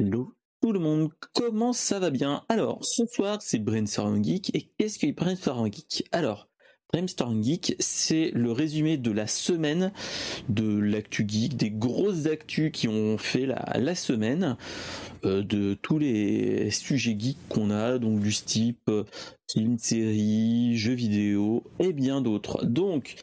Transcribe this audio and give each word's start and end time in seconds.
Hello 0.00 0.32
tout 0.60 0.72
le 0.72 0.78
monde, 0.78 1.10
comment 1.34 1.72
ça 1.72 1.98
va 1.98 2.10
bien? 2.10 2.44
Alors, 2.48 2.84
ce 2.84 3.04
soir, 3.06 3.38
c'est 3.40 3.58
Brainstorm 3.58 4.22
Geek. 4.22 4.54
Et 4.54 4.70
qu'est-ce 4.78 4.96
que 4.96 5.10
Brainstorm 5.10 5.66
Geek? 5.72 6.04
Alors, 6.12 6.48
Brainstorm 6.92 7.42
Geek, 7.42 7.74
c'est 7.80 8.30
le 8.32 8.52
résumé 8.52 8.96
de 8.96 9.10
la 9.10 9.26
semaine 9.26 9.92
de 10.48 10.78
l'actu 10.78 11.24
geek, 11.26 11.56
des 11.56 11.72
grosses 11.72 12.26
actus 12.26 12.70
qui 12.72 12.86
ont 12.86 13.18
fait 13.18 13.46
la, 13.46 13.94
semaine, 13.96 14.56
euh, 15.24 15.42
de 15.42 15.74
tous 15.74 15.98
les 15.98 16.70
sujets 16.70 17.16
geeks 17.18 17.48
qu'on 17.48 17.70
a, 17.70 17.98
donc 17.98 18.20
du 18.20 18.32
type 18.32 18.88
euh, 18.88 19.04
film, 19.50 19.78
série, 19.78 20.76
jeux 20.76 20.94
vidéo 20.94 21.64
et 21.80 21.92
bien 21.92 22.20
d'autres. 22.20 22.64
Donc, 22.64 23.16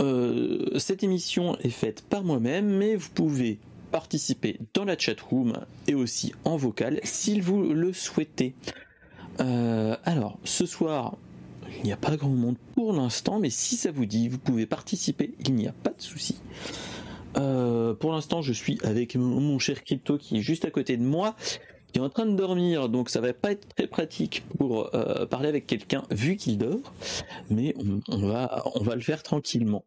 euh, 0.00 0.78
cette 0.78 1.02
émission 1.02 1.58
est 1.58 1.70
faite 1.70 2.02
par 2.02 2.22
moi-même, 2.22 2.68
mais 2.68 2.94
vous 2.94 3.10
pouvez 3.10 3.58
participer 3.94 4.58
dans 4.74 4.84
la 4.84 4.98
chat 4.98 5.20
room 5.20 5.52
et 5.86 5.94
aussi 5.94 6.32
en 6.44 6.56
vocal 6.56 6.98
si 7.04 7.38
vous 7.38 7.62
le 7.62 7.92
souhaitez. 7.92 8.56
Euh, 9.38 9.96
alors, 10.02 10.36
ce 10.42 10.66
soir, 10.66 11.16
il 11.78 11.84
n'y 11.84 11.92
a 11.92 11.96
pas 11.96 12.16
grand 12.16 12.28
monde 12.28 12.56
pour 12.74 12.92
l'instant, 12.92 13.38
mais 13.38 13.50
si 13.50 13.76
ça 13.76 13.92
vous 13.92 14.04
dit, 14.04 14.28
vous 14.28 14.38
pouvez 14.38 14.66
participer, 14.66 15.34
il 15.46 15.54
n'y 15.54 15.68
a 15.68 15.72
pas 15.72 15.92
de 15.92 16.02
souci. 16.02 16.40
Euh, 17.36 17.94
pour 17.94 18.10
l'instant, 18.12 18.42
je 18.42 18.52
suis 18.52 18.80
avec 18.82 19.14
mon, 19.14 19.60
cher 19.60 19.84
Crypto 19.84 20.18
qui 20.18 20.38
est 20.38 20.42
juste 20.42 20.64
à 20.64 20.72
côté 20.72 20.96
de 20.96 21.04
moi, 21.04 21.36
qui 21.92 22.00
est 22.00 22.02
en 22.02 22.10
train 22.10 22.26
de 22.26 22.34
dormir, 22.34 22.88
donc 22.88 23.10
ça 23.10 23.20
va 23.20 23.32
pas 23.32 23.52
être 23.52 23.76
très 23.76 23.86
pratique 23.86 24.42
pour 24.58 24.92
euh, 24.96 25.24
parler 25.26 25.48
avec 25.48 25.68
quelqu'un 25.68 26.02
vu 26.10 26.34
qu'il 26.34 26.58
dort, 26.58 26.92
mais 27.48 27.76
on 28.08 28.26
va 28.26 28.94
le 28.96 29.02
faire 29.02 29.22
tranquillement. 29.22 29.84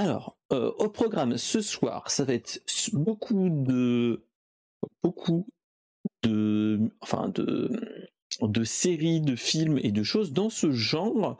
Alors, 0.00 0.38
euh, 0.50 0.72
au 0.78 0.88
programme 0.88 1.36
ce 1.36 1.60
soir, 1.60 2.10
ça 2.10 2.24
va 2.24 2.32
être 2.32 2.62
beaucoup 2.94 3.50
de 3.50 4.24
beaucoup 5.02 5.46
de 6.22 6.90
séries, 8.64 9.20
de 9.20 9.36
films 9.36 9.78
et 9.82 9.92
de 9.92 10.02
choses 10.02 10.32
dans 10.32 10.48
ce 10.48 10.72
genre, 10.72 11.36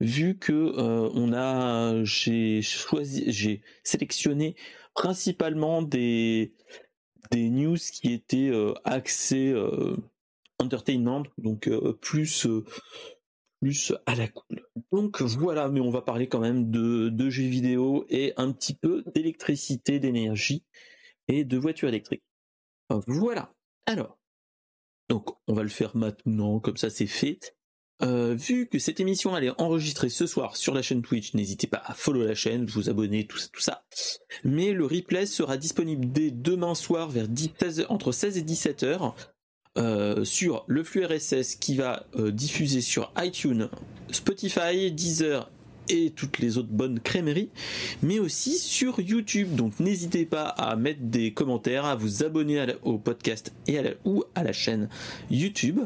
vu 0.00 0.36
que 0.36 0.52
euh, 0.52 2.04
j'ai 2.04 2.60
choisi 2.60 3.30
j'ai 3.30 3.62
sélectionné 3.84 4.56
principalement 4.94 5.80
des 5.80 6.52
news 7.32 7.76
qui 7.76 8.12
étaient 8.12 8.50
euh, 8.50 8.74
axés 8.82 9.54
entertainment, 10.58 11.22
donc 11.38 11.70
plus 12.00 12.48
plus 13.60 13.92
à 14.06 14.16
la 14.16 14.26
cool. 14.26 14.60
Donc 14.92 15.22
voilà, 15.22 15.68
mais 15.68 15.80
on 15.80 15.90
va 15.90 16.02
parler 16.02 16.28
quand 16.28 16.40
même 16.40 16.70
de, 16.70 17.30
jeux 17.30 17.44
vidéo 17.44 18.04
et 18.10 18.34
un 18.36 18.52
petit 18.52 18.74
peu 18.74 19.02
d'électricité, 19.14 19.98
d'énergie 19.98 20.64
et 21.28 21.44
de 21.44 21.56
voitures 21.56 21.88
électriques. 21.88 22.24
Voilà. 23.06 23.54
Alors, 23.86 24.18
donc 25.08 25.30
on 25.48 25.54
va 25.54 25.62
le 25.62 25.70
faire 25.70 25.96
maintenant, 25.96 26.60
comme 26.60 26.76
ça 26.76 26.90
c'est 26.90 27.06
fait. 27.06 27.56
Euh, 28.02 28.34
vu 28.34 28.68
que 28.68 28.78
cette 28.78 28.98
émission 28.98 29.36
est 29.38 29.60
enregistrée 29.60 30.08
ce 30.08 30.26
soir 30.26 30.56
sur 30.56 30.74
la 30.74 30.82
chaîne 30.82 31.02
Twitch, 31.02 31.34
n'hésitez 31.34 31.68
pas 31.68 31.80
à 31.84 31.94
follow 31.94 32.24
la 32.24 32.34
chaîne, 32.34 32.66
vous 32.66 32.90
abonner, 32.90 33.26
tout 33.26 33.38
ça, 33.38 33.48
tout 33.52 33.60
ça. 33.60 33.84
Mais 34.44 34.72
le 34.72 34.84
replay 34.84 35.24
sera 35.24 35.56
disponible 35.56 36.10
dès 36.10 36.30
demain 36.30 36.74
soir 36.74 37.08
vers 37.08 37.28
entre 37.88 38.12
16 38.12 38.38
et 38.38 38.42
17 38.42 38.82
heures 38.82 39.14
euh, 39.78 40.22
sur 40.22 40.64
le 40.66 40.84
flux 40.84 41.06
RSS 41.06 41.54
qui 41.54 41.76
va 41.76 42.04
euh, 42.16 42.30
diffuser 42.30 42.82
sur 42.82 43.10
iTunes, 43.18 43.70
Spotify, 44.10 44.92
Deezer 44.92 45.50
et 45.88 46.10
toutes 46.10 46.40
les 46.40 46.58
autres 46.58 46.68
bonnes 46.68 47.00
crèmeries, 47.00 47.48
mais 48.02 48.18
aussi 48.18 48.58
sur 48.58 49.00
YouTube. 49.00 49.54
Donc 49.54 49.80
n'hésitez 49.80 50.26
pas 50.26 50.44
à 50.44 50.76
mettre 50.76 51.00
des 51.00 51.32
commentaires, 51.32 51.86
à 51.86 51.96
vous 51.96 52.22
abonner 52.22 52.66
au 52.82 52.98
podcast 52.98 53.54
et 53.66 53.78
à 53.78 53.82
ou 54.04 54.24
à 54.34 54.44
la 54.44 54.52
chaîne 54.52 54.90
YouTube 55.30 55.80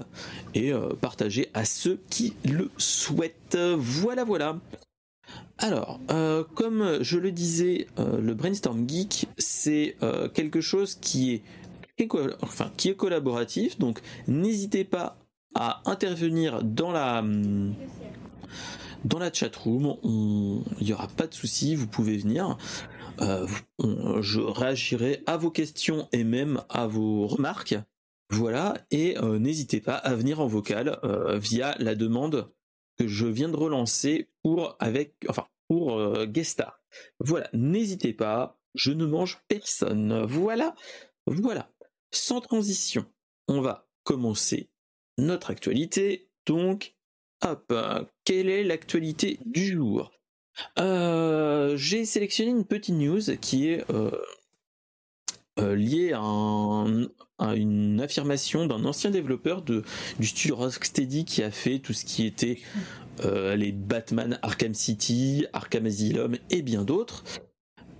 et 0.55 0.73
euh, 0.73 0.89
partager 1.01 1.49
à 1.55 1.65
ceux 1.65 2.01
qui 2.11 2.35
le 2.45 2.73
souhaitent. 2.79 3.57
Voilà, 3.77 4.25
voilà. 4.25 4.59
Alors, 5.59 6.01
comme 6.55 6.99
je 7.03 7.19
le 7.19 7.33
disais, 7.33 7.87
le 7.99 8.35
Brainstorm 8.35 8.87
Geek, 8.87 9.27
c'est 9.39 9.97
quelque 10.35 10.61
chose 10.61 10.97
qui 11.01 11.35
est 11.35 11.43
qui 11.97 12.89
est 12.89 12.97
collaboratif. 12.97 13.79
Donc 13.79 14.01
n'hésitez 14.27 14.85
pas 14.85 15.19
à 15.55 15.83
intervenir 15.87 16.63
dans 16.63 16.93
la 16.93 17.25
dans 19.05 19.19
la 19.19 19.33
chat 19.33 19.55
room. 19.57 19.97
Il 20.81 20.87
n'y 20.87 20.93
aura 20.93 21.09
pas 21.09 21.27
de 21.27 21.35
souci, 21.35 21.75
vous 21.75 21.87
pouvez 21.87 22.17
venir. 22.19 22.59
Euh, 23.21 23.47
je 24.21 24.41
réagirai 24.41 25.23
à 25.27 25.37
vos 25.37 25.51
questions 25.51 26.09
et 26.13 26.25
même 26.25 26.63
à 26.69 26.87
vos 26.87 27.27
remarques. 27.27 27.77
Voilà, 28.29 28.75
et 28.91 29.17
euh, 29.19 29.39
n'hésitez 29.39 29.81
pas 29.81 29.95
à 29.95 30.15
venir 30.15 30.41
en 30.41 30.49
vocal 30.49 30.99
euh, 31.05 31.39
via 31.39 31.77
la 31.79 31.95
demande 31.95 32.51
que 32.99 33.07
je 33.07 33.27
viens 33.27 33.49
de 33.49 33.57
relancer 33.57 34.29
pour 34.43 34.77
avec 34.81 35.15
enfin 35.29 35.47
pour 35.69 36.27
Guestar. 36.27 36.81
Voilà, 37.21 37.49
n'hésitez 37.53 38.13
pas, 38.13 38.59
je 38.75 38.93
ne 38.93 39.07
mange 39.07 39.43
personne. 39.49 40.25
Voilà, 40.25 40.75
voilà 41.27 41.69
sans 42.11 42.41
transition, 42.41 43.07
on 43.49 43.61
va 43.61 43.89
commencer 44.05 44.71
notre 45.19 45.51
actualité. 45.51 46.29
Donc, 46.47 46.95
hop, 47.43 47.75
quelle 48.25 48.49
est 48.49 48.65
l'actualité 48.65 49.39
du 49.45 49.67
jour? 49.67 50.13
Euh, 50.79 51.77
J'ai 51.77 52.05
sélectionné 52.05 52.51
une 52.51 52.65
petite 52.65 52.95
news 52.95 53.21
qui 53.41 53.69
est 53.69 53.85
euh, 53.91 54.11
euh, 55.59 55.75
liée 55.75 56.13
à, 56.15 57.55
une 57.55 58.01
affirmation 58.01 58.67
d'un 58.67 58.85
ancien 58.85 59.11
développeur 59.11 59.63
du 59.63 59.83
studio 60.23 60.57
Rocksteady 60.57 61.25
qui 61.25 61.43
a 61.43 61.51
fait 61.51 61.79
tout 61.79 61.93
ce 61.93 62.05
qui 62.05 62.27
était 62.27 62.61
les 63.23 63.73
Batman 63.73 64.39
Arkham 64.43 64.75
City, 64.75 65.47
Arkham 65.53 65.87
Asylum 65.87 66.37
et 66.51 66.63
bien 66.63 66.85
d'autres. 66.85 67.25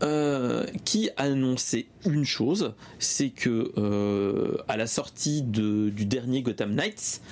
Euh, 0.03 0.67
qui 0.85 1.09
a 1.17 1.23
annoncé 1.23 1.89
une 2.05 2.27
chose, 2.27 2.75
c'est 2.99 3.31
que 3.31 3.73
euh, 3.79 4.59
à 4.69 4.77
la 4.77 4.87
sortie 4.87 5.41
du 5.41 5.91
dernier 6.05 6.43
Gotham 6.43 6.75
Knights, 6.75 7.23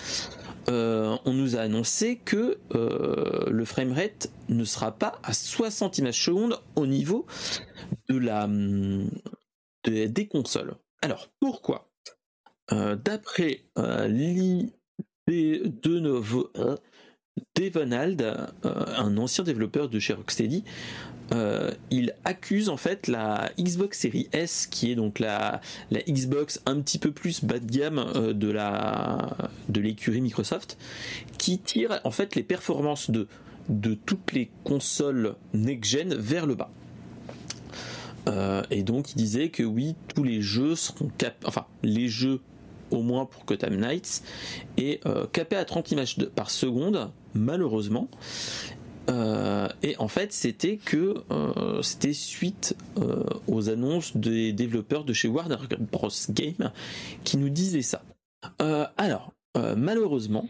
euh, 0.70 1.14
on 1.26 1.34
nous 1.34 1.56
a 1.56 1.60
annoncé 1.60 2.16
que 2.24 2.56
le 2.70 3.64
framerate 3.66 4.30
ne 4.48 4.64
sera 4.64 4.92
pas 4.92 5.18
à 5.22 5.34
60 5.34 5.98
images 5.98 6.24
secondes 6.24 6.58
au 6.74 6.86
niveau 6.86 7.26
de 8.08 8.16
la 8.16 8.48
des 9.86 10.26
consoles. 10.26 10.74
Alors 11.02 11.28
pourquoi? 11.40 11.90
D'après 12.70 13.66
l'IP 13.76 14.72
de 15.38 15.98
Novo 15.98 16.50
Devonald, 17.56 18.36
un 18.64 19.16
ancien 19.16 19.44
développeur 19.44 19.88
de 19.88 19.98
chez 19.98 20.12
Rocksteady, 20.12 20.64
euh, 21.32 21.70
il 21.90 22.14
accuse 22.24 22.68
en 22.68 22.76
fait 22.76 23.08
la 23.08 23.50
Xbox 23.58 24.00
Series 24.00 24.28
S, 24.32 24.66
qui 24.66 24.90
est 24.90 24.94
donc 24.94 25.18
la, 25.18 25.60
Xbox 25.90 26.60
un 26.66 26.80
petit 26.80 26.98
peu 26.98 27.12
plus 27.12 27.44
bas 27.44 27.58
de 27.58 27.70
gamme 27.70 28.04
euh, 28.14 28.32
de 28.32 29.80
l'écurie 29.80 30.20
Microsoft, 30.20 30.76
qui 31.38 31.58
tire 31.58 32.00
en 32.04 32.10
fait 32.10 32.34
les 32.34 32.42
performances 32.42 33.10
de 33.10 33.94
toutes 34.06 34.32
les 34.32 34.50
consoles 34.64 35.34
next-gen 35.54 36.14
vers 36.14 36.46
le 36.46 36.54
bas. 36.54 36.70
Euh, 38.26 38.62
et 38.70 38.82
donc 38.82 39.12
il 39.12 39.16
disait 39.16 39.48
que 39.50 39.62
oui, 39.62 39.96
tous 40.14 40.24
les 40.24 40.40
jeux 40.40 40.76
seront 40.76 41.10
cap 41.18 41.34
enfin 41.46 41.66
les 41.82 42.08
jeux 42.08 42.40
au 42.90 43.02
moins 43.02 43.26
pour 43.26 43.44
Gotham 43.44 43.76
Knights, 43.76 44.22
et 44.76 45.00
capés 45.32 45.56
à 45.56 45.64
30 45.64 45.90
images 45.92 46.16
par 46.36 46.50
seconde, 46.50 47.10
malheureusement. 47.34 48.08
Euh, 49.10 49.68
et 49.82 49.96
en 49.98 50.08
fait, 50.08 50.32
c'était 50.32 50.76
que 50.76 51.16
euh, 51.30 51.82
c'était 51.82 52.12
suite 52.12 52.76
euh, 52.98 53.22
aux 53.46 53.68
annonces 53.68 54.16
des 54.16 54.52
développeurs 54.52 55.04
de 55.04 55.12
chez 55.12 55.28
Warner 55.28 55.56
Bros. 55.78 56.08
Game 56.30 56.70
qui 57.24 57.36
nous 57.36 57.50
disaient 57.50 57.82
ça. 57.82 58.02
alors, 58.96 59.32
malheureusement, 59.76 60.48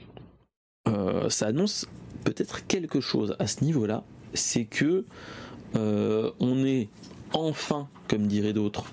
ça 1.28 1.46
annonce 1.46 1.86
peut-être 2.24 2.66
quelque 2.66 3.00
chose 3.00 3.36
à 3.38 3.46
ce 3.46 3.62
niveau-là, 3.64 4.02
c'est 4.34 4.64
que 4.64 5.04
on 5.74 6.64
est 6.64 6.88
enfin, 7.32 7.88
comme 8.08 8.26
diraient 8.26 8.52
d'autres, 8.52 8.86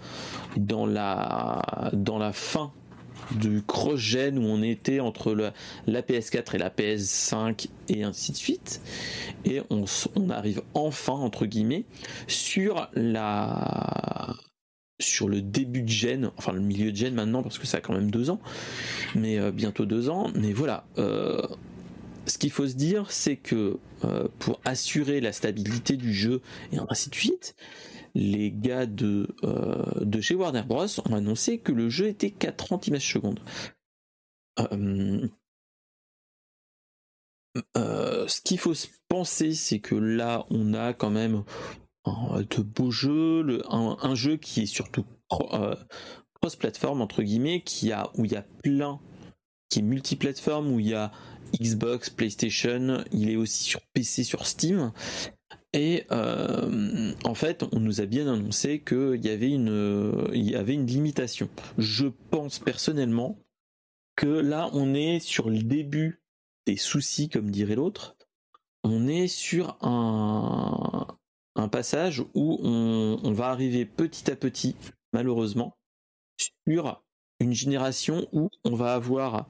dans 0.58 0.86
la 0.86 1.92
dans 1.94 2.18
la 2.18 2.34
fin 2.34 2.72
du 3.32 3.62
cross-gen 3.62 4.38
où 4.38 4.44
on 4.44 4.62
était 4.62 5.00
entre 5.00 5.34
la 5.88 6.02
PS4 6.02 6.56
et 6.56 6.58
la 6.58 6.70
PS5 6.70 7.68
et 7.90 8.04
ainsi 8.04 8.32
de 8.32 8.38
suite. 8.38 8.82
Et 9.46 9.62
on, 9.70 9.86
arrive 10.30 10.62
enfin, 10.74 11.14
entre 11.14 11.46
guillemets, 11.46 11.86
sur 12.28 12.90
la 12.94 14.36
sur 15.00 15.28
le 15.28 15.42
début 15.42 15.82
de 15.82 15.90
gen, 15.90 16.32
enfin 16.38 16.52
le 16.52 16.60
milieu 16.60 16.92
de 16.92 16.96
gen 16.96 17.16
maintenant 17.16 17.42
parce 17.42 17.58
que 17.58 17.66
ça 17.66 17.78
a 17.78 17.82
quand 17.82 17.94
même 17.94 18.12
deux 18.12 18.30
ans, 18.30 18.40
mais 19.16 19.40
euh, 19.40 19.52
bientôt 19.52 19.86
deux 19.86 20.10
ans. 20.10 20.30
Mais 20.36 20.54
voilà, 20.54 20.86
euh, 21.00 21.42
ce 22.28 22.38
qu'il 22.38 22.52
faut 22.52 22.68
se 22.68 22.76
dire, 22.76 23.10
c'est 23.10 23.36
que 23.36 23.78
euh, 24.04 24.28
pour 24.40 24.62
assurer 24.64 25.20
la 25.22 25.32
stabilité 25.32 25.98
du 25.98 26.14
jeu 26.14 26.42
et 26.72 26.78
ainsi 26.78 27.10
de 27.10 27.16
suite, 27.16 27.56
les 28.14 28.52
gars 28.52 28.86
de, 28.86 29.28
de 30.02 30.22
chez 30.22 30.36
Warner 30.36 30.64
Bros. 30.64 30.88
ont 31.06 31.16
annoncé 31.16 31.60
que 31.60 31.72
le 31.72 31.90
jeu 31.90 32.08
était 32.08 32.32
qu'à 32.32 32.52
30 32.52 32.88
images 32.88 33.12
secondes. 33.14 33.40
ce 38.28 38.42
qu'il 38.42 38.58
faut 38.60 38.74
se 38.74 38.88
penser, 39.08 39.54
c'est 39.54 39.80
que 39.80 39.96
là, 39.96 40.46
on 40.50 40.74
a 40.74 40.94
quand 40.94 41.10
même 41.10 41.44
de 42.06 42.62
beaux 42.62 42.92
jeux, 42.92 43.62
un, 43.70 44.16
jeu 44.16 44.38
qui 44.38 44.62
est 44.62 44.66
surtout 44.66 45.06
cross-platform 45.30 47.02
entre 47.02 47.22
guillemets, 47.24 47.62
qui 47.62 47.92
a 47.92 48.10
où 48.16 48.26
il 48.26 48.32
y 48.32 48.36
a 48.36 48.46
plein, 48.64 49.00
qui 49.70 49.80
est 49.80 49.84
multiplateforme, 49.84 50.72
où 50.72 50.80
il 50.80 50.90
y 50.90 50.94
a 50.94 51.12
Xbox, 51.60 52.10
PlayStation, 52.10 53.04
il 53.12 53.30
est 53.30 53.36
aussi 53.36 53.64
sur 53.64 53.82
PC, 53.94 54.24
sur 54.24 54.46
Steam. 54.48 54.92
Et 55.74 56.06
euh, 56.12 57.14
en 57.24 57.34
fait, 57.34 57.64
on 57.72 57.80
nous 57.80 58.02
a 58.02 58.06
bien 58.06 58.32
annoncé 58.32 58.82
qu'il 58.82 59.24
y 59.24 59.30
avait 59.30 59.52
une, 59.52 60.30
il 60.34 60.50
y 60.50 60.56
avait 60.56 60.74
une 60.74 60.86
limitation. 60.86 61.50
Je 61.78 62.08
pense 62.08 62.60
personnellement 62.60 63.40
que 64.18 64.28
là, 64.28 64.70
on 64.74 64.94
est 64.94 65.20
sur 65.20 65.50
le 65.50 65.60
début 65.60 66.22
des 66.68 66.76
soucis, 66.76 67.30
comme 67.30 67.52
dirait 67.52 67.76
l'autre. 67.76 68.18
On 68.84 69.08
est 69.08 69.28
sur 69.28 69.78
un, 69.82 71.08
un 71.56 71.68
passage 71.70 72.24
où 72.34 72.60
on, 72.64 73.20
on 73.24 73.32
va 73.32 73.48
arriver 73.48 73.86
petit 73.86 74.30
à 74.30 74.36
petit, 74.36 74.76
malheureusement, 75.14 75.78
sur 76.68 77.02
une 77.40 77.54
génération 77.54 78.28
où 78.34 78.50
on 78.66 78.76
va 78.76 78.94
avoir 78.94 79.48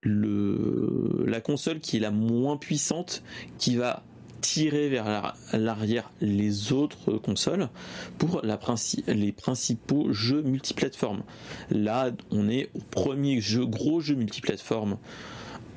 le, 0.00 1.24
la 1.26 1.40
console 1.40 1.80
qui 1.80 1.98
est 1.98 2.00
la 2.00 2.10
moins 2.10 2.56
puissante 2.56 3.22
qui 3.58 3.76
va 3.76 4.02
tirer 4.42 4.90
vers 4.90 5.34
l'arrière 5.54 6.10
les 6.20 6.72
autres 6.72 7.12
consoles 7.12 7.70
pour 8.18 8.42
les 8.42 9.32
principaux 9.32 10.12
jeux 10.12 10.42
multiplateformes. 10.42 11.22
Là, 11.70 12.10
on 12.30 12.50
est 12.50 12.68
au 12.74 12.80
premier 12.90 13.40
gros 13.40 14.00
jeu 14.00 14.14
multiplateforme 14.14 14.98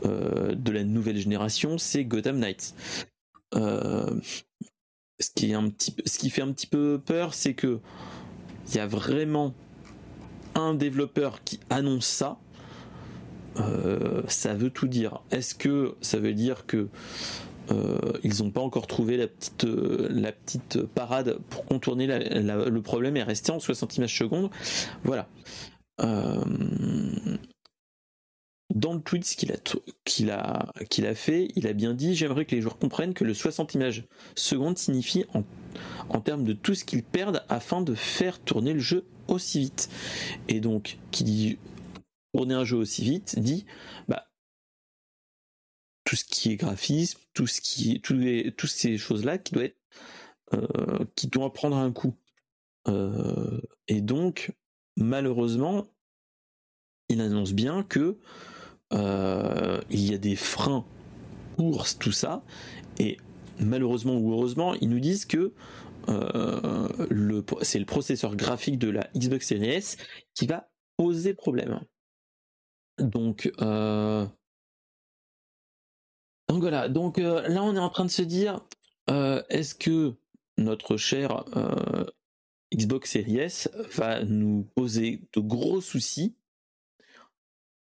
euh, 0.06 0.53
de 0.56 0.71
la 0.71 0.83
nouvelle 0.83 1.17
génération, 1.17 1.77
c'est 1.77 2.03
Gotham 2.03 2.39
Knights. 2.39 2.75
Euh, 3.56 4.19
ce 5.19 5.29
qui 5.31 6.29
fait 6.29 6.41
un 6.41 6.51
petit 6.51 6.67
peu 6.67 7.00
peur, 7.03 7.33
c'est 7.33 7.53
que 7.53 7.79
il 8.67 8.75
y 8.75 8.79
a 8.79 8.88
vraiment 8.88 9.53
un 10.56 10.73
développeur 10.73 11.44
qui 11.44 11.59
annonce 11.69 12.07
ça, 12.07 12.39
euh, 13.57 14.23
ça 14.27 14.53
veut 14.53 14.69
tout 14.69 14.88
dire. 14.88 15.21
Est-ce 15.31 15.56
que 15.56 15.95
ça 16.01 16.19
veut 16.19 16.33
dire 16.33 16.65
que 16.65 16.89
euh, 17.71 18.13
ils 18.23 18.44
n'ont 18.44 18.51
pas 18.51 18.62
encore 18.62 18.88
trouvé 18.88 19.17
la 19.17 19.27
petite, 19.27 19.65
euh, 19.65 20.88
parade 20.94 21.39
pour 21.50 21.65
contourner 21.65 22.07
le 22.07 22.81
problème 22.81 23.17
et 23.17 23.23
rester 23.23 23.51
en 23.51 23.59
60 23.59 23.97
images 23.97 24.17
secondes 24.17 24.50
Voilà. 25.03 25.27
dans 26.00 26.45
le 28.94 29.01
tweet 29.01 29.25
qu'il 29.25 29.51
a, 29.51 29.57
qu'il 30.03 30.31
a, 30.31 30.71
qu'il 30.89 31.06
a 31.06 31.15
fait, 31.15 31.50
il 31.56 31.67
a 31.67 31.73
bien 31.73 31.94
dit 31.94 32.15
J'aimerais 32.15 32.45
que 32.45 32.56
les 32.56 32.62
joueurs 32.62 32.77
comprennent 32.77 33.13
que 33.13 33.23
le 33.23 33.33
60 33.33 33.73
images 33.73 34.03
secondes 34.35 34.77
signifie 34.77 35.25
en, 35.33 35.44
en 36.09 36.21
termes 36.21 36.44
de 36.44 36.53
tout 36.53 36.75
ce 36.75 36.85
qu'ils 36.85 37.03
perdent 37.03 37.44
afin 37.50 37.81
de 37.81 37.95
faire 37.95 38.39
tourner 38.39 38.73
le 38.73 38.79
jeu 38.79 39.06
aussi 39.27 39.59
vite. 39.59 39.89
Et 40.47 40.59
donc, 40.59 40.97
qui 41.12 41.23
dit 41.23 41.57
tourner 42.33 42.53
un 42.53 42.63
jeu 42.63 42.77
aussi 42.77 43.03
vite, 43.03 43.39
dit 43.39 43.65
bah 44.07 44.27
tout 46.06 46.16
ce 46.16 46.24
qui 46.24 46.52
est 46.52 46.56
graphisme, 46.56 47.19
tout 47.34 47.48
ce 47.48 47.60
qui 47.60 47.94
est, 47.94 48.00
tous 48.00 48.16
toutes 48.56 48.69
ces 48.69 48.98
choses-là 48.98 49.38
qui 49.38 49.54
doivent 49.54 49.66
être, 49.66 49.81
euh, 50.54 51.04
qui 51.16 51.28
doivent 51.28 51.52
prendre 51.52 51.75
un 51.75 51.92
coup. 51.92 52.16
Euh, 52.88 53.60
et 53.88 54.02
donc, 54.02 54.54
malheureusement, 54.96 55.88
il 57.10 57.19
annonce 57.22 57.54
bien 57.54 57.84
que 57.84 58.18
euh, 58.94 59.81
il 59.90 60.10
y 60.10 60.13
a 60.13 60.18
des 60.18 60.36
freins 60.36 60.86
pour 61.57 61.86
tout 61.98 62.12
ça, 62.12 62.44
et 63.00 63.18
malheureusement 63.60 64.16
ou 64.18 64.31
heureusement, 64.31 64.75
ils 64.75 64.90
nous 64.90 65.00
disent 65.00 65.25
que 65.25 65.54
c'est 66.08 67.80
le 67.80 67.86
processeur 67.86 68.36
graphique 68.36 68.78
de 68.78 68.90
la 68.90 69.10
Xbox 69.16 69.48
Series 69.48 69.69
S 69.69 69.98
qui 70.36 70.46
va 70.46 70.69
poser 70.98 71.34
problème. 71.34 71.80
Donc, 73.00 73.51
donc 76.47 76.62
voilà. 76.62 76.89
Donc 76.89 77.18
euh, 77.18 77.47
là, 77.47 77.63
on 77.63 77.75
est 77.75 77.80
en 77.80 77.89
train 77.89 78.06
de 78.06 78.12
se 78.12 78.21
dire, 78.21 78.62
est-ce 79.07 79.75
que 79.75 80.13
notre 80.57 80.97
cher 80.97 81.44
Xbox 82.74 83.12
Series 83.12 83.38
S 83.38 83.69
va 83.95 84.24
nous 84.24 84.68
poser 84.75 85.21
de 85.33 85.39
gros 85.39 85.81
soucis 85.81 86.36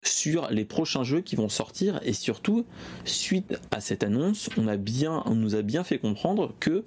sur 0.01 0.49
les 0.49 0.63
prochains 0.63 1.03
jeux 1.03 1.21
qui 1.21 1.35
vont 1.35 1.49
sortir? 1.49 1.99
Et 2.03 2.13
surtout 2.13 2.65
suite 3.05 3.57
à 3.71 3.81
cette 3.81 4.03
annonce 4.03 4.49
on 4.57 5.35
nous 5.35 5.55
a 5.55 5.61
bien 5.61 5.83
fait 5.83 5.99
comprendre 5.99 6.55
que 6.59 6.85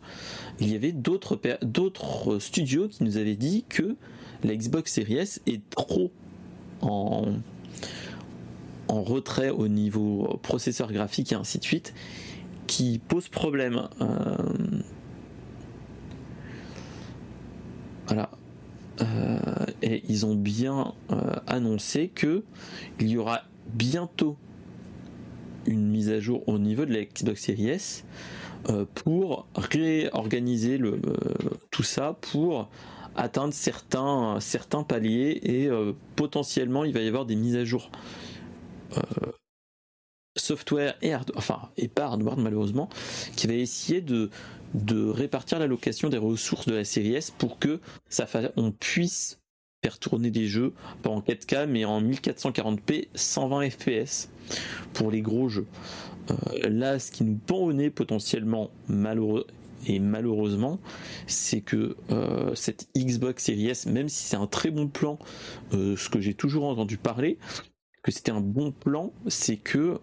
il 0.61 0.73
y 0.73 0.75
avait 0.75 0.93
d'autres 0.93 1.39
d'autres 1.63 2.39
studios 2.39 2.89
qui 2.89 3.05
nous 3.05 3.19
avaient 3.19 3.37
dit 3.37 3.65
que 3.69 3.97
la 4.43 4.57
Xbox 4.57 4.93
Series 4.93 5.19
S 5.19 5.41
est 5.47 5.69
trop 5.71 6.11
en 6.81 7.35
retrait 9.01 9.49
au 9.49 9.69
niveau 9.69 10.39
processeur 10.43 10.93
graphique 10.93 11.33
et 11.33 11.35
ainsi 11.35 11.59
de 11.59 11.65
suite 11.65 11.95
qui 12.67 12.99
pose 12.99 13.29
problème 13.29 13.89
euh, 14.01 14.37
voilà. 18.07 18.31
Euh, 19.01 19.39
et 19.81 20.03
ils 20.09 20.27
ont 20.27 20.35
bien 20.35 20.95
euh, 21.11 21.37
annoncé 21.47 22.09
que 22.09 22.45
il 23.01 23.09
y 23.09 23.17
aura 23.17 23.43
bientôt 23.67 24.37
une 25.67 25.89
mise 25.89 26.11
à 26.11 26.21
jour 26.21 26.47
au 26.47 26.59
niveau 26.59 26.85
de 26.85 26.93
la 26.93 27.05
Xbox 27.05 27.43
Series 27.43 28.03
pour 28.95 29.47
réorganiser 29.55 30.79
le, 30.79 31.01
tout 31.71 31.83
ça 31.83 32.17
pour 32.21 32.69
atteindre 33.17 33.53
certains, 33.55 34.39
certains 34.41 34.83
paliers 34.83 35.41
et 35.43 35.69
potentiellement 36.17 36.85
il 36.85 36.93
va 36.93 37.01
y 37.01 37.09
avoir 37.09 37.27
des 37.27 37.35
mises 37.35 37.57
à 37.57 37.65
jour 37.65 37.91
software 40.37 40.97
et 41.03 41.13
hardware, 41.13 41.39
enfin 41.39 41.71
et 41.77 41.89
pas 41.89 42.05
hardware 42.05 42.37
malheureusement, 42.37 42.89
qui 43.37 43.47
va 43.47 43.55
essayer 43.55 44.01
de 44.01 44.31
de 44.75 45.07
répartir 45.07 45.59
l'allocation 45.59 46.09
des 46.09 46.19
ressources 46.19 46.67
de 46.67 46.75
la 46.75 46.85
série 46.85 47.15
S 47.15 47.31
pour 47.31 47.59
que 47.59 47.81
ça 48.09 48.27
on 48.57 48.73
puisse 48.73 49.39
faire 49.85 49.99
tourner 49.99 50.31
des 50.31 50.47
jeux, 50.47 50.73
pas 51.03 51.11
en 51.11 51.21
4K, 51.21 51.67
mais 51.67 51.85
en 51.85 52.01
1440p 52.01 53.09
120 53.15 53.71
fps 53.71 54.29
pour 54.93 55.11
les 55.11 55.21
gros 55.21 55.49
jeux. 55.49 55.67
Euh, 56.31 56.69
là, 56.69 56.99
ce 56.99 57.11
qui 57.11 57.25
nous 57.25 57.37
pend 57.37 57.59
au 57.59 57.73
nez 57.73 57.91
potentiellement 57.91 58.71
malheureux 58.89 59.47
et 59.89 59.99
malheureusement, 59.99 60.79
c'est 61.27 61.61
que 61.61 61.97
euh, 62.11 62.55
cette 62.55 62.89
Xbox 62.97 63.43
Series 63.43 63.71
S, 63.71 63.87
même 63.87 64.09
si 64.09 64.23
c'est 64.23 64.37
un 64.37 64.47
très 64.47 64.71
bon 64.71 64.87
plan, 64.87 65.19
euh, 65.73 65.97
ce 65.97 66.09
que 66.09 66.21
j'ai 66.21 66.35
toujours 66.35 66.65
entendu 66.67 66.97
parler, 66.97 67.39
que 68.03 68.11
c'était 68.11 68.33
un 68.33 68.41
bon 68.41 68.73
plan, 68.73 69.13
c'est 69.29 69.57
que 69.57 70.01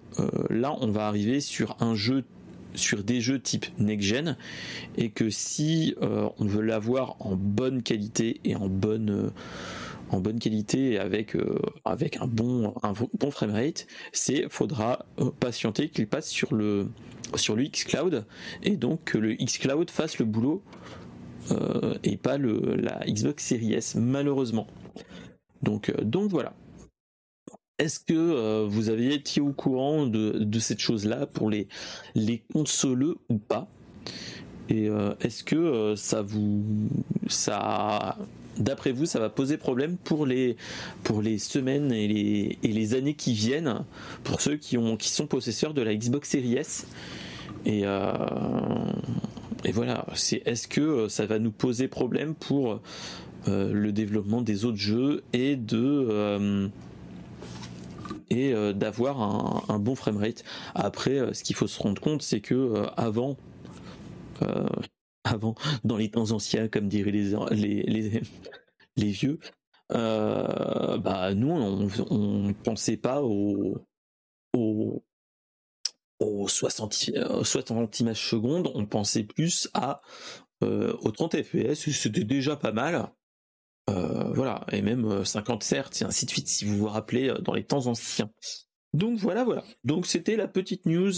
là, 0.49 0.75
on 0.79 0.89
va 0.89 1.07
arriver 1.07 1.41
sur 1.41 1.75
un 1.81 1.95
jeu 1.95 2.23
sur 2.75 3.03
des 3.03 3.21
jeux 3.21 3.39
type 3.39 3.65
next-gen 3.79 4.37
et 4.97 5.09
que 5.09 5.29
si 5.29 5.95
euh, 6.01 6.29
on 6.37 6.45
veut 6.45 6.61
l'avoir 6.61 7.15
en 7.19 7.35
bonne 7.35 7.83
qualité 7.83 8.39
et 8.43 8.55
en 8.55 8.67
bonne 8.67 9.09
euh, 9.09 9.29
en 10.11 10.19
bonne 10.19 10.39
qualité 10.39 10.93
et 10.93 10.99
avec 10.99 11.35
euh, 11.35 11.59
avec 11.85 12.17
un 12.17 12.27
bon 12.27 12.73
un 12.81 12.93
bon 12.93 13.31
framerate, 13.31 13.85
c'est 14.11 14.49
faudra 14.49 15.05
patienter 15.39 15.89
qu'il 15.89 16.07
passe 16.07 16.29
sur 16.29 16.53
le 16.53 16.87
sur 17.35 17.55
le 17.55 17.63
xCloud 17.63 18.25
et 18.63 18.75
donc 18.75 19.03
que 19.03 19.17
le 19.17 19.35
xCloud 19.35 19.91
fasse 19.91 20.17
le 20.17 20.25
boulot 20.25 20.63
et 22.03 22.17
pas 22.17 22.37
le 22.37 22.75
la 22.75 22.99
Xbox 23.07 23.43
Series 23.43 23.73
S 23.73 23.95
malheureusement. 23.95 24.67
Donc 25.61 25.91
donc 26.01 26.29
voilà. 26.29 26.53
Est-ce 27.79 28.01
que 28.01 28.13
euh, 28.13 28.65
vous 28.67 28.89
avez 28.89 29.13
été 29.13 29.39
au 29.39 29.53
courant 29.53 30.05
de, 30.05 30.59
cette 30.59 30.79
chose-là 30.79 31.25
pour 31.25 31.49
les, 31.49 31.67
les 32.13 32.43
consoleux 32.53 33.15
ou 33.29 33.37
pas? 33.37 33.69
Et 34.67 34.89
euh, 34.89 35.13
est-ce 35.21 35.45
que 35.45 35.55
euh, 35.55 35.95
ça 35.95 36.21
vous. 36.21 36.61
ça 37.27 38.17
D'après 38.57 38.91
vous, 38.91 39.05
ça 39.05 39.19
va 39.19 39.29
poser 39.29 39.55
problème 39.55 39.95
pour 39.95 40.25
les, 40.25 40.57
pour 41.05 41.21
les 41.21 41.37
semaines 41.37 41.93
et 41.93 42.09
les, 42.09 42.59
et 42.61 42.67
les 42.67 42.93
années 42.93 43.13
qui 43.13 43.31
viennent, 43.31 43.85
pour 44.25 44.41
ceux 44.41 44.57
qui, 44.57 44.77
ont, 44.77 44.97
qui 44.97 45.07
sont 45.07 45.27
possesseurs 45.27 45.73
de 45.73 45.81
la 45.81 45.95
Xbox 45.95 46.29
Series 46.29 46.57
S? 46.57 46.85
Et, 47.65 47.83
et 47.83 49.71
voilà, 49.71 50.05
c'est 50.13 50.41
est-ce 50.45 50.67
que 50.67 51.07
ça 51.07 51.25
va 51.25 51.39
nous 51.39 51.51
poser 51.51 51.87
problème 51.87 52.35
pour 52.35 52.81
le 53.47 53.91
développement 53.91 54.41
des 54.41 54.65
autres 54.65 54.77
jeux 54.77 55.23
et 55.31 55.55
de 55.55 56.69
et 58.29 58.53
euh, 58.53 58.73
d'avoir 58.73 59.21
un, 59.69 59.79
bon 59.79 59.95
framerate. 59.95 60.43
Après, 60.75 61.17
euh, 61.19 61.33
ce 61.33 61.43
qu'il 61.43 61.55
faut 61.55 61.67
se 61.67 61.81
rendre 61.81 62.01
compte, 62.01 62.21
c'est 62.21 62.41
que 62.41 62.55
euh, 62.55 62.85
avant, 62.97 63.37
avant, 65.23 65.55
dans 65.83 65.97
les 65.97 66.11
temps 66.11 66.31
anciens, 66.31 66.67
comme 66.67 66.87
diraient 66.87 67.11
les, 67.11 67.33
les, 67.51 68.21
les, 68.95 69.11
vieux, 69.11 69.39
bah 69.89 71.33
nous, 71.33 71.49
on 71.51 72.47
ne 72.47 72.53
pensait 72.53 72.97
pas 72.97 73.21
au, 73.21 73.77
au, 74.55 75.03
aux 76.19 76.47
60, 76.47 77.11
60 77.43 77.99
images 77.99 78.29
secondes, 78.29 78.71
on 78.75 78.85
pensait 78.85 79.23
plus 79.23 79.69
à 79.73 80.01
euh, 80.63 80.93
aux 81.01 81.11
30 81.11 81.41
fps, 81.41 81.91
c'était 81.91 82.23
déjà 82.23 82.55
pas 82.55 82.71
mal. 82.71 83.09
Euh, 83.89 84.31
voilà, 84.33 84.65
et 84.71 84.81
même 84.81 85.25
50 85.25 85.63
Hz 85.63 86.01
et 86.01 86.05
ainsi 86.05 86.25
de 86.25 86.31
suite, 86.31 86.47
si 86.47 86.65
vous 86.65 86.77
vous 86.77 86.87
rappelez, 86.87 87.33
dans 87.41 87.53
les 87.53 87.63
temps 87.63 87.87
anciens. 87.87 88.31
Donc 88.93 89.17
voilà, 89.19 89.43
voilà. 89.43 89.63
Donc 89.83 90.05
c'était 90.05 90.35
la 90.35 90.47
petite 90.47 90.85
news 90.85 91.11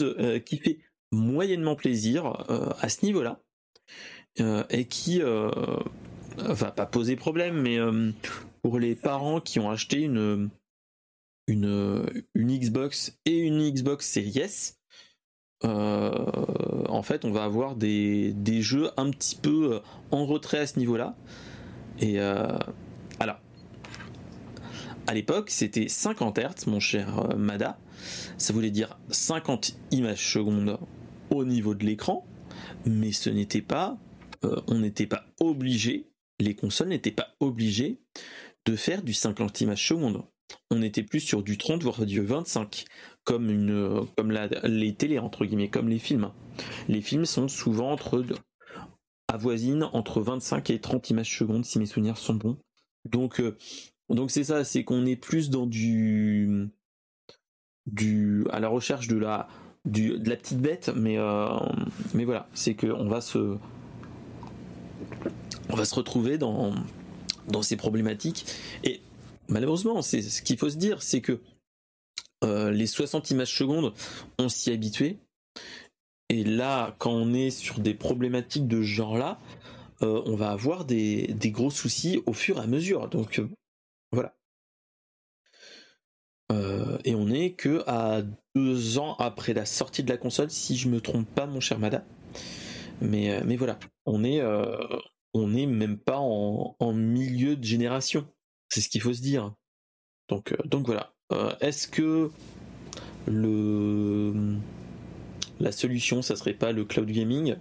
qui 0.46 0.58
fait 0.58 0.80
moyennement 1.12 1.76
plaisir 1.76 2.46
à 2.80 2.90
ce 2.90 3.06
niveau-là, 3.06 3.42
et 4.70 4.86
qui 4.86 5.22
va 5.22 6.72
pas 6.72 6.86
poser 6.86 7.16
problème, 7.16 7.62
mais 7.62 7.78
pour 8.62 8.80
les 8.80 8.96
parents 8.96 9.40
qui 9.40 9.60
ont 9.60 9.70
acheté 9.70 10.02
une, 10.02 10.50
Xbox 12.36 13.18
et 13.26 13.40
une 13.40 13.70
Xbox 13.70 14.08
Series 14.08 14.40
S, 14.40 14.82
euh, 15.64 16.12
en 16.90 17.04
fait, 17.04 17.26
on 17.26 17.32
va 17.32 17.44
avoir 17.44 17.76
des, 17.76 18.34
jeux 18.62 18.90
un 18.98 19.12
petit 19.12 19.36
peu 19.36 19.76
euh, 19.76 19.80
en 20.12 20.26
retrait 20.26 20.60
à 20.60 20.68
ce 20.68 20.80
niveau-là. 20.80 21.16
Et 22.02 22.20
euh, 22.20 22.58
alors, 23.20 23.40
à 25.08 25.14
l'époque, 25.14 25.50
c'était 25.50 25.88
50 25.88 26.40
Hz, 26.40 26.68
mon 26.68 26.80
cher 26.80 27.36
Mada. 27.38 27.80
Ça 28.38 28.54
voulait 28.54 28.72
dire 28.72 29.00
50 29.10 29.78
images 29.92 30.34
secondes 30.34 30.80
au 31.30 31.46
niveau 31.46 31.76
de 31.76 31.86
l'écran, 31.86 32.26
mais 32.86 33.12
ce 33.12 33.30
n'était 33.30 33.62
pas, 33.62 33.98
on 34.68 34.80
n'était 34.80 35.06
pas 35.06 35.26
obligé, 35.40 36.10
les 36.40 36.56
consoles 36.56 36.90
n'étaient 36.90 37.12
pas 37.12 37.36
obligées 37.40 38.02
de 38.66 38.76
faire 38.76 39.04
du 39.04 39.14
50 39.14 39.62
images 39.62 39.88
secondes. 39.88 40.24
On 40.70 40.82
était 40.82 41.04
plus 41.04 41.20
sur 41.20 41.44
du 41.44 41.58
30 41.58 41.84
voire 41.84 42.06
du 42.06 42.22
25 42.22 42.86
comme 43.24 43.48
les 44.64 44.96
télés 44.96 45.20
entre 45.20 45.46
guillemets, 45.46 45.70
comme 45.70 45.90
les 45.90 46.00
films. 46.00 46.32
Les 46.88 47.02
films 47.02 47.26
sont 47.26 47.48
souvent 47.48 47.92
entre 47.92 48.24
avoisinent 49.34 49.90
entre 49.94 50.22
25 50.22 50.70
et 50.70 50.80
30 50.80 51.10
images 51.10 51.38
secondes 51.38 51.66
si 51.66 51.80
mes 51.80 51.86
souvenirs 51.86 52.18
sont 52.18 52.36
bons. 52.36 52.58
Donc 53.06 53.40
euh, 53.40 53.58
donc 54.10 54.32
c'est 54.32 54.44
ça, 54.44 54.64
c'est 54.64 54.84
qu'on 54.84 55.06
est 55.06 55.16
plus 55.16 55.50
dans 55.50 55.66
du 55.66 56.70
du 57.86 58.46
à 58.52 58.60
la 58.60 58.68
recherche 58.68 59.08
de 59.08 59.18
la 59.18 59.48
du, 59.86 60.20
de 60.20 60.30
la 60.30 60.36
petite 60.36 60.60
bête, 60.60 60.92
mais 60.96 61.18
euh, 61.18 61.48
mais 62.14 62.26
voilà, 62.26 62.48
c'est 62.54 62.76
que 62.76 62.88
on 62.88 63.08
va 63.08 63.22
se 63.22 63.58
on 65.70 65.76
va 65.76 65.86
se 65.86 65.96
retrouver 65.96 66.38
dans 66.38 66.74
dans 67.48 67.62
ces 67.62 67.76
problématiques 67.76 68.46
et 68.84 69.02
malheureusement, 69.52 70.02
c'est 70.02 70.22
ce 70.22 70.42
qu'il 70.42 70.58
faut 70.58 70.70
se 70.70 70.78
dire, 70.78 71.04
c'est 71.04 71.22
que 71.22 71.40
euh, 72.44 72.72
les 72.72 72.88
60 72.88 73.30
images 73.32 73.56
secondes, 73.56 73.94
on 74.40 74.50
s'y 74.50 74.72
habitué. 74.72 75.20
Et 76.32 76.46
là, 76.46 76.96
quand 76.98 77.12
on 77.12 77.34
est 77.34 77.50
sur 77.50 77.80
des 77.80 77.94
problématiques 77.94 78.68
de 78.68 78.78
ce 78.78 78.88
genre-là, 78.88 79.38
euh, 80.02 80.22
on 80.26 80.36
va 80.36 80.52
avoir 80.52 80.86
des, 80.86 81.36
gros 81.46 81.70
soucis 81.70 82.24
au 82.26 82.32
fur 82.32 82.58
et 82.58 82.62
à 82.62 82.68
mesure. 82.68 83.10
Donc 83.10 83.40
euh, 83.40 83.50
voilà. 84.14 84.34
et 87.04 87.16
on 87.16 87.30
est 87.30 87.54
que 87.54 87.84
à 87.88 88.22
deux 88.56 88.98
ans 88.98 89.16
après 89.16 89.54
la 89.54 89.66
sortie 89.66 90.04
de 90.04 90.10
la 90.10 90.18
console, 90.18 90.50
si 90.50 90.78
je 90.78 90.88
me 90.88 91.02
trompe 91.02 91.28
pas, 91.28 91.46
mon 91.46 91.60
cher 91.60 91.80
Mada. 91.80 92.06
Mais, 93.02 93.42
mais 93.44 93.58
voilà, 93.58 93.78
on 94.06 94.24
est, 94.24 94.42
on 95.34 95.54
est 95.54 95.66
même 95.66 95.98
pas 95.98 96.20
en, 96.20 96.78
en 96.80 96.94
milieu 96.94 97.58
de 97.58 97.64
génération. 97.64 98.26
C'est 98.70 98.80
ce 98.80 98.88
qu'il 98.88 99.02
faut 99.02 99.14
se 99.14 99.22
dire. 99.22 99.54
Donc, 100.30 100.56
donc 100.66 100.86
voilà. 100.86 101.14
Euh, 101.34 101.54
est-ce 101.60 101.88
que 101.88 102.32
le 103.28 104.58
la 105.62 105.72
solution, 105.72 106.22
ça 106.22 106.36
serait 106.36 106.54
pas 106.54 106.72
le 106.72 106.86
cloud 106.86 107.10
gaming 107.10 107.56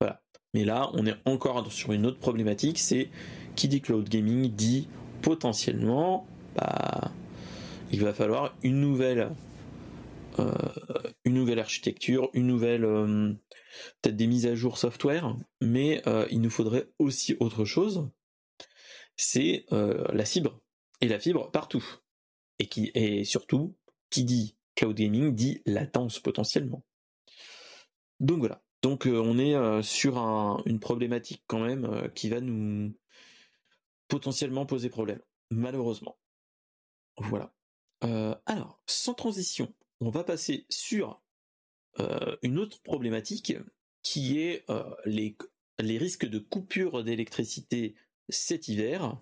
Voilà. 0.00 0.22
Mais 0.52 0.64
là, 0.64 0.90
on 0.92 1.06
est 1.06 1.16
encore 1.24 1.70
sur 1.72 1.92
une 1.92 2.06
autre 2.06 2.18
problématique, 2.18 2.78
c'est 2.78 3.10
qui 3.56 3.68
dit 3.68 3.80
cloud 3.80 4.08
gaming 4.08 4.50
dit 4.52 4.88
potentiellement, 5.22 6.26
bah, 6.54 7.12
il 7.90 8.00
va 8.00 8.12
falloir 8.12 8.54
une 8.62 8.80
nouvelle, 8.80 9.30
euh, 10.38 11.58
architecture, 11.58 12.28
une 12.34 12.46
nouvelle, 12.46 12.84
euh, 12.84 13.32
peut-être 14.02 14.16
des 14.16 14.26
mises 14.26 14.46
à 14.46 14.54
jour 14.54 14.76
software, 14.76 15.36
mais 15.60 16.02
il 16.30 16.40
nous 16.40 16.50
faudrait 16.50 16.88
aussi 16.98 17.36
autre 17.40 17.64
chose, 17.64 18.08
c'est 19.16 19.64
la 19.70 20.24
fibre 20.24 20.60
et 21.00 21.08
la 21.08 21.18
fibre 21.18 21.50
partout 21.50 21.84
et 22.58 23.24
surtout 23.24 23.76
qui 24.10 24.24
dit 24.24 24.56
cloud 24.76 24.96
gaming 24.96 25.34
dit 25.34 25.62
latence 25.66 26.20
potentiellement. 26.20 26.84
Donc 28.24 28.38
voilà. 28.38 28.62
Donc 28.80 29.06
euh, 29.06 29.20
on 29.20 29.38
est 29.38 29.54
euh, 29.54 29.82
sur 29.82 30.16
une 30.64 30.80
problématique 30.80 31.44
quand 31.46 31.60
même 31.60 31.84
euh, 31.84 32.08
qui 32.08 32.30
va 32.30 32.40
nous 32.40 32.94
potentiellement 34.08 34.64
poser 34.64 34.88
problème, 34.88 35.20
malheureusement. 35.50 36.18
Voilà. 37.18 37.54
alors, 38.44 38.82
sans 38.86 39.14
transition, 39.14 39.72
on 40.00 40.10
va 40.10 40.24
passer 40.24 40.66
sur 40.68 41.22
une 42.42 42.58
autre 42.58 42.82
problématique 42.82 43.56
qui 44.02 44.40
est 44.40 44.66
les, 45.06 45.36
risques 45.78 46.26
de 46.26 46.40
coupure 46.40 47.04
d'électricité 47.04 47.94
cet 48.28 48.66
hiver 48.66 49.16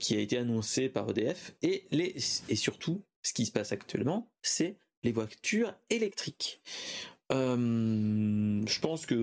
qui 0.00 0.16
a 0.16 0.18
été 0.18 0.38
annoncé 0.38 0.88
par 0.88 1.08
EDF 1.10 1.54
et 1.62 1.86
les 1.92 2.16
et 2.48 2.56
surtout 2.56 3.04
ce 3.22 3.32
qui 3.32 3.46
se 3.46 3.52
passe 3.52 3.70
actuellement, 3.70 4.32
c'est 4.42 4.76
les 5.04 5.12
voitures 5.12 5.72
électriques. 5.88 6.60
Euh, 7.32 8.62
je 8.66 8.80
pense 8.80 9.06
que 9.06 9.14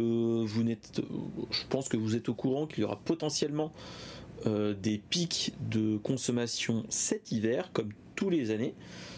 vous 1.97 2.15
êtes 2.15 2.29
au 2.29 2.33
courant 2.33 2.65
qu'il 2.67 2.81
y 2.81 2.83
aura 2.83 2.99
potentiellement 2.99 3.71
euh, 4.45 4.73
des 4.73 4.97
pics 4.97 5.53
de 5.69 5.97
consommation 5.97 6.85
cet 6.89 7.31
hiver, 7.31 7.71
comme 7.71 7.91
tous 8.15 8.29
les 8.29 8.51
années. 8.51 8.73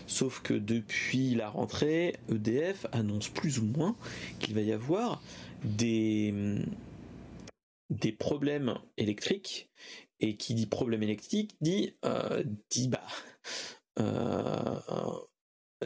Sauf 0.08 0.42
que 0.42 0.54
depuis 0.54 1.36
la 1.36 1.50
rentrée, 1.50 2.16
EDF 2.30 2.86
annonce 2.92 3.30
plus 3.30 3.60
ou 3.60 3.66
moins 3.66 3.96
qu'il 4.40 4.56
va 4.56 4.62
y 4.62 4.74
avoir 4.74 5.22
des, 5.64 6.34
des 7.90 8.12
problèmes 8.12 8.78
électriques 8.98 9.70
et 10.20 10.36
qui 10.36 10.54
dit 10.54 10.66
problème 10.68 11.02
électrique 11.02 11.56
dit 11.62 11.96
euh, 12.06 12.44
dit 12.70 12.90
bah 12.90 13.06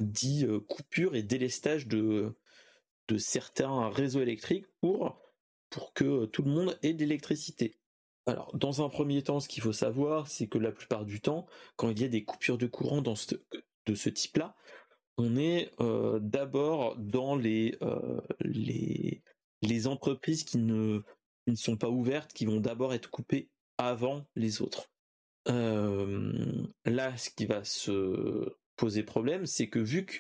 dit 0.02 0.46
coupure 0.68 1.16
et 1.16 1.24
délestage 1.24 1.88
de 1.88 2.36
de 3.08 3.18
certains 3.18 3.90
réseaux 3.90 4.22
électriques 4.22 4.66
pour 4.82 5.20
pour 5.70 5.94
que 5.94 6.26
tout 6.26 6.44
le 6.44 6.52
monde 6.52 6.78
ait 6.84 6.94
de 6.94 7.00
l'électricité. 7.00 7.78
Alors, 8.28 8.56
dans 8.56 8.84
un 8.84 8.90
premier 8.90 9.22
temps, 9.24 9.40
ce 9.40 9.48
qu'il 9.48 9.62
faut 9.62 9.74
savoir, 9.74 10.28
c'est 10.28 10.48
que 10.48 10.58
la 10.58 10.72
plupart 10.72 11.06
du 11.06 11.20
temps, 11.20 11.46
quand 11.76 11.90
il 11.90 12.02
y 12.02 12.06
a 12.06 12.08
des 12.08 12.24
coupures 12.24 12.58
de 12.58 12.66
courant 12.66 13.02
de 13.02 13.96
ce 13.96 14.10
type-là, 14.10 14.56
on 15.18 15.36
est 15.36 15.72
d'abord 16.22 16.96
dans 16.98 17.36
les, 17.36 17.78
les, 18.40 19.22
les 19.62 19.88
entreprises 19.88 20.44
qui 20.44 20.58
ne, 20.58 21.00
qui 21.46 21.52
ne 21.52 21.56
sont 21.56 21.78
pas 21.78 21.90
ouvertes, 21.90 22.34
qui 22.34 22.46
vont 22.46 22.60
d'abord 22.60 22.94
être 22.94 23.10
coupées 23.10 23.50
avant 23.78 24.26
les 24.36 24.62
autres. 24.62 24.90
là, 25.46 27.18
ce 27.18 27.30
qui 27.30 27.46
va 27.46 27.64
se 27.64 28.56
poser 28.76 29.04
problème, 29.04 29.46
c'est 29.46 29.70
que 29.70 29.80
vu 29.80 30.06
que, 30.06 30.16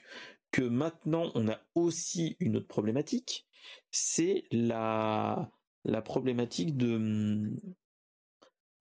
maintenant 0.62 1.32
on 1.36 1.48
a 1.48 1.60
aussi 1.76 2.38
une 2.40 2.58
autre 2.58 2.68
problématique, 2.68 3.48
c'est 3.92 4.44
la, 4.52 5.52
la 5.84 6.02
problématique 6.02 6.78
de, 6.78 6.98
mmh, 6.98 7.58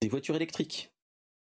des 0.01 0.09
voitures 0.09 0.37
électriques. 0.37 0.93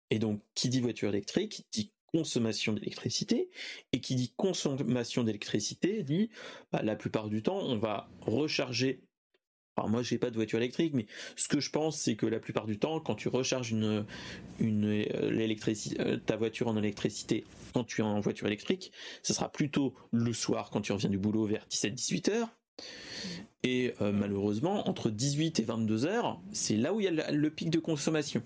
Et 0.09 0.19
donc, 0.19 0.43
qui 0.55 0.67
dit 0.69 0.81
voiture 0.81 1.09
électrique 1.09 1.65
dit 1.71 1.93
consommation 2.13 2.73
d'électricité, 2.73 3.49
et 3.93 4.01
qui 4.01 4.15
dit 4.15 4.33
consommation 4.35 5.23
d'électricité 5.23 6.03
dit, 6.03 6.29
bah, 6.71 6.81
la 6.83 6.95
plupart 6.95 7.29
du 7.29 7.41
temps, 7.41 7.59
on 7.59 7.77
va 7.77 8.09
recharger 8.19 9.03
alors 9.77 9.89
moi 9.89 10.03
j'ai 10.03 10.17
pas 10.17 10.29
de 10.29 10.35
voiture 10.35 10.59
électrique, 10.59 10.93
mais 10.93 11.05
ce 11.35 11.47
que 11.47 11.59
je 11.59 11.69
pense 11.69 11.97
c'est 11.97 12.15
que 12.15 12.25
la 12.25 12.39
plupart 12.39 12.65
du 12.65 12.77
temps, 12.77 12.99
quand 12.99 13.15
tu 13.15 13.29
recharges 13.29 13.73
euh, 13.73 14.03
euh, 14.61 16.17
ta 16.25 16.35
voiture 16.35 16.67
en 16.67 16.77
électricité 16.77 17.45
quand 17.73 17.85
tu 17.85 18.01
es 18.01 18.03
en 18.03 18.19
voiture 18.19 18.47
électrique, 18.47 18.91
ce 19.23 19.33
sera 19.33 19.49
plutôt 19.49 19.93
le 20.11 20.33
soir 20.33 20.69
quand 20.71 20.81
tu 20.81 20.91
reviens 20.91 21.09
du 21.09 21.17
boulot 21.17 21.45
vers 21.45 21.65
17-18 21.69 22.31
heures. 22.31 22.49
Et 23.63 23.93
euh, 24.01 24.11
malheureusement, 24.11 24.89
entre 24.89 25.09
18 25.09 25.61
et 25.61 25.63
22 25.63 26.05
heures, 26.05 26.41
c'est 26.51 26.75
là 26.75 26.93
où 26.93 26.99
il 26.99 27.05
y 27.05 27.07
a 27.07 27.31
le, 27.31 27.49
pic 27.49 27.69
de 27.69 27.79
consommation. 27.79 28.43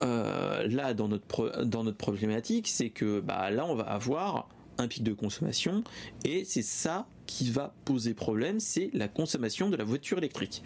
là, 0.00 0.94
dans 0.94 1.06
notre, 1.06 1.64
dans 1.64 1.84
notre 1.84 1.98
problématique, 1.98 2.66
c'est 2.66 2.90
que 2.90 3.20
bah, 3.20 3.50
là, 3.50 3.64
on 3.64 3.76
va 3.76 3.84
avoir 3.84 4.48
un 4.78 4.88
pic 4.88 5.04
de 5.04 5.12
consommation 5.12 5.84
et 6.24 6.44
c'est 6.44 6.62
ça 6.62 7.06
qui 7.32 7.50
va 7.50 7.74
poser 7.84 8.14
problème, 8.14 8.60
c'est 8.60 8.90
la 8.92 9.08
consommation 9.08 9.70
de 9.70 9.76
la 9.76 9.84
voiture 9.84 10.18
électrique. 10.18 10.62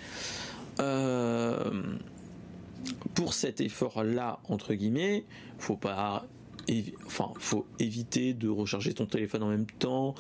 pour 3.15 3.35
cet 3.35 3.61
effort-là, 3.61 4.41
entre 4.49 4.75
guillemets, 4.75 5.25
faut 5.59 5.77
pas 5.77 6.27
enfin, 7.07 7.33
faut 7.39 7.67
éviter 7.79 8.35
de 8.35 8.49
recharger 8.49 8.93
ton 8.95 9.07
téléphone 9.07 9.43
en 9.43 9.49
même 9.49 9.67
temps. 9.67 10.15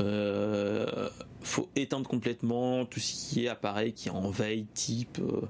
Euh, 0.00 1.08
faut 1.40 1.68
éteindre 1.74 2.08
complètement 2.08 2.84
tout 2.86 3.00
ce 3.00 3.30
qui 3.30 3.44
est 3.44 3.48
appareil 3.48 3.92
qui 3.92 4.08
est 4.08 4.12
en 4.12 4.30
veille, 4.30 4.66
type, 4.74 5.18
euh, 5.18 5.42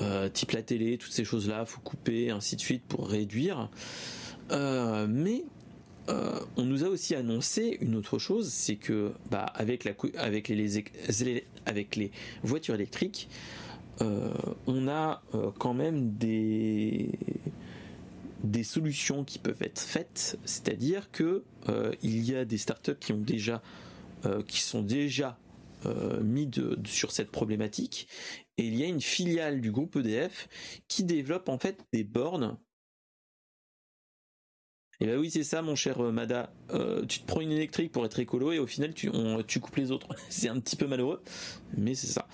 euh, 0.00 0.28
type 0.28 0.52
la 0.52 0.62
télé, 0.62 0.98
toutes 0.98 1.12
ces 1.12 1.24
choses-là. 1.24 1.64
Faut 1.66 1.80
couper, 1.80 2.30
ainsi 2.30 2.56
de 2.56 2.60
suite, 2.60 2.82
pour 2.88 3.08
réduire. 3.08 3.68
mais 4.50 5.44
on 6.08 6.64
nous 6.64 6.84
a 6.84 6.88
aussi 6.88 7.14
annoncé 7.14 7.78
une 7.80 7.96
autre 7.96 8.18
chose, 8.18 8.52
c'est 8.52 8.76
que 8.76 9.12
bah, 9.30 9.46
avec, 9.54 9.84
les, 9.84 9.94
voitures 12.42 12.74
électriques, 12.74 13.28
on 14.00 14.88
a 14.88 15.22
quand 15.58 15.74
même 15.74 16.12
des 16.18 17.10
solutions 18.62 19.24
qui 19.24 19.38
peuvent 19.38 19.62
être 19.62 19.80
faites, 19.80 20.38
c'est-à-dire 20.44 21.10
que 21.10 21.44
euh, 21.68 21.92
il 22.02 22.24
y 22.24 22.34
a 22.34 22.44
des 22.44 22.58
startups 22.58 22.96
qui 23.00 23.12
euh, 23.12 24.42
sont 24.48 24.82
déjà 24.82 25.38
euh, 25.84 26.22
mis 26.22 26.50
sur 26.84 27.12
cette 27.12 27.30
problématique. 27.30 28.08
Et 28.58 28.66
il 28.66 28.76
y 28.76 28.82
a 28.82 28.86
une 28.86 29.00
filiale 29.00 29.60
du 29.60 29.70
groupe 29.70 29.96
EDF 29.96 30.48
qui 30.88 31.04
développe 31.04 31.48
en 31.48 31.58
fait 31.58 31.84
des 31.92 32.04
bornes 32.04 32.56
et 34.98 35.04
eh 35.04 35.06
ben 35.06 35.18
oui, 35.18 35.30
c'est 35.30 35.44
ça, 35.44 35.60
mon 35.60 35.74
cher 35.74 36.00
Mada. 36.00 36.50
tu 37.06 37.20
te 37.20 37.26
prends 37.26 37.42
une 37.42 37.52
électrique 37.52 37.92
pour 37.92 38.06
être 38.06 38.18
écolo 38.18 38.52
et 38.52 38.58
au 38.58 38.66
final, 38.66 38.94
tu, 38.94 39.10
coupes 39.10 39.76
les 39.76 39.90
autres. 39.92 40.08
c'est 40.30 40.48
un 40.48 40.58
petit 40.58 40.76
peu 40.76 40.86
malheureux, 40.86 41.22
mais 41.76 41.94
c'est 41.94 42.06
ça. 42.06 42.26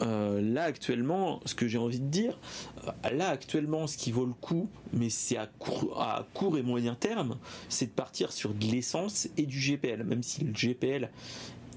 Euh, 0.00 0.40
là 0.40 0.64
actuellement, 0.64 1.40
ce 1.44 1.54
que 1.54 1.68
j'ai 1.68 1.78
envie 1.78 2.00
de 2.00 2.08
dire, 2.08 2.38
euh, 2.86 3.10
là 3.10 3.28
actuellement, 3.28 3.86
ce 3.86 3.96
qui 3.96 4.10
vaut 4.10 4.26
le 4.26 4.32
coup, 4.32 4.68
mais 4.92 5.08
c'est 5.08 5.36
à 5.36 5.46
court, 5.46 6.58
et 6.58 6.62
moyen 6.62 6.94
terme, 6.94 7.38
c'est 7.68 7.86
de 7.86 7.92
partir 7.92 8.32
sur 8.32 8.54
de 8.54 8.64
l'essence 8.64 9.28
et 9.36 9.46
du 9.46 9.58
GPL, 9.58 10.02
même 10.04 10.22
si 10.22 10.44
le 10.44 10.52
GPL 10.52 11.10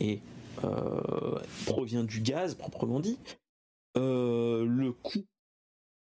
euh, 0.01 1.39
provient 1.65 2.03
du 2.03 2.21
gaz 2.21 2.55
proprement 2.55 2.99
dit. 2.99 3.19
le 3.95 4.91
coût 4.91 5.25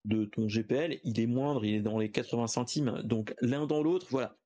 de 0.04 0.24
ton 0.24 0.48
GPL, 0.48 0.98
il 1.04 1.20
est 1.20 1.26
moindre, 1.26 1.64
il 1.64 1.74
est 1.74 1.80
dans 1.80 1.98
les 1.98 2.10
80 2.10 2.46
centimes, 2.48 3.00
donc 3.04 3.34
l'un 3.40 3.66
dans 3.66 3.82
l'autre, 3.82 4.06
voilà. 4.10 4.36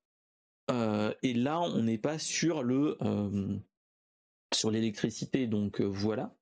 et 1.23 1.33
là, 1.33 1.61
on 1.61 1.83
n'est 1.83 1.97
pas 1.97 2.19
sur 2.19 2.63
le 2.63 2.97
sur 4.53 4.71
l'électricité, 4.71 5.47
donc 5.47 5.81
voilà. 5.81 6.33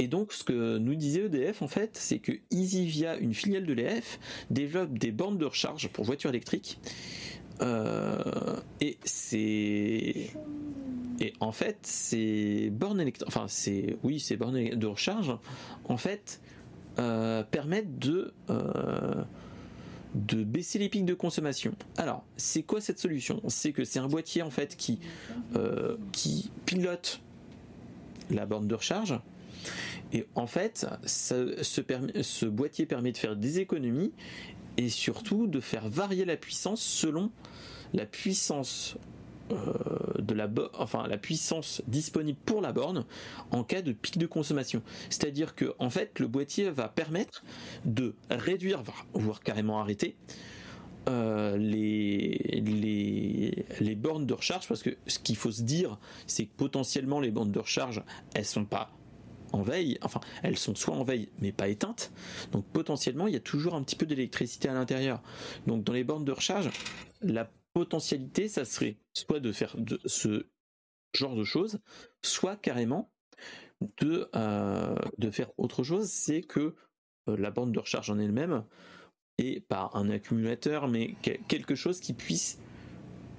Et 0.00 0.08
donc, 0.08 0.32
ce 0.32 0.44
que 0.44 0.78
nous 0.78 0.94
disait 0.94 1.26
EDF, 1.26 1.60
en 1.60 1.68
fait, 1.68 1.94
c'est 1.94 2.20
que 2.20 2.32
EasyVia, 2.50 3.18
une 3.18 3.34
filiale 3.34 3.66
de 3.66 3.74
l'EF, 3.74 4.18
développe 4.48 4.98
des 4.98 5.12
bornes 5.12 5.36
de 5.36 5.44
recharge 5.44 5.88
pour 5.88 6.06
voitures 6.06 6.30
électriques. 6.30 6.80
Euh, 7.60 8.56
et 8.80 8.96
c'est. 9.04 10.30
Et 11.20 11.34
en 11.40 11.52
fait, 11.52 11.86
bornes 12.72 13.04
enfin, 13.26 13.44
c'est, 13.46 13.98
oui, 14.02 14.20
ces 14.20 14.38
bornes 14.38 14.70
de 14.70 14.86
recharge, 14.86 15.36
en 15.84 15.98
fait, 15.98 16.40
euh, 17.00 17.42
permettent 17.42 17.98
de, 17.98 18.32
euh, 18.50 19.24
de 20.14 20.44
baisser 20.44 20.78
les 20.78 20.88
pics 20.88 21.04
de 21.04 21.14
consommation. 21.14 21.74
Alors, 21.96 22.24
c'est 22.36 22.62
quoi 22.62 22.80
cette 22.80 22.98
solution? 22.98 23.40
C'est 23.48 23.72
que 23.72 23.84
c'est 23.84 23.98
un 23.98 24.08
boîtier, 24.08 24.42
en 24.42 24.50
fait, 24.50 24.76
qui, 24.76 25.00
qui 26.12 26.50
pilote 26.66 27.20
la 28.30 28.46
borne 28.46 28.68
de 28.68 28.74
recharge 28.74 29.18
et 30.12 30.26
en 30.34 30.46
fait, 30.46 30.86
ce, 31.04 32.46
boîtier 32.46 32.86
permet 32.86 33.12
de 33.12 33.18
faire 33.18 33.36
des 33.36 33.60
économies 33.60 34.12
et 34.76 34.88
surtout 34.88 35.46
de 35.46 35.60
faire 35.60 35.88
varier 35.88 36.24
la 36.24 36.36
puissance 36.36 36.80
selon 36.80 37.30
la 37.92 38.06
puissance 38.06 38.96
euh, 38.96 38.98
de 40.18 40.34
la 40.34 40.48
enfin 40.74 41.06
la 41.08 41.18
puissance 41.18 41.82
disponible 41.86 42.38
pour 42.44 42.60
la 42.60 42.72
borne 42.72 43.04
en 43.50 43.64
cas 43.64 43.82
de 43.82 43.92
pic 43.92 44.18
de 44.18 44.26
consommation. 44.26 44.82
C'est-à-dire 45.08 45.54
que 45.54 45.74
en 45.78 45.90
fait 45.90 46.18
le 46.18 46.26
boîtier 46.26 46.70
va 46.70 46.88
permettre 46.88 47.44
de 47.84 48.14
réduire 48.30 48.82
voire 49.14 49.40
carrément 49.40 49.80
arrêter 49.80 50.16
euh, 51.08 51.56
les, 51.56 52.60
les, 52.62 53.64
les 53.80 53.94
bornes 53.94 54.26
de 54.26 54.34
recharge 54.34 54.68
parce 54.68 54.82
que 54.82 54.90
ce 55.06 55.18
qu'il 55.18 55.36
faut 55.36 55.50
se 55.50 55.62
dire 55.62 55.98
c'est 56.26 56.44
que 56.44 56.54
potentiellement 56.56 57.20
les 57.20 57.30
bornes 57.30 57.52
de 57.52 57.58
recharge 57.58 58.02
elles 58.34 58.44
sont 58.44 58.66
pas 58.66 58.90
en 59.52 59.62
veille, 59.62 59.98
enfin 60.02 60.20
elles 60.42 60.58
sont 60.58 60.74
soit 60.74 60.94
en 60.94 61.02
veille 61.02 61.28
mais 61.40 61.52
pas 61.52 61.68
éteintes, 61.68 62.12
donc 62.52 62.64
potentiellement 62.66 63.26
il 63.26 63.32
y 63.32 63.36
a 63.36 63.40
toujours 63.40 63.74
un 63.74 63.82
petit 63.82 63.96
peu 63.96 64.06
d'électricité 64.06 64.68
à 64.68 64.74
l'intérieur. 64.74 65.22
Donc 65.66 65.84
dans 65.84 65.92
les 65.92 66.04
bornes 66.04 66.24
de 66.24 66.32
recharge, 66.32 66.70
la 67.22 67.50
potentialité 67.72 68.48
ça 68.48 68.64
serait 68.64 68.98
soit 69.14 69.40
de 69.40 69.52
faire 69.52 69.76
de 69.76 70.00
ce 70.04 70.46
genre 71.14 71.36
de 71.36 71.44
choses, 71.44 71.80
soit 72.22 72.56
carrément 72.56 73.10
de, 73.98 74.28
euh, 74.36 74.94
de 75.18 75.30
faire 75.30 75.50
autre 75.58 75.82
chose, 75.82 76.08
c'est 76.08 76.42
que 76.42 76.74
euh, 77.28 77.36
la 77.36 77.50
borne 77.50 77.72
de 77.72 77.78
recharge 77.78 78.10
en 78.10 78.18
elle-même 78.18 78.64
et 79.38 79.60
pas 79.60 79.90
un 79.94 80.10
accumulateur 80.10 80.88
mais 80.88 81.14
quelque 81.22 81.74
chose 81.74 82.00
qui 82.00 82.12
puisse 82.12 82.58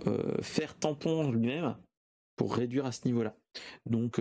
euh, 0.07 0.41
faire 0.41 0.75
tampon 0.77 1.31
lui-même 1.31 1.77
pour 2.35 2.55
réduire 2.55 2.85
à 2.85 2.91
ce 2.91 3.05
niveau-là. 3.05 3.35
Donc, 3.85 4.19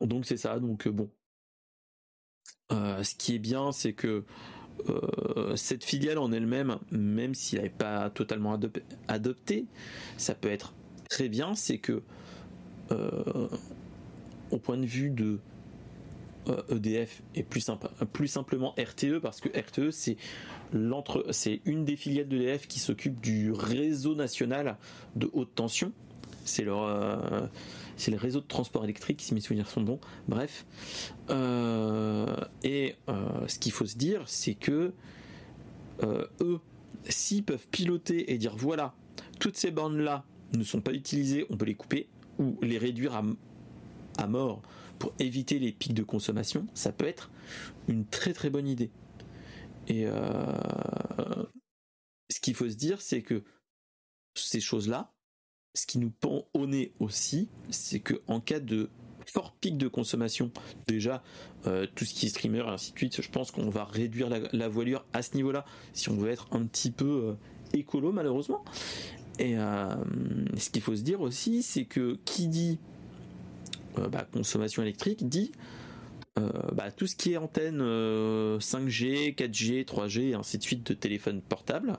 donc 0.00 0.26
c'est 0.26 0.36
ça. 0.36 0.60
Donc 0.60 0.86
bon, 0.86 1.10
ce 2.70 3.14
qui 3.16 3.34
est 3.34 3.40
bien, 3.40 3.72
c'est 3.72 3.94
que 3.94 4.24
cette 5.54 5.84
filiale 5.84 6.18
en 6.18 6.32
elle-même, 6.32 6.78
même 6.90 7.34
s'il 7.34 7.60
n'est 7.60 7.68
pas 7.68 8.10
totalement 8.10 8.58
adopté, 9.08 9.66
ça 10.16 10.34
peut 10.34 10.50
être 10.50 10.74
très 11.08 11.28
bien. 11.28 11.54
C'est 11.54 11.78
que 11.78 12.02
au 14.50 14.58
point 14.58 14.76
de 14.76 14.86
vue 14.86 15.10
de 15.10 15.38
EDF 16.70 17.20
e 17.20 17.38
et 17.38 17.42
plus, 17.42 17.66
plus 18.12 18.28
simplement 18.28 18.74
RTE 18.78 19.18
parce 19.20 19.40
que 19.40 19.48
RTE 19.48 19.90
c'est 19.90 20.16
c'est 21.30 21.60
une 21.64 21.84
des 21.84 21.96
filiales 21.96 22.28
d'EDF 22.28 22.66
qui 22.66 22.78
s'occupe 22.78 23.20
du 23.20 23.52
réseau 23.52 24.14
national 24.14 24.76
de 25.16 25.28
haute 25.32 25.54
tension 25.54 25.92
c'est 26.44 26.64
leur 26.64 26.84
euh, 26.84 27.46
c'est 27.96 28.10
le 28.10 28.16
réseau 28.16 28.40
de 28.40 28.46
transport 28.46 28.84
électrique 28.84 29.20
si 29.22 29.34
mes 29.34 29.40
souvenirs 29.40 29.68
sont 29.68 29.80
bons. 29.80 30.00
Bref. 30.28 30.66
Euh, 31.30 32.36
et 32.62 32.96
euh, 33.08 33.46
ce 33.48 33.58
qu'il 33.58 33.72
faut 33.72 33.86
se 33.86 33.96
dire 33.96 34.22
c'est 34.26 34.54
que 34.54 34.92
eux 36.02 36.60
s'ils 37.08 37.42
peuvent 37.42 37.66
piloter 37.70 38.32
et 38.32 38.38
dire 38.38 38.54
voilà 38.54 38.94
toutes 39.40 39.56
ces 39.56 39.70
bornes 39.70 39.98
là 39.98 40.24
ne 40.54 40.62
sont 40.62 40.82
pas 40.82 40.92
utilisées 40.92 41.46
on 41.48 41.56
peut 41.56 41.64
les 41.64 41.74
couper 41.74 42.08
ou 42.38 42.58
les 42.60 42.76
réduire 42.76 43.14
à, 43.14 43.22
à 44.18 44.26
mort 44.26 44.60
pour 44.98 45.14
éviter 45.18 45.58
les 45.58 45.72
pics 45.72 45.94
de 45.94 46.02
consommation 46.02 46.66
ça 46.74 46.92
peut 46.92 47.06
être 47.06 47.30
une 47.88 48.04
très 48.04 48.34
très 48.34 48.50
bonne 48.50 48.68
idée. 48.68 48.90
Et 49.88 50.04
ce 52.28 52.40
qu'il 52.40 52.54
faut 52.54 52.68
se 52.68 52.74
dire 52.74 53.00
c'est 53.00 53.22
que 53.22 53.42
ces 54.34 54.60
choses 54.60 54.88
là 54.88 55.15
ce 55.76 55.86
qui 55.86 55.98
nous 55.98 56.10
pend 56.10 56.46
au 56.54 56.66
nez 56.66 56.92
aussi, 57.00 57.48
c'est 57.70 58.00
que 58.00 58.14
en 58.26 58.40
cas 58.40 58.60
de 58.60 58.88
fort 59.26 59.52
pic 59.60 59.76
de 59.76 59.88
consommation, 59.88 60.50
déjà 60.86 61.22
euh, 61.66 61.86
tout 61.94 62.04
ce 62.04 62.14
qui 62.14 62.26
est 62.26 62.28
streamer 62.30 62.60
et 62.60 62.68
ainsi 62.68 62.92
de 62.92 62.98
suite, 62.98 63.20
je 63.20 63.30
pense 63.30 63.50
qu'on 63.50 63.68
va 63.68 63.84
réduire 63.84 64.28
la, 64.30 64.68
voilure 64.68 65.04
à 65.12 65.20
ce 65.20 65.34
niveau-là 65.34 65.66
si 65.92 66.08
on 66.08 66.16
veut 66.16 66.30
être 66.30 66.48
un 66.52 66.64
petit 66.64 66.90
peu 66.90 67.04
euh, 67.04 67.78
écolo 67.78 68.10
malheureusement. 68.10 68.64
Et 69.38 69.58
euh, 69.58 69.94
ce 70.56 70.70
qu'il 70.70 70.80
faut 70.80 70.96
se 70.96 71.02
dire 71.02 71.20
aussi, 71.20 71.62
c'est 71.62 71.84
que 71.84 72.18
qui 72.24 72.48
dit 72.48 72.78
bah, 73.96 74.26
consommation 74.32 74.82
électrique 74.82 75.28
dit 75.28 75.52
bah, 76.74 76.90
tout 76.90 77.06
ce 77.06 77.16
qui 77.16 77.32
est 77.32 77.38
antenne 77.38 77.80
5G, 77.80 79.34
4G, 79.34 79.84
3G 79.86 80.20
et 80.30 80.34
ainsi 80.34 80.58
de 80.58 80.62
suite 80.62 80.86
de 80.86 80.92
téléphone 80.92 81.40
portable 81.40 81.96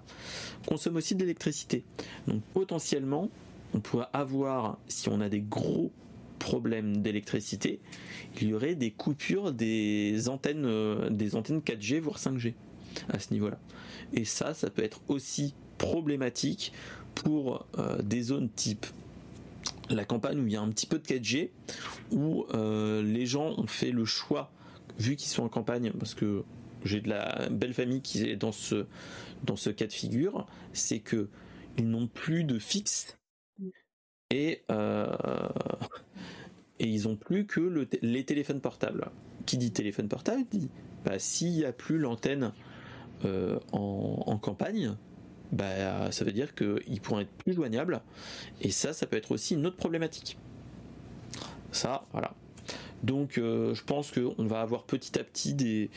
consomme 0.68 0.96
aussi 0.96 1.16
de 1.16 1.22
l'électricité. 1.22 1.84
Donc 2.28 2.44
potentiellement, 2.54 3.32
on 3.73 3.80
pourrait 3.80 4.08
avoir, 4.13 4.77
si 4.88 5.10
on 5.10 5.21
a 5.21 5.30
des 5.30 5.41
gros 5.41 5.91
problèmes 6.39 7.01
d'électricité, 7.01 7.80
il 8.41 8.49
y 8.49 8.53
aurait 8.53 8.75
des 8.75 8.91
coupures 8.91 9.51
des 9.51 10.30
antennes, 10.30 10.65
euh, 10.65 11.10
des 11.10 11.36
antennes 11.36 11.60
4G 11.60 11.99
voire 11.99 12.17
5G 12.17 12.53
à 13.10 13.19
ce 13.19 13.34
niveau-là. 13.34 13.60
Et 14.13 14.25
ça, 14.25 14.53
ça 14.53 14.69
peut 14.69 14.84
être 14.84 15.01
aussi 15.08 15.53
problématique 15.77 16.71
pour 17.15 17.65
euh, 17.77 18.01
des 18.01 18.21
zones 18.21 18.49
type 18.49 18.86
la 19.89 20.06
campagne 20.06 20.39
où 20.39 20.47
il 20.47 20.53
y 20.53 20.56
a 20.56 20.62
un 20.62 20.69
petit 20.69 20.86
peu 20.86 20.99
de 20.99 21.06
4G, 21.06 21.49
où 22.12 22.45
euh, 22.53 23.01
les 23.03 23.25
gens 23.25 23.53
ont 23.58 23.67
fait 23.67 23.91
le 23.91 24.06
choix, 24.06 24.51
vu 24.99 25.15
qu'ils 25.15 25.30
sont 25.30 25.43
en 25.43 25.49
campagne, 25.49 25.91
parce 25.97 26.13
que 26.13 26.43
j'ai 26.84 27.01
de 27.01 27.10
la 27.10 27.49
belle 27.49 27.73
famille 27.73 28.01
qui 28.01 28.23
est 28.23 28.36
dans 28.36 28.51
ce, 28.51 28.86
dans 29.43 29.56
ce 29.56 29.69
cas 29.69 29.88
de 29.88 29.93
figure, 29.93 30.45
c'est 30.73 30.99
que 30.99 31.30
ils 31.77 31.88
n'ont 31.89 32.08
plus 32.08 32.43
de 32.43 32.60
fixe 32.60 33.16
et, 34.32 34.63
euh, 34.72 35.16
et 36.80 36.88
ils 36.88 37.08
ont 37.08 37.16
plus 37.16 37.46
que 37.46 37.88
les 38.02 38.24
téléphones 38.24 38.62
portables. 38.62 39.10
qui 39.46 39.58
dit 39.58 39.72
téléphone 39.72 40.10
portable 40.10 40.44
dit 40.52 40.70
bah, 41.06 41.20
s'il 41.20 41.54
n'y 41.54 41.66
a 41.66 41.72
plus 41.72 41.98
l'antenne 41.98 42.52
en, 43.72 44.38
campagne, 44.40 44.96
bah, 45.52 46.12
ça 46.12 46.24
veut 46.24 46.32
dire 46.32 46.54
qu'ils 46.54 47.02
pourront 47.02 47.20
être 47.20 47.32
plus 47.32 47.54
joignables. 47.54 48.02
Et 48.62 48.70
ça, 48.70 48.94
ça 48.94 49.08
peut 49.08 49.18
être 49.18 49.32
aussi 49.32 49.56
une 49.56 49.66
autre 49.66 49.78
problématique. 49.78 50.38
Ça, 51.72 52.06
voilà. 52.12 52.34
Donc 53.04 53.38
euh, 53.38 53.76
je 53.76 53.84
pense 53.84 54.12
qu'on 54.12 54.46
va 54.46 54.62
avoir 54.62 54.84
petit 54.84 55.20
à 55.20 55.24
petit 55.24 55.54
des, 55.54 55.90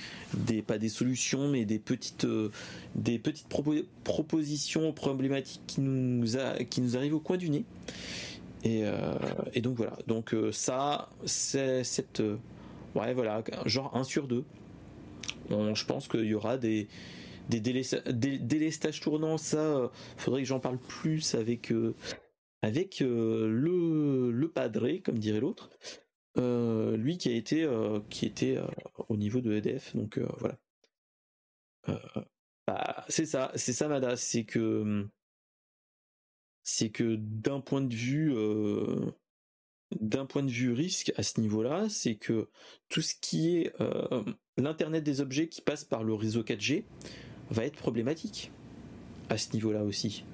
pas 0.62 0.78
des 0.78 0.88
solutions 0.88 1.48
mais 1.48 1.64
des 1.64 1.78
petites 1.78 2.24
euh, 2.24 2.50
des 2.94 3.18
petites 3.18 3.48
propositions 3.48 4.92
problématiques 4.92 5.62
qui 5.66 5.80
nous 5.80 6.26
qui 6.68 6.80
nous 6.80 6.96
arrivent 6.96 7.14
au 7.14 7.20
coin 7.20 7.36
du 7.36 7.50
nez. 7.50 7.64
Et, 8.62 8.82
euh, 8.84 9.14
donc 9.62 9.76
voilà. 9.76 9.96
Donc 10.06 10.34
ça 10.52 11.08
c'est 11.24 11.84
cette 11.84 12.22
ouais 12.94 13.14
voilà 13.14 13.42
genre 13.64 13.96
1 13.96 14.04
sur 14.04 14.28
2. 14.28 14.44
je 15.50 15.84
pense 15.86 16.06
qu'il 16.06 16.24
y 16.24 16.34
aura 16.34 16.58
des 16.58 16.88
des, 17.48 17.58
délestages 17.58 19.00
tournants, 19.00 19.36
ça 19.36 19.90
faudrait 20.18 20.42
que 20.42 20.46
j'en 20.46 20.60
parle 20.60 20.78
plus 20.78 21.34
avec 21.34 21.72
avec 22.62 23.00
le, 23.00 24.30
le 24.30 24.48
padré, 24.48 25.00
comme 25.00 25.18
dirait 25.18 25.40
l'autre. 25.40 25.70
Euh, 26.38 26.96
lui 26.96 27.18
qui 27.18 27.28
a 27.28 27.32
été 27.32 27.64
euh, 27.64 27.98
qui 28.08 28.24
était 28.24 28.56
euh, 28.56 28.66
au 29.08 29.16
niveau 29.16 29.40
de 29.40 29.52
EDF 29.52 29.96
donc 29.96 30.20
voilà 30.38 30.58
bah, 32.68 33.04
c'est 33.08 33.26
ça 33.26 33.50
c'est 33.56 33.72
ça 33.72 33.88
Mada 33.88 34.16
c'est 34.16 34.44
que 34.44 35.08
c'est 36.62 36.90
que 36.90 37.16
d'un 37.16 37.60
point 37.60 37.80
de 37.80 37.92
vue 37.92 38.32
d'un 40.00 40.24
point 40.24 40.44
de 40.44 40.50
vue 40.50 40.72
risque 40.72 41.12
à 41.16 41.24
ce 41.24 41.40
niveau-là, 41.40 41.88
c'est 41.88 42.14
que 42.14 42.48
tout 42.88 43.00
ce 43.00 43.16
qui 43.20 43.56
est 43.56 43.72
l'internet 44.56 45.02
des 45.02 45.20
objets 45.20 45.48
qui 45.48 45.62
passe 45.62 45.84
par 45.84 46.04
le 46.04 46.14
réseau 46.14 46.42
4G 46.44 46.84
va 47.50 47.64
être 47.64 47.76
problématique 47.76 48.52
à 49.30 49.36
ce 49.36 49.52
niveau-là 49.54 49.82
aussi. 49.82 50.24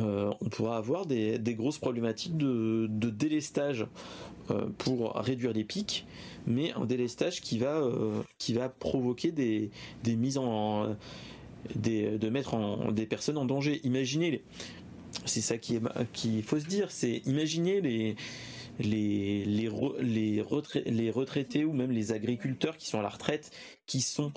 On 0.00 0.48
pourra 0.48 0.76
avoir 0.76 1.06
des, 1.06 1.38
grosses 1.54 1.78
problématiques 1.78 2.36
de, 2.36 2.86
délestage 2.88 3.86
euh, 4.50 4.68
pour 4.78 5.14
réduire 5.14 5.52
les 5.52 5.64
pics, 5.64 6.06
mais 6.46 6.72
un 6.72 6.84
délestage 6.84 7.40
qui 7.40 7.58
va, 7.58 7.76
euh, 7.78 8.22
qui 8.38 8.54
va 8.54 8.68
provoquer 8.68 9.32
des, 9.32 9.70
mises 10.06 10.38
en. 10.38 10.96
Des, 11.74 12.18
de 12.18 12.30
mettre 12.30 12.92
des 12.92 13.04
personnes 13.04 13.36
en 13.36 13.44
danger. 13.44 13.80
Imaginez, 13.82 14.44
c'est 15.24 15.40
ça 15.40 15.58
qui 15.58 15.78
qu'il 16.12 16.42
faut 16.44 16.58
se 16.60 16.66
dire, 16.66 16.90
c'est 16.90 17.20
imaginer 17.26 17.80
les, 17.80 18.14
les, 18.78 19.44
les, 19.44 20.42
les, 20.86 21.10
retraités 21.10 21.64
ou 21.64 21.72
même 21.72 21.90
les 21.90 22.12
agriculteurs 22.12 22.76
qui 22.76 22.86
sont 22.86 23.00
à 23.00 23.02
la 23.02 23.08
retraite, 23.08 23.50
qui 23.86 24.00
sont 24.00 24.32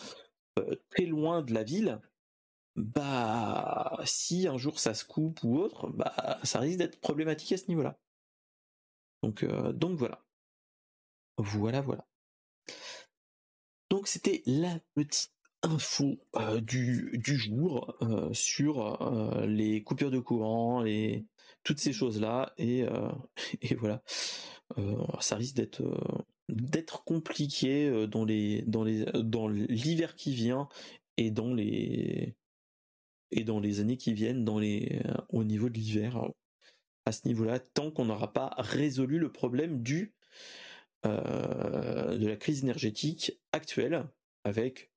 euh, 0.59 0.75
très 0.89 1.05
loin 1.05 1.41
de 1.41 1.53
la 1.53 1.63
ville, 1.63 1.99
bah 2.75 3.99
si 4.05 4.47
un 4.47 4.57
jour 4.57 4.79
ça 4.79 4.93
se 4.93 5.05
coupe 5.05 5.43
ou 5.43 5.57
autre, 5.57 5.89
bah 5.89 6.39
ça 6.43 6.59
risque 6.59 6.79
d'être 6.79 6.99
problématique 7.01 7.51
à 7.53 7.57
ce 7.57 7.67
niveau-là. 7.67 7.97
Donc, 9.23 9.43
euh, 9.43 9.71
donc 9.73 9.97
voilà. 9.97 10.23
Voilà, 11.37 11.81
voilà. 11.81 12.07
Donc 13.89 14.07
c'était 14.07 14.41
la 14.45 14.79
petite 14.93 15.33
info 15.63 16.17
euh, 16.37 16.59
du, 16.61 17.19
jour 17.23 17.95
euh, 18.01 18.33
sur 18.33 19.45
les 19.45 19.83
coupures 19.83 20.11
de 20.11 20.19
courant 20.19 20.85
et 20.85 21.25
toutes 21.63 21.79
ces 21.79 21.93
choses-là. 21.93 22.53
Et, 22.57 22.85
voilà. 23.77 24.01
ça 25.19 25.35
risque 25.35 25.55
d'être 25.55 25.83
d'être 26.49 27.03
compliqué 27.05 27.89
les 28.25 28.61
dans 28.63 28.83
les 28.83 29.05
dans 29.13 29.47
l'hiver 29.47 30.15
qui 30.15 30.33
vient 30.33 30.67
et 31.17 31.31
dans 31.31 31.53
les 31.53 32.35
et 33.31 33.43
dans 33.43 33.59
les 33.59 33.79
années 33.79 33.97
qui 33.97 34.13
viennent 34.13 34.45
dans 34.45 34.59
les 34.59 35.01
au 35.29 35.43
niveau 35.43 35.69
de 35.69 35.75
l'hiver 35.75 36.21
à 37.05 37.11
ce 37.11 37.27
niveau-là 37.27 37.59
tant 37.59 37.91
qu'on 37.91 38.05
n'aura 38.05 38.33
pas 38.33 38.53
résolu 38.57 39.19
le 39.19 39.31
problème 39.31 39.81
du 39.81 40.13
euh, 41.05 42.15
de 42.15 42.27
la 42.27 42.35
crise 42.35 42.61
énergétique 42.63 43.39
actuelle 43.53 44.07
avec 44.43 44.91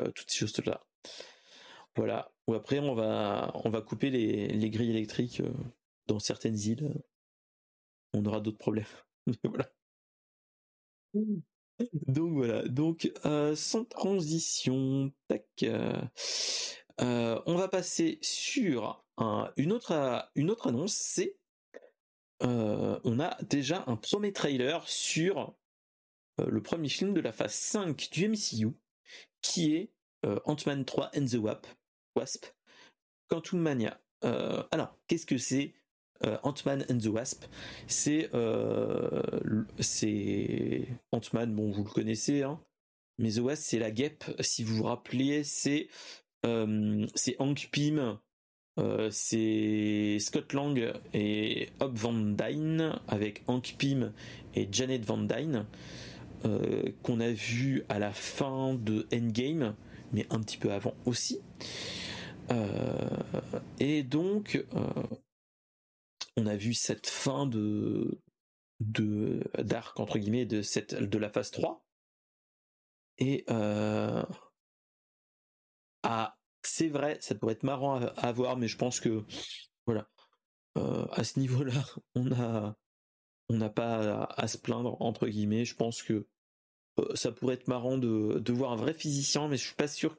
euh, 0.00 0.10
toutes 0.10 0.28
ces 0.28 0.38
choses-là. 0.38 0.84
Voilà. 1.94 2.32
Ou 2.48 2.54
après 2.54 2.80
on 2.80 2.94
va 2.94 3.52
on 3.64 3.70
va 3.70 3.80
couper 3.80 4.10
les, 4.10 4.70
grilles 4.70 4.90
électriques 4.90 5.40
euh, 5.40 5.52
dans 6.08 6.18
certaines 6.18 6.58
îles. 6.58 6.92
On 8.14 8.24
aura 8.24 8.40
d'autres 8.40 8.58
problèmes. 8.58 8.84
voilà. 9.44 9.70
Donc 12.08 12.32
voilà. 12.32 12.66
Donc 12.66 13.12
sans 13.54 13.84
transition, 13.84 15.12
tac. 15.28 15.64
On 16.98 17.54
va 17.54 17.68
passer 17.68 18.18
sur 18.22 19.04
une 19.56 19.72
autre 19.72 20.28
une 20.34 20.50
autre 20.50 20.68
annonce, 20.68 20.94
c'est 20.94 21.36
euh, 22.42 22.98
on 23.04 23.20
a 23.20 23.36
déjà 23.44 23.84
un 23.86 23.96
premier 23.96 24.32
trailer 24.32 24.86
sur 24.88 25.54
euh, 26.40 26.46
le 26.46 26.62
premier 26.62 26.88
film 26.88 27.14
de 27.14 27.20
la 27.20 27.32
phase 27.32 27.54
5 27.54 28.10
du 28.10 28.28
MCU, 28.28 28.72
qui 29.40 29.74
est 29.74 29.92
euh, 30.26 30.40
Ant-Man 30.44 30.84
3 30.84 31.10
and 31.16 31.26
the 31.26 31.34
Wasp, 31.34 31.66
Wasp 32.16 32.46
Quantum 33.28 33.60
Mania. 33.60 34.00
alors, 34.22 34.98
qu'est-ce 35.06 35.26
que 35.26 35.38
c'est 35.38 35.74
Ant-Man 36.42 36.84
and 36.90 36.98
the 36.98 37.06
Wasp? 37.06 37.44
C'est 37.86 38.30
c'est 39.80 40.88
Ant-Man, 41.12 41.54
bon 41.54 41.70
vous 41.70 41.84
le 41.84 41.90
connaissez, 41.90 42.42
hein, 42.42 42.60
mais 43.18 43.32
The 43.32 43.38
Wasp 43.38 43.62
c'est 43.62 43.78
la 43.78 43.90
guêpe. 43.90 44.24
Si 44.40 44.64
vous 44.64 44.76
vous 44.76 44.82
rappelez, 44.84 45.44
c'est 45.44 45.88
c'est 47.14 47.36
Hank 47.38 47.68
Pym 47.72 48.18
euh, 48.78 49.08
c'est 49.10 50.18
Scott 50.18 50.52
Lang 50.52 50.92
et 51.12 51.68
Hob 51.78 51.96
Van 51.96 52.12
Dyne 52.12 52.98
avec 53.06 53.44
Hank 53.46 53.76
Pym 53.78 54.12
et 54.54 54.68
Janet 54.70 55.04
Van 55.04 55.18
Dyne 55.18 55.66
euh, 56.44 56.90
qu'on 57.02 57.20
a 57.20 57.30
vu 57.30 57.84
à 57.88 58.00
la 58.00 58.12
fin 58.12 58.74
de 58.74 59.06
Endgame, 59.12 59.76
mais 60.12 60.26
un 60.30 60.40
petit 60.40 60.58
peu 60.58 60.72
avant 60.72 60.94
aussi. 61.06 61.40
Euh, 62.50 63.08
et 63.78 64.02
donc, 64.02 64.62
on 66.36 66.46
a 66.46 66.56
vu 66.56 66.74
cette 66.74 67.06
fin 67.06 67.46
de 67.46 68.20
de 68.80 69.40
d'arc 69.62 70.00
entre 70.00 70.18
guillemets 70.18 70.46
de 70.46 70.60
cette 70.60 70.94
de 70.94 71.18
la 71.18 71.30
phase 71.30 71.52
3 71.52 71.86
et 73.18 73.44
à 76.04 76.36
c'est 76.66 76.88
vrai, 76.88 77.18
ça 77.20 77.34
pourrait 77.34 77.52
être 77.52 77.62
marrant 77.62 77.96
à, 77.96 78.32
voir, 78.32 78.56
mais 78.56 78.68
je 78.68 78.76
pense 78.76 79.00
que 79.00 79.24
voilà, 79.86 80.08
euh, 80.78 81.06
à 81.12 81.24
ce 81.24 81.38
niveau-là, 81.38 81.84
on 82.14 82.24
n'a 83.50 83.68
pas 83.68 84.24
à, 84.24 84.48
se 84.48 84.58
plaindre 84.58 85.00
entre 85.00 85.28
guillemets. 85.28 85.64
Je 85.64 85.76
pense 85.76 86.02
que 86.02 86.26
euh, 86.98 87.14
ça 87.14 87.32
pourrait 87.32 87.54
être 87.54 87.68
marrant 87.68 87.98
de, 87.98 88.52
voir 88.52 88.72
un 88.72 88.76
vrai 88.76 88.94
physicien, 88.94 89.48
mais 89.48 89.56
je 89.56 89.64
suis 89.64 89.74
pas 89.74 89.88
sûr 89.88 90.16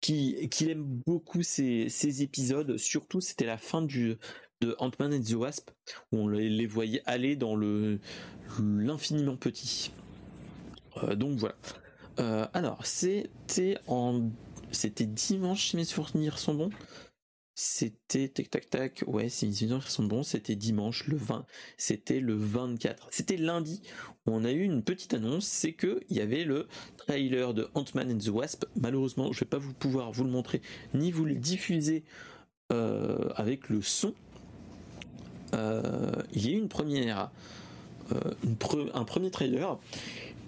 qu'il 0.00 0.68
aime 0.68 0.84
beaucoup 1.06 1.42
ces, 1.42 2.22
épisodes. 2.22 2.76
Surtout, 2.76 3.20
c'était 3.20 3.46
la 3.46 3.58
fin 3.58 3.82
de 3.82 4.18
Ant-Man 4.78 5.14
and 5.14 5.22
the 5.22 5.32
Wasp 5.32 5.70
où 6.12 6.18
on 6.18 6.28
les, 6.28 6.66
voyait 6.66 7.02
aller 7.06 7.36
dans 7.36 7.56
l'infiniment 7.56 9.36
petit. 9.36 9.90
Euh, 10.98 11.16
donc 11.16 11.38
voilà. 11.38 11.56
Alors, 12.18 12.84
c'était 12.86 13.78
c'était 14.70 15.06
dimanche 15.06 15.70
si 15.70 15.76
mes 15.76 15.84
souvenirs 15.84 16.38
sont 16.38 16.54
bons. 16.54 16.70
C'était 17.54 18.28
tac 18.28 18.48
tac 18.48 18.70
tac, 18.70 19.04
ouais, 19.06 19.28
si 19.28 19.46
mes 19.46 19.52
souvenirs 19.52 19.90
sont 19.90 20.04
bons, 20.04 20.22
c'était 20.22 20.56
dimanche 20.56 21.06
le 21.06 21.16
20, 21.16 21.44
c'était 21.76 22.20
le 22.20 22.34
24. 22.34 23.08
C'était 23.10 23.36
lundi 23.36 23.82
on 24.26 24.44
a 24.44 24.52
eu 24.52 24.62
une 24.62 24.82
petite 24.82 25.14
annonce, 25.14 25.46
c'est 25.46 25.72
que 25.72 26.00
il 26.08 26.16
y 26.16 26.20
avait 26.20 26.44
le 26.44 26.68
trailer 26.96 27.54
de 27.54 27.68
Ant-Man 27.74 28.12
and 28.12 28.18
the 28.18 28.28
Wasp. 28.28 28.64
Malheureusement, 28.76 29.32
je 29.32 29.40
vais 29.40 29.48
pas 29.48 29.58
vous 29.58 29.74
pouvoir 29.74 30.12
vous 30.12 30.24
le 30.24 30.30
montrer 30.30 30.62
ni 30.94 31.10
vous 31.10 31.24
le 31.24 31.34
diffuser 31.34 32.04
euh, 32.72 33.30
avec 33.34 33.68
le 33.68 33.82
son. 33.82 34.14
Euh, 35.54 36.12
il 36.32 36.46
y 36.46 36.50
a 36.50 36.56
eu 36.56 36.58
une 36.58 36.68
première, 36.68 37.30
euh, 38.12 38.90
un 38.94 39.04
premier 39.04 39.30
trailer 39.30 39.78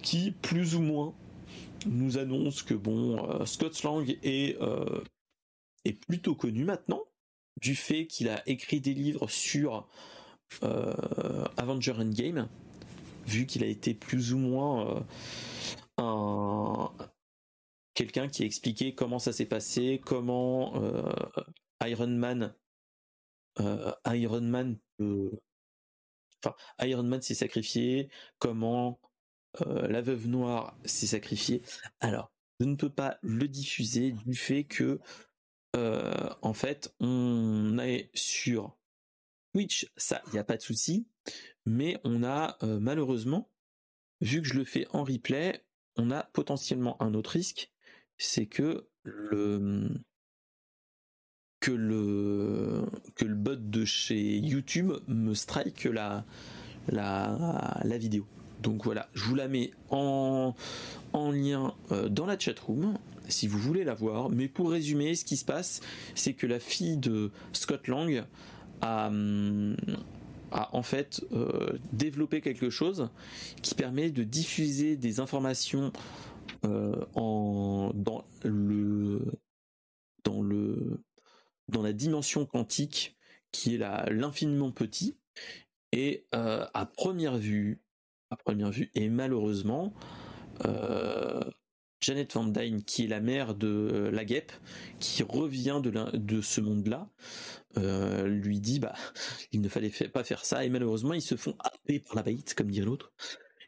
qui 0.03 0.31
plus 0.31 0.77
ou 0.77 0.81
moins 0.81 1.15
nous 1.87 2.19
annonce 2.19 2.63
que 2.63 2.75
bon, 2.75 3.25
euh, 3.29 3.45
Scott 3.45 3.83
Lang 3.83 4.17
est, 4.23 4.61
euh, 4.61 5.03
est 5.85 5.93
plutôt 5.93 6.35
connu 6.35 6.65
maintenant, 6.65 7.03
du 7.61 7.75
fait 7.75 8.07
qu'il 8.07 8.29
a 8.29 8.43
écrit 8.49 8.81
des 8.81 8.95
livres 8.95 9.29
sur 9.29 9.89
euh, 10.63 11.45
Avenger 11.57 11.93
Endgame, 11.93 12.49
vu 13.27 13.47
qu'il 13.47 13.65
a 13.65 13.67
été 13.67 13.95
plus 13.95 14.33
ou 14.33 14.39
moins 14.39 15.05
un 15.97 16.93
quelqu'un 17.95 18.29
qui 18.29 18.43
a 18.43 18.47
expliqué 18.47 18.95
comment 18.95 19.21
ça 19.21 19.33
s'est 19.33 19.47
passé, 19.47 20.01
comment 20.05 20.75
Iron 21.81 22.09
Man 22.09 22.55
Iron 23.59 24.41
Man 24.41 24.79
Iron 26.81 27.05
Man 27.05 27.23
s'est 27.23 27.35
sacrifié, 27.35 28.11
comment 28.39 29.01
la 29.61 30.01
veuve 30.01 30.27
noire 30.29 30.77
s'est 30.85 31.07
sacrifiée. 31.07 31.63
Alors, 32.01 32.33
je 32.61 32.67
ne 32.67 32.77
peux 32.77 32.91
pas 32.91 33.19
le 33.23 33.49
diffuser 33.49 34.13
du 34.27 34.35
fait 34.35 34.65
que, 34.65 35.01
en 35.75 36.53
fait, 36.55 36.95
on 37.01 37.79
est 37.79 38.11
sur 38.15 38.77
Twitch, 39.53 39.91
ça, 39.97 40.23
il 40.27 40.33
n'y 40.33 40.39
a 40.39 40.45
pas 40.45 40.57
de 40.57 40.63
souci, 40.63 41.07
mais 41.67 42.01
on 42.05 42.23
a 42.25 42.59
malheureusement, 42.63 43.51
vu 44.21 44.43
que 44.43 44.49
je 44.49 44.55
le 44.55 44.65
fais 44.65 44.87
en 44.91 45.05
replay, 45.05 45.65
on 45.97 46.11
a 46.11 46.25
potentiellement 46.25 47.01
un 47.03 47.15
autre 47.15 47.31
risque, 47.31 47.73
c'est 48.19 48.47
que 48.47 48.89
le 49.03 49.89
que 51.61 51.71
le 51.71 53.35
bot 53.35 53.57
de 53.57 53.85
chez 53.85 54.37
YouTube 54.39 54.93
me 55.09 55.35
strike 55.35 55.85
la 55.85 56.25
vidéo. 57.99 58.27
Donc 58.65 58.83
voilà, 58.85 59.11
je 59.13 59.25
vous 59.25 59.35
la 59.35 59.47
mets 59.47 59.73
en, 59.91 60.55
en 61.13 61.31
lien 61.31 61.75
euh, 61.93 62.09
dans 62.09 62.25
la 62.25 62.39
chat 62.39 62.59
room 62.59 62.99
si 63.29 63.47
vous 63.47 63.59
voulez 63.59 63.85
la 63.85 63.95
voir. 63.95 64.31
Mais 64.31 64.49
pour 64.49 64.71
résumer, 64.71 65.15
ce 65.15 65.25
qui 65.25 65.37
se 65.37 65.45
passe, 65.45 65.83
c'est 66.15 66.33
que 66.33 66.47
la 66.47 66.59
fille 66.59 66.97
de 66.97 67.31
Scott 67.53 67.89
Lang 67.89 68.25
a, 68.81 69.11
a 70.51 70.77
en 70.77 70.83
fait 70.83 71.25
euh, 71.33 71.79
développé 71.93 72.41
quelque 72.41 72.71
chose 72.71 73.11
qui 73.61 73.75
permet 73.75 74.11
de 74.11 74.25
diffuser 74.25 74.97
des 74.97 75.21
informations 75.21 75.93
euh, 76.65 76.97
dans 77.15 78.25
le 78.45 79.21
dans 80.25 80.43
le 80.43 81.03
dans 81.69 81.83
la 81.83 81.93
dimension 81.93 82.47
quantique 82.47 83.17
qui 83.53 83.75
est 83.75 83.79
l'infiniment 84.11 84.71
petit 84.73 85.17
et 85.93 86.27
à 86.33 86.91
première 86.97 87.39
vue 87.39 87.84
première 88.37 88.71
vue. 88.71 88.91
Et 88.95 89.09
malheureusement 89.09 89.93
Janet 92.01 92.33
Van 92.35 92.45
Dyne 92.45 92.85
qui 92.85 93.05
est 93.05 93.09
la 93.09 93.21
mère 93.21 93.55
de 93.55 94.09
la 94.13 94.25
guêpe 94.25 94.53
qui 95.01 95.23
revient 95.23 95.81
de, 95.83 96.41
ce 96.41 96.61
monde 96.61 96.87
là 96.87 97.09
lui 98.27 98.61
dit 98.61 98.79
bah 98.79 98.95
il 99.53 99.61
ne 99.61 99.69
fallait 99.69 99.91
pas 99.91 100.23
faire 100.23 100.45
ça. 100.45 100.65
Et 100.65 100.69
malheureusement 100.69 101.15
ils 101.15 101.23
se 101.23 101.37
font 101.37 101.57
happer 101.59 102.01
par 102.01 102.15
la 102.15 102.23
baïte 102.23 102.55
comme 102.55 102.71
dirait 102.71 102.87
l'autre. 102.87 103.13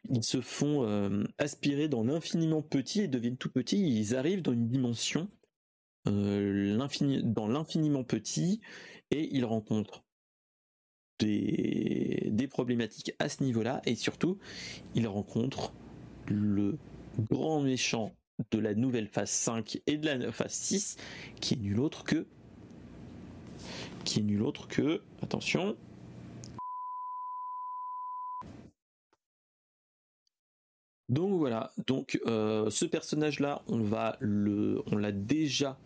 Ils 0.09 0.23
se 0.23 0.41
font 0.41 0.85
euh, 0.85 1.23
aspirer 1.37 1.87
dans 1.87 2.03
l'infiniment 2.03 2.61
petit 2.61 3.01
et 3.01 3.07
deviennent 3.07 3.37
tout 3.37 3.51
petits. 3.51 3.99
Ils 3.99 4.15
arrivent 4.15 4.41
dans 4.41 4.53
une 4.53 4.67
dimension 4.67 5.29
euh, 6.07 6.77
dans 7.23 7.47
l'infiniment 7.47 8.03
petit 8.03 8.61
et 9.11 9.35
ils 9.35 9.45
rencontrent 9.45 10.05
des, 11.19 12.47
problématiques 12.49 13.13
à 13.19 13.29
ce 13.29 13.43
niveau-là. 13.43 13.81
Et 13.85 13.95
surtout 13.95 14.37
ils 14.95 15.07
rencontrent 15.07 15.73
le 16.27 16.77
grand 17.19 17.61
méchant 17.61 18.13
de 18.51 18.59
la 18.59 18.73
nouvelle 18.73 19.07
phase 19.07 19.31
5 19.31 19.81
et 19.87 19.97
de 19.97 20.05
la 20.05 20.31
phase 20.31 20.53
6 20.53 20.97
qui 21.41 21.55
est 21.55 21.57
nul 21.57 21.79
autre 21.79 22.03
que 22.03 22.25
qui 24.03 24.19
est 24.19 24.23
nul 24.23 24.43
autre 24.43 24.67
que 24.67 25.01
attention. 25.21 25.75
Donc 31.09 31.37
voilà, 31.37 31.71
donc 31.87 32.19
euh, 32.27 32.69
ce 32.69 32.83
personnage-là, 32.83 33.61
on 33.67 33.79
va 33.79 34.17
le, 34.19 34.83
on 34.91 34.97
l'a 34.97 35.13
déjà 35.13 35.79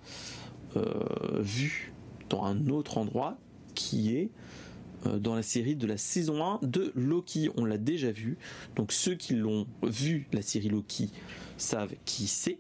euh, 0.76 1.40
vu 1.40 1.94
dans 2.30 2.44
un 2.44 2.68
autre 2.70 2.98
endroit 2.98 3.38
qui 3.76 4.16
est 4.16 4.32
dans 5.06 5.36
la 5.36 5.42
série 5.42 5.76
de 5.76 5.88
la 5.88 5.98
saison 5.98 6.44
1 6.44 6.60
de 6.62 6.92
Loki. 6.96 7.50
On 7.58 7.66
l'a 7.66 7.78
déjà 7.78 8.12
vu. 8.12 8.38
Donc 8.76 8.92
ceux 8.92 9.16
qui 9.16 9.36
l'ont 9.36 9.68
vu 9.84 10.28
la 10.34 10.42
série 10.42 10.70
Loki 10.70 11.10
savent 11.58 11.94
qui 12.06 12.28
c'est. 12.28 12.60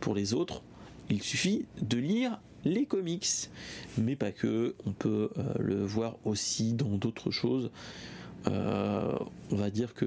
Pour 0.00 0.14
les 0.14 0.34
autres, 0.34 0.62
il 1.10 1.22
suffit 1.22 1.66
de 1.80 1.96
lire 1.98 2.40
les 2.64 2.86
comics, 2.86 3.26
mais 3.96 4.16
pas 4.16 4.32
que. 4.32 4.74
On 4.86 4.92
peut 4.92 5.30
le 5.58 5.82
voir 5.84 6.16
aussi 6.24 6.74
dans 6.74 6.96
d'autres 6.96 7.30
choses. 7.30 7.70
on 8.46 9.16
va 9.50 9.70
dire 9.70 9.94
que 9.94 10.04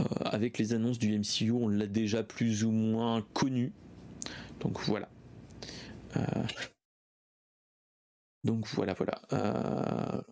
euh, 0.00 0.04
avec 0.24 0.58
les 0.58 0.74
annonces 0.74 0.98
du 0.98 1.16
MCU, 1.18 1.52
on 1.52 1.68
l'a 1.68 1.86
déjà 1.86 2.22
plus 2.22 2.64
ou 2.64 2.70
moins 2.70 3.24
connu. 3.32 3.72
Donc 4.60 4.80
voilà. 4.80 5.08
Euh, 6.16 6.22
donc 8.46 8.66
voilà, 8.68 8.94
voilà. 8.94 9.20
Euh, 9.32 10.22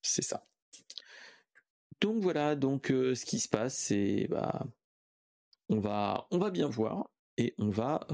c'est 0.00 0.22
ça. 0.22 0.44
Donc 2.00 2.22
voilà, 2.22 2.56
donc 2.56 2.86
ce 2.88 3.24
qui 3.24 3.38
se 3.38 3.48
passe, 3.48 3.76
c'est 3.76 4.26
bah, 4.28 4.66
on 5.68 5.78
va, 5.78 6.26
bien 6.50 6.66
voir 6.66 7.10
et 7.36 7.54
on 7.58 7.70
va, 7.70 8.06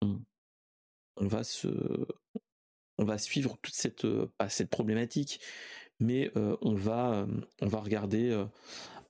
on, 0.00 0.22
va 1.18 1.44
se, 1.44 1.68
on 2.96 3.04
va 3.04 3.18
suivre 3.18 3.58
toute 3.60 3.74
cette, 3.74 4.06
cette 4.48 4.70
problématique, 4.70 5.40
mais 6.00 6.32
on 6.34 6.74
va, 6.74 7.26
on 7.60 7.66
va 7.66 7.80
regarder 7.80 8.46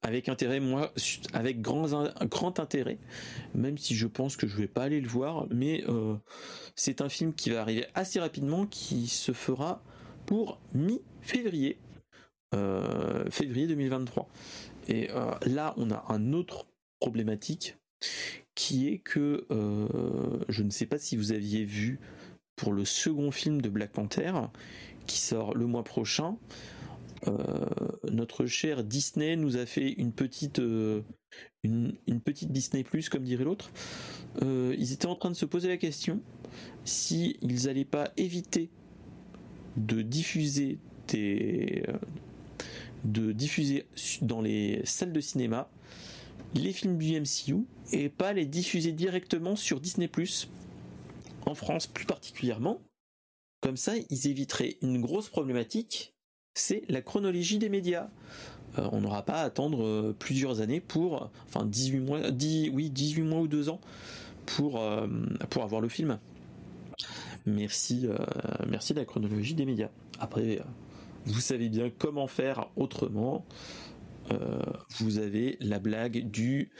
avec 0.03 0.29
intérêt, 0.29 0.61
moi, 0.61 0.93
avec 1.33 1.61
grand, 1.61 1.89
grand 2.27 2.61
intérêt, 2.61 2.99
même 3.55 3.79
si 3.79 3.95
je 3.95 4.07
pense 4.07 4.37
que 4.37 4.47
je 4.47 4.57
vais 4.57 4.69
pas 4.69 4.85
aller 4.85 5.01
le 5.01 5.09
voir, 5.09 5.47
mais 5.51 5.85
euh, 5.89 6.15
c'est 6.77 7.01
un 7.01 7.09
film 7.09 7.35
qui 7.35 7.51
va 7.51 7.61
arriver 7.61 7.87
assez 7.95 8.21
rapidement, 8.21 8.67
qui 8.67 9.09
se 9.09 9.33
fera 9.33 9.83
pour 10.27 10.61
mi-février, 10.73 11.79
euh, 12.55 13.29
février 13.31 13.67
2023. 13.67 14.29
Et 14.89 15.11
euh, 15.11 15.33
là, 15.47 15.75
on 15.77 15.91
a 15.91 16.05
un 16.09 16.33
autre 16.33 16.67
problématique 17.01 17.77
qui 18.55 18.89
est 18.89 18.99
que 18.99 19.47
je 20.49 20.63
ne 20.63 20.71
sais 20.71 20.87
pas 20.87 20.99
si 20.99 21.17
vous 21.17 21.33
aviez 21.33 21.65
vu 21.65 21.99
pour 22.57 22.73
le 22.73 22.85
second 22.85 23.31
film 23.31 23.61
de 23.61 23.69
Black 23.69 23.93
Panther 23.93 24.33
qui 25.07 25.19
sort 25.19 25.55
le 25.55 25.67
mois 25.67 25.85
prochain. 25.85 26.37
Euh, 27.27 27.67
notre 28.11 28.47
cher 28.47 28.85
Disney 28.85 29.37
nous 29.37 29.57
a 29.57 29.67
fait 29.67 29.91
une 29.93 30.13
petite, 30.13 30.61
euh, 30.61 31.03
une, 31.63 31.97
petite 32.25 32.53
Disney 32.53 32.85
Plus, 32.85 33.09
comme 33.09 33.25
dirait 33.25 33.45
l'autre. 33.45 33.71
Euh, 34.43 34.75
ils 34.79 34.93
étaient 34.93 35.07
en 35.07 35.17
train 35.17 35.31
de 35.31 35.37
se 35.37 35.47
poser 35.47 35.69
la 35.69 35.77
question 35.77 36.21
si 36.85 37.37
ils 37.43 37.65
n'allaient 37.65 37.85
pas 37.85 38.13
éviter 38.17 38.71
de 39.77 40.03
diffuser 40.03 40.79
des, 41.09 41.85
de 43.05 43.33
diffuser 43.33 43.87
dans 44.23 44.41
les 44.41 44.81
salles 44.85 45.13
de 45.13 45.21
cinéma 45.21 45.71
les 46.55 46.73
films 46.73 46.99
du 46.99 47.21
MCU 47.21 47.67
et 47.93 48.09
pas 48.09 48.33
les 48.33 48.47
diffuser 48.47 48.93
directement 48.93 49.55
sur 49.57 49.81
Disney 49.81 50.11
en 51.47 51.55
France 51.55 51.87
plus 51.87 52.07
particulièrement. 52.07 52.81
Comme 53.61 53.77
ça, 53.77 53.95
ils 54.11 54.29
éviteraient 54.29 54.79
une 54.83 55.01
grosse 55.01 55.29
problématique 55.29 56.15
c'est 56.59 56.83
la 56.89 57.03
chronologie 57.03 57.59
des 57.59 57.69
médias. 57.69 58.09
Euh, 58.79 58.89
on 58.93 59.01
n'aura 59.01 59.23
pas 59.23 59.41
à 59.41 59.45
attendre 59.45 59.83
euh, 59.85 60.17
plusieurs 60.19 60.61
années 60.61 60.81
pour, 60.81 61.31
enfin 61.47 61.65
18 61.65 62.01
mois, 62.01 62.21
oui 62.73 62.91
18 62.91 63.23
mois 63.23 63.41
ou 63.41 63.49
2 63.49 63.69
ans 63.69 63.81
pour, 64.47 64.81
euh, 64.81 65.07
pour 65.51 65.63
avoir 65.63 65.81
le 65.81 65.89
film. 65.89 66.19
Merci, 67.47 68.07
merci 68.69 68.93
de 68.93 68.99
la 68.99 69.07
chronologie 69.07 69.55
des 69.55 69.65
médias. 69.65 69.89
Après, 70.19 70.61
vous 71.25 71.41
savez 71.41 71.71
bien 71.71 71.89
comment 71.89 72.27
faire 72.27 72.69
autrement. 72.77 73.47
vous 74.99 75.19
avez 75.19 75.57
la 75.61 75.79
blague 75.79 76.29
du 76.31 76.71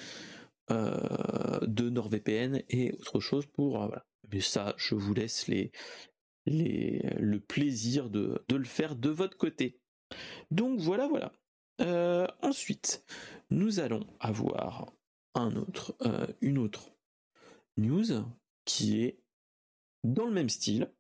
de 0.69 1.89
NordVPN 1.89 2.61
et 2.69 2.93
autre 3.01 3.21
chose 3.21 3.47
pour 3.47 3.91
mais 4.31 4.41
ça 4.41 4.75
je 4.77 4.95
vous 4.95 5.15
laisse 5.15 5.49
les 5.49 5.73
le 6.49 7.39
plaisir 7.39 8.11
de, 8.11 8.43
le 8.51 8.65
faire 8.65 8.97
de 8.97 9.11
votre 9.11 9.37
côté. 9.37 9.81
Donc 10.51 10.81
voilà, 10.81 11.07
voilà. 11.09 11.33
Euh, 11.81 12.27
ensuite, 12.43 13.05
nous 13.51 13.81
allons 13.81 14.07
avoir 14.21 14.93
euh, 15.37 16.27
une 16.41 16.59
autre 16.59 16.91
news 17.77 18.25
qui 18.65 19.03
est 19.03 19.21
dans 20.05 20.27
le 20.27 20.33
même 20.33 20.49
style. 20.49 20.91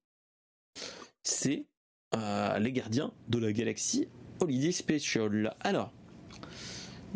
C'est 1.23 1.67
euh, 2.15 2.59
les 2.59 2.73
gardiens 2.73 3.13
de 3.29 3.39
la 3.39 3.53
galaxie 3.53 4.09
Holiday 4.41 4.73
Special. 4.73 5.55
Alors, 5.61 5.93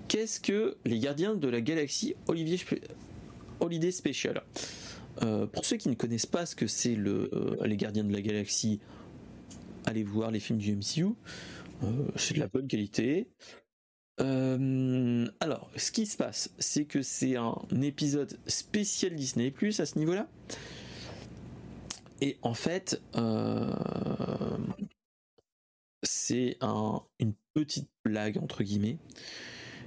qu'est-ce 0.09 0.40
que 0.40 0.77
les 0.85 0.99
gardiens 0.99 1.35
de 1.35 1.49
la 1.49 1.61
galaxie 1.61 2.14
Holiday 2.27 3.90
Special? 3.92 4.42
Euh, 5.22 5.46
pour 5.46 5.64
ceux 5.64 5.77
qui 5.77 5.88
ne 5.88 5.94
connaissent 5.94 6.27
pas 6.27 6.46
ce 6.46 6.57
que 6.57 6.66
c'est 6.66 6.94
le, 6.94 7.31
euh, 7.33 7.66
les 7.66 7.77
Gardiens 7.77 8.05
de 8.05 8.12
la 8.12 8.22
Galaxie, 8.22 8.81
allez 9.85 10.05
voir 10.05 10.31
les 10.31 10.40
films 10.40 10.59
du 10.59 10.75
MCU. 10.75 11.14
Euh, 11.83 12.09
c'est 12.16 12.35
de 12.35 12.40
la 12.40 12.48
bonne 12.48 12.66
qualité. 12.66 13.29
alors, 14.18 15.70
ce 15.77 15.90
qui 15.90 16.07
se 16.07 16.16
passe, 16.16 16.55
c'est 16.59 16.85
que 16.85 17.03
c'est 17.03 17.37
un 17.37 17.57
épisode 17.83 18.38
spécial 18.46 19.14
Disney 19.14 19.51
Plus 19.51 19.81
à 19.81 19.87
ce 19.87 19.98
niveau-là. 19.98 20.29
Et 22.20 22.38
en 22.42 22.55
fait, 22.55 23.03
c'est 26.05 26.57
un, 26.61 27.03
une 27.18 27.35
petite 27.53 27.90
blague 28.05 28.38
entre 28.38 28.62
guillemets. 28.62 28.98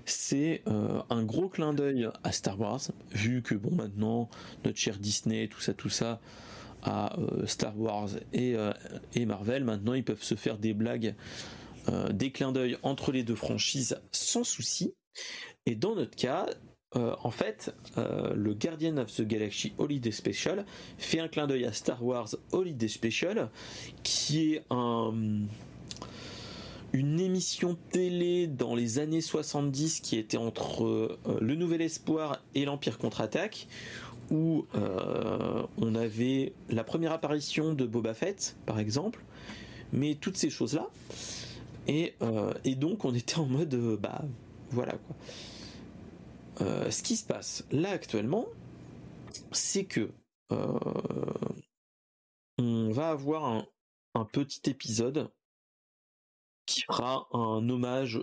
C'est 0.05 0.63
un 1.09 1.23
gros 1.23 1.49
clin 1.49 1.73
d'œil 1.73 2.09
à 2.23 2.31
Star 2.31 2.59
Wars, 2.59 2.81
vu 3.11 3.41
que 3.41 3.55
bon 3.55 3.75
maintenant 3.75 4.29
notre 4.63 4.77
cher 4.77 4.97
Disney, 4.97 5.47
tout 5.47 5.61
ça, 5.61 5.73
tout 5.73 5.89
ça, 5.89 6.19
à 6.83 7.15
Star 7.45 7.79
Wars 7.79 8.09
et, 8.33 8.55
et, 9.15 9.25
Marvel, 9.25 9.63
maintenant 9.63 9.93
ils 9.93 10.03
peuvent 10.03 10.23
se 10.23 10.35
faire 10.35 10.57
des 10.57 10.73
blagues, 10.73 11.15
des 12.11 12.31
clins 12.31 12.51
d'œil 12.51 12.77
entre 12.83 13.11
les 13.11 13.23
deux 13.23 13.35
franchises 13.35 13.99
sans 14.11 14.43
souci. 14.43 14.93
Et 15.65 15.75
dans 15.75 15.95
notre 15.95 16.15
cas, 16.15 16.47
euh, 16.95 17.15
en 17.23 17.31
fait, 17.31 17.75
euh, 17.97 18.33
le 18.35 18.53
Guardian 18.53 18.97
of 18.97 19.13
the 19.13 19.23
Galaxy 19.23 19.73
Holiday 19.77 20.11
Special 20.11 20.65
fait 20.97 21.19
un 21.19 21.27
clin 21.27 21.47
d'œil 21.47 21.65
à 21.65 21.73
Star 21.73 22.03
Wars 22.03 22.29
Holiday 22.51 22.87
Special, 22.87 23.49
qui 24.03 24.53
est 24.53 24.63
une 26.95 27.19
émission 27.19 27.77
télé 27.91 28.47
dans 28.47 28.73
les 28.73 28.99
années 28.99 29.21
70 29.21 29.99
qui 29.99 30.17
était 30.17 30.37
entre 30.37 30.85
euh, 30.85 31.19
Le 31.41 31.55
Nouvel 31.55 31.81
Espoir 31.81 32.41
et 32.55 32.65
l'Empire 32.65 32.97
contre-attaque, 32.97 33.67
où 34.31 34.65
on 35.77 35.93
avait 35.93 36.53
la 36.69 36.83
première 36.83 37.11
apparition 37.11 37.73
de 37.73 37.85
Boba 37.85 38.15
Fett, 38.15 38.57
par 38.65 38.79
exemple, 38.79 39.23
mais 39.93 40.15
toutes 40.15 40.35
ces 40.35 40.49
choses-là. 40.49 40.89
Et, 41.87 42.15
et 42.63 42.73
donc 42.73 43.05
on 43.05 43.13
était 43.13 43.37
en 43.37 43.45
mode, 43.45 43.75
bah 44.01 44.23
voilà 44.71 44.93
quoi. 44.93 45.15
Euh, 46.61 46.89
ce 46.89 47.03
qui 47.03 47.17
se 47.17 47.25
passe 47.25 47.65
là 47.71 47.89
actuellement, 47.89 48.45
c'est 49.51 49.85
que 49.85 50.11
euh, 50.51 50.79
on 52.57 52.91
va 52.91 53.09
avoir 53.09 53.65
un, 54.13 54.25
petit 54.31 54.69
épisode 54.69 55.29
qui 56.65 56.81
fera 56.81 57.27
un 57.31 57.67
hommage 57.69 58.19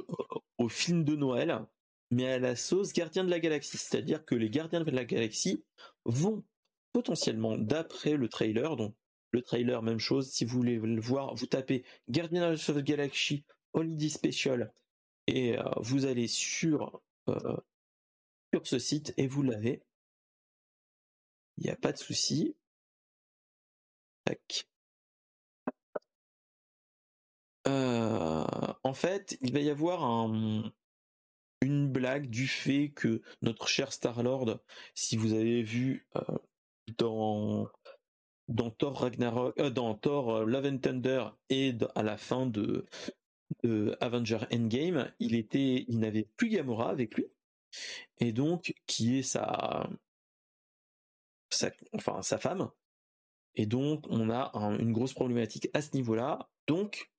au 0.59 0.68
film 0.68 1.05
de 1.05 1.16
Noël, 1.16 1.64
mais 2.11 2.28
à 2.28 2.38
la 2.38 2.57
sauce 2.57 2.92
Gardien 2.92 3.24
de 3.24 3.31
la 3.31 3.40
Galaxie. 3.40 3.78
C'est-à-dire 3.78 4.24
que 4.24 4.35
les 4.35 4.50
Gardiens 4.50 4.83
de 4.83 4.90
la 4.90 5.05
Galaxie 5.05 5.64
vont 6.05 6.44
potentiellement, 6.92 7.57
d'après 7.57 8.16
le 8.16 8.28
trailer, 8.28 8.76
donc 8.76 8.94
le 9.33 9.42
trailer, 9.42 9.83
même 9.83 9.98
chose, 9.98 10.31
si 10.31 10.44
vous 10.44 10.57
voulez 10.57 10.76
le 10.78 11.00
voir, 11.00 11.35
vous 11.35 11.46
tapez 11.46 11.85
Gardien 12.09 12.52
de 12.52 12.72
la 12.72 12.83
Galaxie 12.83 13.44
Holiday 13.72 14.11
Special 14.11 14.72
et 15.26 15.59
euh, 15.59 15.62
vous 15.78 16.05
allez 16.05 16.28
sur 16.28 17.00
sur 18.52 18.66
ce 18.66 18.78
site 18.78 19.14
et 19.16 19.26
vous 19.26 19.42
l'avez. 19.42 19.83
Il 21.57 21.64
n'y 21.64 21.70
a 21.70 21.76
pas 21.76 21.92
de 21.92 21.98
souci. 21.98 22.55
Euh, 24.28 24.35
en 27.64 28.94
fait, 28.94 29.37
il 29.40 29.53
va 29.53 29.61
y 29.61 29.70
avoir 29.70 30.03
une 31.61 31.92
blague 31.92 32.29
du 32.29 32.48
fait 32.48 32.90
que 32.90 33.22
notre 33.40 33.68
cher 33.68 33.92
Star-Lord, 33.92 34.61
si 34.94 35.16
vous 35.16 35.33
avez 35.33 35.62
vu 35.62 36.09
dans 36.98 37.70
Thor 38.79 39.01
Ragnarok, 39.01 39.61
dans 39.61 39.94
Thor 39.94 40.44
Love 40.44 40.66
and 40.66 40.79
Thunder 40.79 41.25
et 41.48 41.75
à 41.94 42.03
la 42.03 42.16
fin 42.16 42.46
de, 42.46 42.87
de 43.62 43.96
Avenger 44.01 44.40
Endgame, 44.53 45.12
il 45.20 45.35
était, 45.35 45.85
il 45.88 46.01
n'avait 46.01 46.29
plus 46.37 46.48
Gamora 46.48 46.90
avec 46.90 47.14
lui 47.14 47.27
et 48.18 48.33
donc 48.33 48.75
qui 48.87 49.18
est 49.18 49.22
sa, 49.22 49.88
enfin 51.92 52.22
sa 52.22 52.38
femme. 52.38 52.70
Et 53.55 53.66
donc 53.66 54.07
on 54.09 54.31
a 54.31 54.51
une 54.79 54.92
grosse 54.92 55.14
problématique 55.14 55.68
à 55.75 55.83
ce 55.83 55.94
niveau-là. 55.94 56.51
Donc 56.66 57.12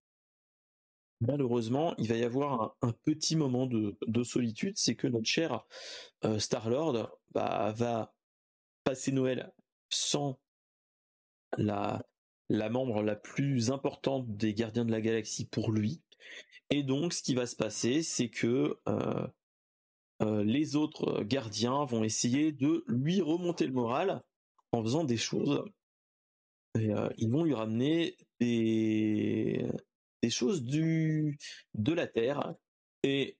malheureusement, 1.27 1.95
il 1.97 2.07
va 2.07 2.15
y 2.15 2.23
avoir 2.23 2.75
un, 2.81 2.91
petit 3.03 3.35
moment 3.35 3.65
de, 3.65 4.23
solitude, 4.23 4.73
c'est 4.77 4.95
que 4.95 5.07
notre 5.07 5.27
cher 5.27 5.65
euh, 6.25 6.39
Star 6.39 6.69
Lord 6.69 7.09
bah, 7.31 7.73
va 7.75 8.13
passer 8.83 9.11
Noël 9.11 9.53
sans 9.89 10.39
la 11.57 12.03
membre 12.49 13.03
la 13.03 13.15
plus 13.15 13.71
importante 13.71 14.35
des 14.35 14.53
Gardiens 14.53 14.85
de 14.85 14.91
la 14.91 15.01
Galaxie 15.01 15.45
pour 15.45 15.71
lui. 15.71 16.01
Et 16.69 16.83
donc, 16.83 17.13
ce 17.13 17.21
qui 17.21 17.35
va 17.35 17.45
se 17.45 17.55
passer, 17.55 18.01
c'est 18.01 18.29
que 18.29 18.79
euh, 18.87 19.27
euh, 20.21 20.43
les 20.43 20.75
autres 20.75 21.23
gardiens 21.23 21.85
vont 21.85 22.03
essayer 22.03 22.51
de 22.51 22.83
lui 22.87 23.21
remonter 23.21 23.67
le 23.67 23.73
moral 23.73 24.23
en 24.71 24.81
faisant 24.83 25.03
des 25.03 25.17
choses. 25.17 25.63
Ils 26.75 27.29
vont 27.29 27.43
lui 27.43 27.53
ramener 27.53 28.17
des, 28.39 29.67
des 30.23 30.31
choses 30.31 30.63
du, 30.63 31.37
de 31.75 31.93
la 31.93 32.07
Terre 32.07 32.55
et 33.03 33.37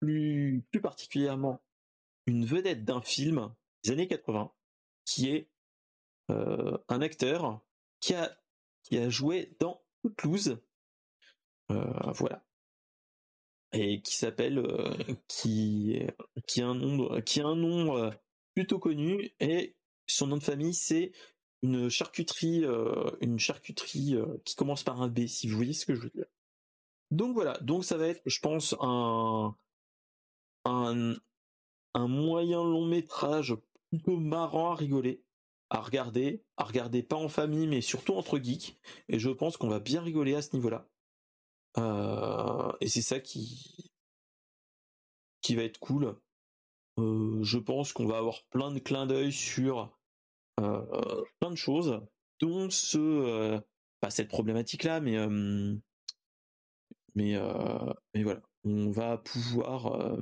plus, 0.00 0.62
plus 0.70 0.80
particulièrement 0.82 1.62
une 2.26 2.44
vedette 2.44 2.84
d'un 2.84 3.00
film 3.00 3.54
des 3.84 3.92
années 3.92 4.08
80 4.08 4.52
qui 5.06 5.30
est 5.30 5.48
un 6.28 7.00
acteur 7.00 7.60
qui 8.00 8.14
a, 8.14 8.36
qui 8.82 8.98
a 8.98 9.08
joué 9.08 9.56
dans 9.60 9.80
Footloose. 10.02 10.60
voilà 11.68 12.46
et 13.72 14.00
qui 14.02 14.16
s'appelle 14.16 14.58
euh, 14.58 14.96
qui 15.28 16.00
qui 16.46 16.62
a 16.62 16.68
un 16.68 16.74
nom 16.74 17.20
qui 17.22 17.40
a 17.40 17.46
un 17.46 17.56
nom 17.56 17.96
euh, 17.96 18.10
plutôt 18.54 18.78
connu 18.78 19.32
et 19.40 19.76
son 20.06 20.28
nom 20.28 20.36
de 20.36 20.42
famille 20.42 20.74
c'est 20.74 21.12
une 21.66 21.88
charcuterie 21.88 22.64
euh, 22.64 23.10
une 23.20 23.38
charcuterie 23.38 24.16
qui 24.44 24.54
commence 24.56 24.84
par 24.84 25.02
un 25.02 25.08
B 25.08 25.26
si 25.26 25.48
vous 25.48 25.56
voyez 25.56 25.72
ce 25.72 25.86
que 25.86 25.94
je 25.94 26.02
veux 26.02 26.10
dire. 26.10 26.26
Donc 27.10 27.34
voilà, 27.34 27.58
donc 27.60 27.84
ça 27.84 27.96
va 27.96 28.08
être 28.08 28.22
je 28.26 28.40
pense 28.40 28.74
un 28.80 29.56
un 30.64 31.14
un 31.94 32.08
moyen 32.08 32.62
long 32.64 32.86
métrage 32.86 33.54
plutôt 33.90 34.16
marrant 34.18 34.72
à 34.72 34.74
rigoler 34.74 35.22
à 35.70 35.80
regarder, 35.80 36.44
à 36.56 36.64
regarder 36.64 37.02
pas 37.02 37.16
en 37.16 37.28
famille 37.28 37.66
mais 37.66 37.80
surtout 37.80 38.14
entre 38.14 38.38
geeks 38.38 38.76
et 39.08 39.18
je 39.18 39.30
pense 39.30 39.56
qu'on 39.56 39.68
va 39.68 39.80
bien 39.80 40.02
rigoler 40.02 40.34
à 40.34 40.42
ce 40.42 40.54
niveau-là. 40.54 40.88
Euh, 41.78 42.72
et 42.80 42.88
c'est 42.88 43.02
ça 43.02 43.20
qui 43.20 43.90
qui 45.42 45.54
va 45.54 45.62
être 45.62 45.78
cool. 45.78 46.16
Euh, 46.98 47.42
je 47.42 47.58
pense 47.58 47.92
qu'on 47.92 48.06
va 48.06 48.18
avoir 48.18 48.42
plein 48.44 48.72
de 48.72 48.78
clins 48.78 49.06
d'œil 49.06 49.32
sur 49.32 49.78
euh, 49.78 49.86
plein 50.56 51.50
de 51.50 51.56
choses, 51.56 52.00
dont 52.40 52.70
ce 52.70 53.60
pas 54.00 54.10
cette 54.10 54.28
problématique 54.28 54.84
là, 54.84 55.00
mais 55.00 55.16
mais 57.14 57.34
mais 58.14 58.22
voilà, 58.22 58.42
on 58.64 58.90
va 58.90 59.18
pouvoir 59.18 60.18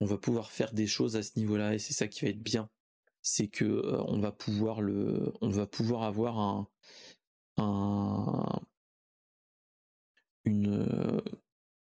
on 0.00 0.06
va 0.06 0.18
pouvoir 0.18 0.50
faire 0.50 0.72
des 0.72 0.86
choses 0.86 1.16
à 1.16 1.22
ce 1.22 1.38
niveau-là 1.38 1.74
et 1.74 1.78
c'est 1.78 1.94
ça 1.94 2.08
qui 2.08 2.24
va 2.24 2.30
être 2.30 2.42
bien 2.42 2.68
c'est 3.26 3.48
que 3.48 3.82
on 4.06 4.20
va 4.20 4.30
pouvoir 4.30 4.80
le 4.80 5.32
on 5.40 5.48
va 5.48 5.66
pouvoir 5.66 6.04
avoir 6.04 6.38
un 6.38 6.68
un 7.56 8.60
une 10.44 10.86
euh, 10.88 11.20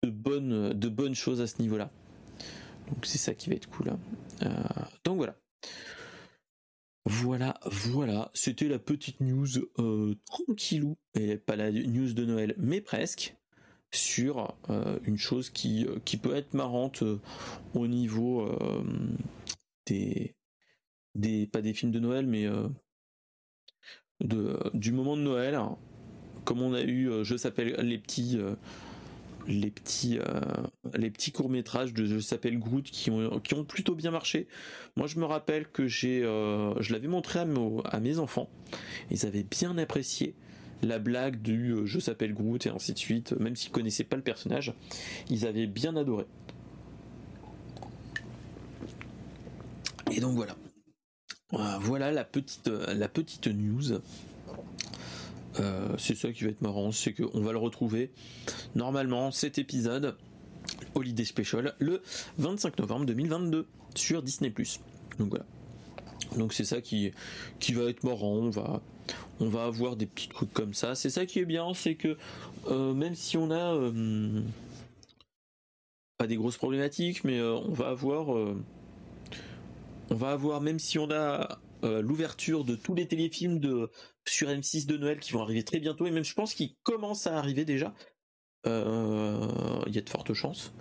de 0.03 0.89
bonnes 0.89 1.11
de 1.11 1.15
choses 1.15 1.43
à 1.43 1.47
ce 1.47 1.61
niveau-là. 1.61 1.91
Donc 2.89 3.05
c'est 3.05 3.19
ça 3.19 3.35
qui 3.35 3.51
va 3.51 3.57
être 3.57 3.69
cool. 3.69 3.91
Hein. 3.91 3.99
Euh, 4.43 4.85
donc 5.05 5.17
voilà. 5.17 5.37
Voilà, 7.09 7.59
voilà, 7.65 8.31
c'était 8.35 8.69
la 8.69 8.81
petite 8.81 9.21
news 9.21 9.47
euh, 9.79 10.15
tranquillou, 10.27 10.97
et 11.15 11.37
pas 11.37 11.57
la 11.57 11.71
news 11.71 12.13
de 12.13 12.25
Noël, 12.25 12.55
mais 12.59 12.81
presque, 12.81 13.37
sur 13.93 14.55
une 15.05 15.17
chose 15.17 15.49
qui, 15.49 15.87
qui 16.05 16.17
peut 16.17 16.35
être 16.35 16.53
marrante 16.53 17.05
au 17.75 17.87
niveau 17.87 18.51
des, 19.87 20.35
des, 21.15 21.47
pas 21.47 21.63
des 21.63 21.73
films 21.73 21.93
de 21.93 22.01
Noël, 22.01 22.27
mais 22.27 22.47
de, 24.21 24.59
du 24.75 24.93
moment 24.93 25.17
de 25.17 25.23
Noël, 25.23 25.59
comme 26.45 26.63
on 26.63 26.73
a 26.73 26.83
eu, 26.83 27.11
euh, 27.11 27.25
je 27.25 27.37
s'appelle 27.37 27.75
les 27.81 27.99
petits, 27.99 28.39
euh, 28.39 28.55
les 29.49 29.71
petits, 29.71 30.19
euh, 30.19 30.41
les 30.95 31.11
petits 31.11 31.33
courts 31.33 31.49
métrages 31.49 31.93
de 31.93 32.05
je 32.05 32.19
s'appelle 32.19 32.59
Groot 32.59 32.85
qui 32.85 33.11
ont, 33.11 33.41
qui 33.41 33.55
ont 33.55 33.65
plutôt 33.65 33.95
bien 33.95 34.11
marché. 34.11 34.47
Moi, 34.97 35.07
je 35.07 35.19
me 35.19 35.25
rappelle 35.25 35.67
que 35.69 35.87
j'ai, 35.87 36.23
je 36.23 36.93
l'avais 36.93 37.09
montré 37.09 37.41
à, 37.41 38.01
mes 38.01 38.19
enfants. 38.19 38.49
Ils 39.11 39.27
avaient 39.27 39.45
bien 39.45 39.77
apprécié 39.79 40.35
la 40.83 40.99
blague 40.99 41.41
du 41.41 41.75
je 41.85 41.99
s'appelle 41.99 42.35
Groot 42.35 42.67
et 42.67 42.71
ainsi 42.71 42.93
de 42.93 42.99
suite, 42.99 43.33
même 43.33 43.57
s'ils 43.57 43.71
connaissaient 43.71 44.05
pas 44.05 44.17
le 44.17 44.23
personnage, 44.23 44.75
ils 45.31 45.47
avaient 45.47 45.67
bien 45.67 45.97
adoré. 45.97 46.27
Et 50.13 50.21
donc 50.21 50.35
voilà. 50.35 50.57
Voilà 51.81 52.11
la 52.11 52.25
petite, 52.25 52.69
la 52.69 53.09
petite 53.09 53.47
news. 53.47 54.01
Euh, 55.61 55.89
c'est 55.99 56.17
ça 56.17 56.33
qui 56.33 56.45
va 56.45 56.51
être 56.51 56.63
marrant, 56.63 56.93
c'est 56.93 57.13
qu'on 57.13 57.41
va 57.41 57.53
le 57.53 57.59
retrouver 57.59 58.13
normalement 58.75 59.31
cet 59.31 59.59
épisode 59.59 60.17
Holiday 60.95 61.25
Special 61.25 61.75
le 61.79 62.03
25 62.39 62.79
novembre 62.79 63.07
2022 63.07 63.67
sur 63.95 64.23
Disney+. 64.23 64.53
Donc 65.19 65.31
voilà. 65.31 65.47
Donc 66.37 66.53
c'est 66.53 66.65
ça 66.65 66.81
qui 66.81 67.13
va 67.73 67.85
être 67.85 68.05
marrant, 68.05 68.35
on 68.35 68.51
va 68.51 68.83
on 69.39 69.49
va 69.49 69.65
avoir 69.65 69.97
des 69.97 70.07
petits 70.07 70.29
trucs 70.29 70.53
comme 70.53 70.75
ça. 70.75 70.95
C'est 70.95 71.11
ça 71.11 71.27
qui 71.27 71.39
est 71.39 71.45
bien, 71.45 71.73
c'est 71.75 71.95
que 71.95 72.17
euh, 72.67 72.93
même 72.93 73.15
si 73.15 73.37
on 73.37 73.51
a 73.51 73.75
euh, 73.75 74.41
pas 76.19 76.27
des 76.27 76.37
grosses 76.37 76.57
problématiques, 76.57 77.23
mais 77.23 77.41
on 77.41 77.73
va 77.73 77.89
avoir, 77.89 78.29
on 78.29 80.15
va 80.15 80.33
avoir 80.33 80.61
même 80.61 80.79
si 80.79 80.99
on 80.99 81.11
a 81.11 81.59
l'ouverture 81.83 82.65
de 82.65 82.75
tous 82.75 82.95
les 82.97 83.07
téléfilms 83.07 83.61
de 83.61 83.91
sur 84.27 84.49
M6 84.49 84.87
de 84.87 84.97
Noël 84.97 85.19
qui 85.19 85.33
vont 85.33 85.43
arriver 85.43 85.63
très 85.63 85.81
bientôt 85.81 86.07
et 86.07 86.11
même 86.11 86.25
je 86.25 86.35
pense 86.35 86.55
qu'ils 86.55 86.75
commencent 86.83 87.27
à 87.27 87.37
arriver 87.39 87.65
déjà. 87.65 87.95
Il 88.65 89.95
y 89.95 89.99
a 89.99 90.01
de 90.03 90.11
fortes 90.11 90.35
chances. 90.35 90.73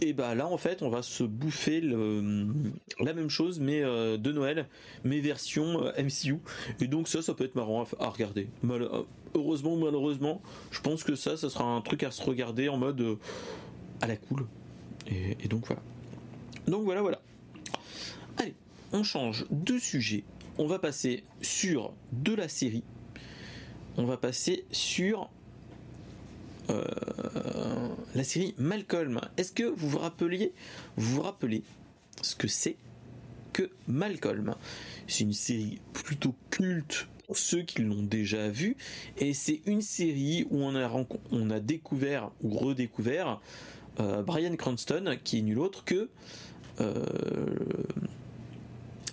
Et 0.00 0.12
bah 0.12 0.34
là 0.34 0.46
en 0.46 0.58
fait 0.58 0.82
on 0.82 0.90
va 0.90 1.02
se 1.02 1.24
bouffer 1.24 1.80
la 1.80 3.14
même 3.14 3.28
chose 3.28 3.58
mais 3.58 3.82
euh, 3.82 4.16
de 4.16 4.32
Noël, 4.32 4.68
mais 5.02 5.20
version 5.20 5.84
euh, 5.84 5.92
MCU. 6.02 6.38
Et 6.80 6.86
donc 6.86 7.08
ça 7.08 7.22
ça 7.22 7.34
peut 7.34 7.44
être 7.44 7.56
marrant 7.56 7.84
à, 7.98 8.08
regarder. 8.08 8.48
Euh, 8.64 9.02
heureusement 9.34 9.74
ou 9.74 9.78
malheureusement, 9.78 10.40
je 10.70 10.80
pense 10.80 11.02
que 11.02 11.16
ça 11.16 11.36
ça 11.36 11.50
sera 11.50 11.64
un 11.64 11.80
truc 11.80 12.04
à 12.04 12.10
se 12.10 12.22
regarder 12.22 12.68
en 12.68 12.76
mode 12.76 13.18
à 14.00 14.06
la 14.06 14.16
cool. 14.16 14.46
Et, 15.08 15.48
donc 15.48 15.66
voilà. 15.66 15.82
Donc 16.68 16.84
voilà 16.84 17.02
voilà. 17.02 17.20
Allez, 18.36 18.54
on 18.92 19.02
change 19.02 19.46
de 19.50 19.78
sujet. 19.78 20.22
On 20.58 20.66
va 20.66 20.80
passer 20.80 21.22
sur 21.40 21.92
de 22.10 22.34
la 22.34 22.48
série. 22.48 22.82
On 23.96 24.04
va 24.04 24.16
passer 24.16 24.64
sur 24.72 25.30
euh, 26.68 26.84
la 28.16 28.24
série 28.24 28.56
Malcolm. 28.58 29.20
Est-ce 29.36 29.52
que 29.52 29.62
vous 29.62 29.88
vous 29.88 29.98
rappeliez, 29.98 30.52
vous 30.96 31.14
vous 31.16 31.22
rappelez 31.22 31.62
ce 32.22 32.34
que 32.34 32.48
c'est 32.48 32.76
que 33.52 33.70
Malcolm? 33.86 34.56
C'est 35.06 35.22
une 35.22 35.32
série 35.32 35.80
plutôt 35.92 36.34
culte 36.50 37.06
pour 37.28 37.38
ceux 37.38 37.62
qui 37.62 37.82
l'ont 37.82 38.02
déjà 38.02 38.48
vu 38.48 38.76
et 39.18 39.34
c'est 39.34 39.60
une 39.66 39.82
série 39.82 40.44
où 40.50 40.62
on 40.64 40.74
a, 40.74 40.90
on 41.30 41.50
a 41.50 41.60
découvert 41.60 42.32
ou 42.42 42.56
redécouvert 42.56 43.40
euh, 44.00 44.22
Brian 44.22 44.56
Cranston 44.56 45.16
qui 45.22 45.38
est 45.38 45.42
nul 45.42 45.60
autre 45.60 45.84
que 45.84 46.08
euh, 46.80 47.04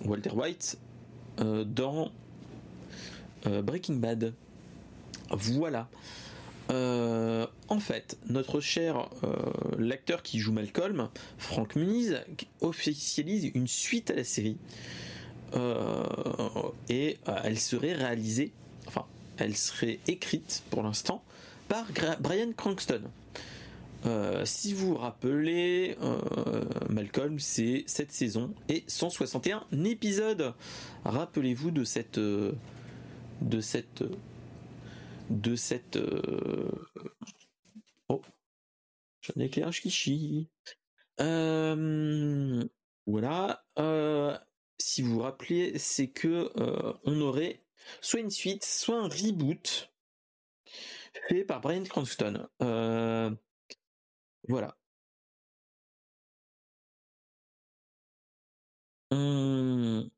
Walter 0.05 0.31
White 0.31 0.77
dans 1.37 2.11
Breaking 3.45 3.95
Bad. 3.95 4.33
Voilà. 5.29 5.87
Euh, 6.71 7.45
en 7.67 7.79
fait, 7.79 8.17
notre 8.27 8.59
cher 8.59 9.09
euh, 9.23 9.35
l'acteur 9.77 10.23
qui 10.23 10.39
joue 10.39 10.51
Malcolm, 10.51 11.09
Frank 11.37 11.75
Muniz, 11.75 12.19
officialise 12.61 13.51
une 13.53 13.67
suite 13.67 14.09
à 14.09 14.15
la 14.15 14.23
série 14.23 14.57
euh, 15.55 16.03
et 16.89 17.17
elle 17.43 17.59
serait 17.59 17.93
réalisée, 17.93 18.51
enfin, 18.87 19.05
elle 19.37 19.55
serait 19.55 19.99
écrite 20.07 20.63
pour 20.71 20.81
l'instant 20.81 21.23
par 21.67 21.85
Brian 22.19 22.51
Cranston. 22.55 23.01
Si 24.43 24.73
vous 24.73 24.89
vous 24.89 24.95
rappelez, 24.97 25.95
Malcolm, 26.89 27.39
c'est 27.39 27.83
cette 27.87 28.11
saison 28.11 28.53
et 28.69 28.83
161 28.87 29.65
épisodes. 29.85 30.53
Rappelez-vous 31.03 31.71
de 31.71 31.83
cette 31.83 32.19
de 32.19 33.59
cette 33.59 34.03
de 35.29 35.55
cette 35.55 35.97
euh, 35.97 36.71
oh 38.09 38.21
j'ai 39.21 39.33
un 39.35 39.41
éclairage 39.41 39.81
qui 39.81 39.89
chie 39.89 40.49
euh, 41.19 42.63
voilà 43.05 43.65
euh, 43.79 44.37
si 44.77 45.01
vous 45.01 45.15
vous 45.15 45.21
rappelez 45.21 45.77
c'est 45.79 46.09
que 46.09 46.51
on 47.05 47.21
aurait 47.21 47.63
soit 48.01 48.19
une 48.19 48.29
suite 48.29 48.63
soit 48.63 48.99
un 48.99 49.07
reboot 49.07 49.91
fait 51.29 51.43
par 51.43 51.61
Brian 51.61 51.83
Cranston 51.83 52.47
voilà 54.47 54.75
hum. 59.11 60.09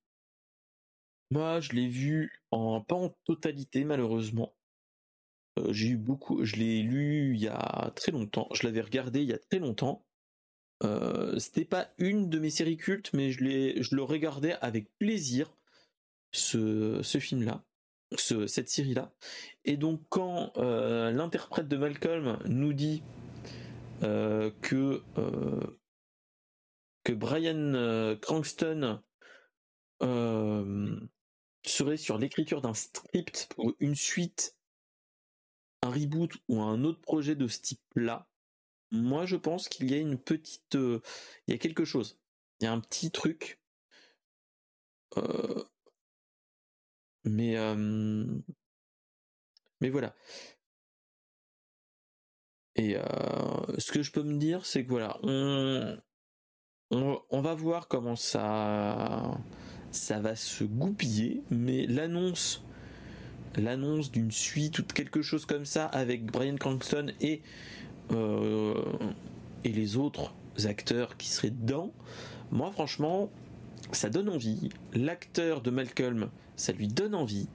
moi 1.32 1.60
je 1.60 1.72
l'ai 1.74 1.88
vu 1.88 2.42
en 2.52 2.82
pas 2.82 2.96
en 2.96 3.10
totalité 3.26 3.84
malheureusement 3.84 4.54
euh, 5.58 5.74
j'ai 5.74 5.90
eu 5.90 5.98
beaucoup, 5.98 6.44
je 6.46 6.56
l'ai 6.56 6.82
lu 6.82 7.34
il 7.36 7.42
y 7.42 7.48
a 7.48 7.92
très 7.96 8.12
longtemps, 8.12 8.48
je 8.54 8.66
l'avais 8.66 8.82
regardé 8.82 9.22
il 9.22 9.30
y 9.30 9.34
a 9.34 9.38
très 9.38 9.60
longtemps. 9.60 10.06
Euh, 10.84 11.40
c'était 11.40 11.66
pas 11.66 11.90
une 11.98 12.30
de 12.30 12.40
mes 12.40 12.50
séries 12.50 12.78
cultes, 12.78 13.12
mais 13.14 13.32
je, 13.32 13.44
l'ai, 13.44 13.82
je 13.82 13.96
le 13.96 14.04
regardais 14.04 14.54
avec 14.62 14.90
plaisir, 15.00 15.56
ce, 16.32 17.02
film-là, 17.20 17.64
ce, 18.16 18.46
cette 18.48 18.70
série-là. 18.70 19.12
Et 19.66 19.78
donc 19.78 20.02
quand 20.10 20.52
euh, 20.58 21.12
l'interprète 21.12 21.68
de 21.68 21.78
Malcolm 21.78 22.40
nous 22.46 22.74
dit 22.74 23.02
que, 24.02 25.04
que 27.04 27.14
Brian 27.14 28.18
Cranston 28.22 29.02
serait 31.66 31.98
sur 31.98 32.18
l'écriture 32.18 32.62
d'un 32.62 32.74
script 32.74 33.48
pour 33.56 33.74
une 33.80 33.96
suite 33.96 34.58
un 35.84 35.90
reboot 35.90 36.32
ou 36.48 36.62
un 36.62 36.84
autre 36.84 37.02
projet 37.02 37.36
de 37.36 37.48
ce 37.48 37.62
type-là, 37.62 38.28
moi 38.92 39.26
je 39.26 39.36
pense 39.36 39.70
qu'il 39.70 39.92
y 39.92 39.94
a 39.94 39.98
une 39.98 40.18
petite, 40.18 40.76
euh, 40.76 41.02
il 41.48 41.52
y 41.52 41.56
a 41.56 41.60
quelque 41.60 41.86
chose, 41.86 42.20
il 42.60 42.66
y 42.66 42.68
a 42.68 42.74
un 42.74 42.80
petit 42.80 43.12
truc, 43.12 43.60
euh, 45.18 45.64
mais 47.24 47.56
mais 49.82 49.90
voilà. 49.90 50.16
Et 52.78 52.96
euh, 52.96 53.02
ce 53.78 53.92
que 53.92 54.04
je 54.04 54.12
peux 54.12 54.24
me 54.24 54.38
dire, 54.38 54.66
c'est 54.66 54.86
que 54.86 54.90
voilà, 54.90 55.18
on, 56.92 57.42
va 57.42 57.54
voir 57.56 57.88
comment 57.88 58.16
ça 58.16 59.40
va 59.92 60.36
se 60.36 60.64
goupiller, 60.64 61.42
mais 61.50 61.88
l'annonce 61.88 62.64
l'annonce 63.58 64.12
d'une 64.12 64.32
suite 64.32 64.80
ou 64.80 64.84
de 64.84 64.94
quelque 64.94 65.22
chose 65.22 65.46
comme 65.46 65.66
ça 65.66 65.86
avec 65.86 66.26
Brian 66.26 66.56
Cranston 66.56 67.08
et, 67.22 67.42
euh, 68.12 68.74
et 69.64 69.72
les 69.72 69.98
autres 69.98 70.34
acteurs 70.66 71.18
qui 71.18 71.28
seraient 71.28 71.50
dedans, 71.50 71.92
moi 72.52 72.72
franchement, 72.72 73.30
ça 73.92 74.10
donne 74.10 74.30
envie. 74.30 74.70
L'acteur 74.94 75.62
de 75.62 75.72
Malcolm, 75.72 76.30
ça 76.56 76.72
lui 76.72 76.88
donne 76.88 77.16
envie. 77.16 77.48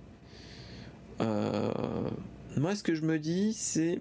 Euh, 1.20 1.70
moi, 2.56 2.74
ce 2.74 2.82
que 2.82 2.94
je 2.94 3.02
me 3.02 3.18
dis, 3.18 3.52
c'est. 3.52 4.00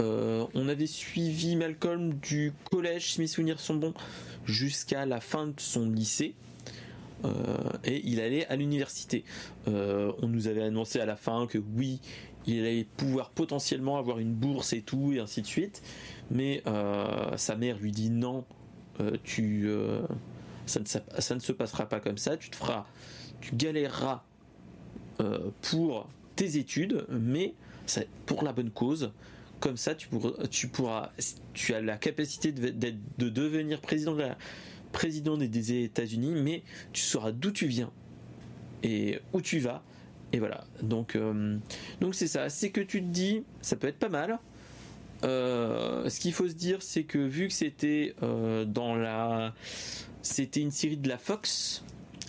Euh, 0.00 0.46
on 0.54 0.68
avait 0.68 0.86
suivi 0.86 1.56
Malcolm 1.56 2.14
du 2.14 2.52
collège, 2.70 3.12
si 3.12 3.20
mes 3.20 3.26
souvenirs 3.26 3.60
sont 3.60 3.74
bons, 3.74 3.94
jusqu'à 4.44 5.06
la 5.06 5.20
fin 5.20 5.48
de 5.48 5.58
son 5.58 5.90
lycée. 5.90 6.34
Euh, 7.24 7.56
et 7.84 8.00
il 8.04 8.20
allait 8.20 8.46
à 8.46 8.56
l'université. 8.56 9.24
Euh, 9.68 10.12
on 10.22 10.28
nous 10.28 10.48
avait 10.48 10.62
annoncé 10.62 11.00
à 11.00 11.06
la 11.06 11.16
fin 11.16 11.46
que 11.46 11.58
oui, 11.58 12.00
il 12.46 12.60
allait 12.60 12.86
pouvoir 12.96 13.30
potentiellement 13.30 13.98
avoir 13.98 14.18
une 14.18 14.32
bourse 14.32 14.72
et 14.72 14.80
tout, 14.80 15.12
et 15.12 15.20
ainsi 15.20 15.42
de 15.42 15.46
suite. 15.46 15.82
Mais 16.30 16.62
sa 17.36 17.56
mère 17.56 17.78
lui 17.78 17.92
dit 17.92 18.08
non, 18.08 18.44
tu, 19.22 19.68
ça, 20.64 20.80
ne, 20.80 20.86
ça, 20.86 21.34
ne, 21.34 21.40
se 21.40 21.52
passera 21.52 21.86
pas 21.86 22.00
comme 22.00 22.16
ça, 22.16 22.36
tu 22.38 22.48
te 22.48 22.56
feras, 22.56 22.86
tu 23.42 23.54
galéreras 23.54 24.24
pour 25.60 26.08
tes 26.36 26.56
études, 26.56 27.04
mais 27.10 27.52
pour 28.24 28.42
la 28.42 28.54
bonne 28.54 28.70
cause. 28.70 29.12
Comme 29.60 29.76
ça, 29.76 29.94
tu 29.94 30.08
pourras, 30.08 30.46
tu 30.50 30.68
pourras, 30.68 31.10
tu 31.52 31.74
as 31.74 31.80
la 31.82 31.96
capacité 31.96 32.50
de, 32.50 32.70
de 32.70 33.28
devenir 33.28 33.80
président 33.80 35.36
des 35.36 35.84
États-Unis, 35.84 36.32
mais 36.42 36.62
tu 36.92 37.02
sauras 37.02 37.32
d'où 37.32 37.50
tu 37.50 37.66
viens 37.66 37.92
et 38.82 39.20
où 39.32 39.40
tu 39.40 39.58
vas. 39.58 39.82
Et 40.32 40.38
voilà. 40.38 40.64
Donc, 40.82 41.16
euh, 41.16 41.58
c'est 42.12 42.26
ça. 42.26 42.48
C'est 42.48 42.70
que 42.70 42.80
tu 42.80 43.02
te 43.02 43.08
dis, 43.08 43.42
ça 43.62 43.76
peut 43.76 43.88
être 43.88 43.98
pas 43.98 44.08
mal. 44.08 44.38
Euh, 45.24 46.08
ce 46.08 46.20
qu'il 46.20 46.32
faut 46.32 46.48
se 46.48 46.54
dire, 46.54 46.82
c'est 46.82 47.04
que 47.04 47.18
vu 47.18 47.48
que 47.48 47.54
c'était 47.54 48.14
euh, 48.22 48.64
dans 48.64 48.94
la, 48.94 49.54
c'était 50.22 50.60
une 50.60 50.70
série 50.70 50.96
de 50.96 51.08
la 51.08 51.18
Fox. 51.18 51.84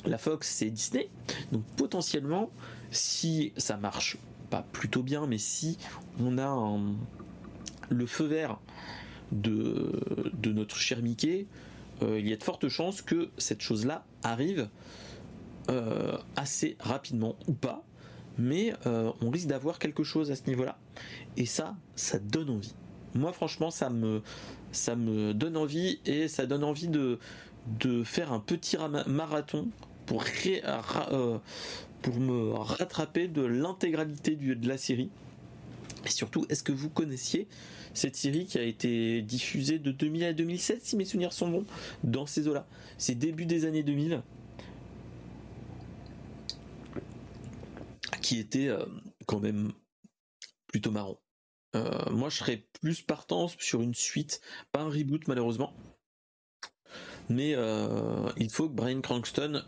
La 0.06 0.18
Fox, 0.18 0.50
c'est 0.50 0.70
Disney. 0.70 1.10
Donc 1.52 1.64
potentiellement, 1.78 2.50
si 2.90 3.54
ça 3.56 3.78
marche 3.78 4.18
pas 4.50 4.66
plutôt 4.74 5.04
bien, 5.04 5.28
mais 5.28 5.38
si 5.38 5.78
on 6.20 6.38
a 6.38 6.50
le 7.92 8.06
feu 8.06 8.26
vert 8.26 8.60
de, 9.32 9.92
notre 10.46 10.78
cher 10.78 11.02
Mickey, 11.02 11.46
euh, 12.02 12.20
il 12.20 12.28
y 12.28 12.34
a 12.34 12.38
de 12.38 12.44
fortes 12.44 12.68
chances 12.68 13.02
que 13.02 13.30
cette 13.38 13.62
chose-là 13.62 14.06
arrive 14.24 14.70
euh, 15.70 16.18
assez 16.36 16.76
rapidement 16.80 17.36
ou 17.48 17.54
pas, 17.54 17.84
mais 18.38 18.74
euh, 18.88 19.12
on 19.22 19.30
risque 19.30 19.48
d'avoir 19.48 19.78
quelque 19.78 20.04
chose 20.04 20.32
à 20.32 20.36
ce 20.36 20.48
niveau-là. 20.48 20.78
Et 21.38 21.46
ça, 21.46 21.76
ça 21.96 22.18
donne 22.18 22.50
envie. 22.50 22.74
Moi, 23.14 23.34
franchement, 23.34 23.72
ça 23.72 23.90
me, 23.90 24.22
donne 25.34 25.58
envie 25.58 26.00
et 26.06 26.28
ça 26.28 26.46
donne 26.46 26.64
envie 26.64 26.88
de, 26.88 27.20
de 27.80 28.04
faire 28.04 28.32
un 28.32 28.40
petit 28.40 28.78
marathon 29.06 29.68
pour, 30.06 30.24
pour 32.02 32.20
me 32.20 32.54
rattraper 32.54 33.28
de 33.28 33.42
l'intégralité 33.42 34.36
de 34.36 34.68
la 34.68 34.78
série. 34.78 35.10
Et 36.06 36.10
surtout, 36.10 36.46
est-ce 36.50 36.64
que 36.64 36.72
vous 36.72 36.90
connaissiez 36.90 37.48
cette 37.94 38.16
série 38.16 38.46
qui 38.46 38.58
a 38.58 38.64
été 38.64 39.22
diffusée 39.22 39.80
de 39.80 39.92
2000 39.92 40.24
à 40.24 40.34
2007, 40.34 40.84
si 40.84 40.96
mes 40.96 41.06
souvenirs 41.06 41.34
sont 41.34 41.50
bons, 41.50 41.66
dans 42.04 42.26
ces 42.26 42.48
eaux-là 42.48 42.68
C'est 42.98 43.16
début 43.16 43.46
des 43.46 43.66
années 43.66 43.84
2000. 43.84 44.22
Qui 48.22 48.40
était 48.40 48.68
euh, 48.68 48.86
quand 49.26 49.40
même 49.40 49.72
plutôt 50.68 50.92
marrant. 50.92 51.20
Euh, 51.76 52.10
moi, 52.12 52.30
je 52.30 52.38
serais 52.38 52.68
plus 52.82 53.02
partant 53.02 53.48
sur 53.60 53.82
une 53.82 53.96
suite, 53.96 54.42
pas 54.72 54.82
un 54.82 54.90
reboot 54.90 55.28
malheureusement. 55.28 55.74
Mais 57.30 57.54
euh, 57.56 58.30
il 58.38 58.50
faut 58.50 58.68
que 58.68 58.74
Brian 58.74 59.02
Cranston 59.02 59.62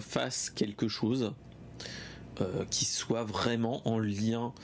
fasse 0.00 0.50
quelque 0.50 0.88
chose 0.88 1.34
qui 2.70 2.86
soit 2.86 3.24
vraiment 3.24 3.86
en 3.86 3.98
lien 3.98 4.54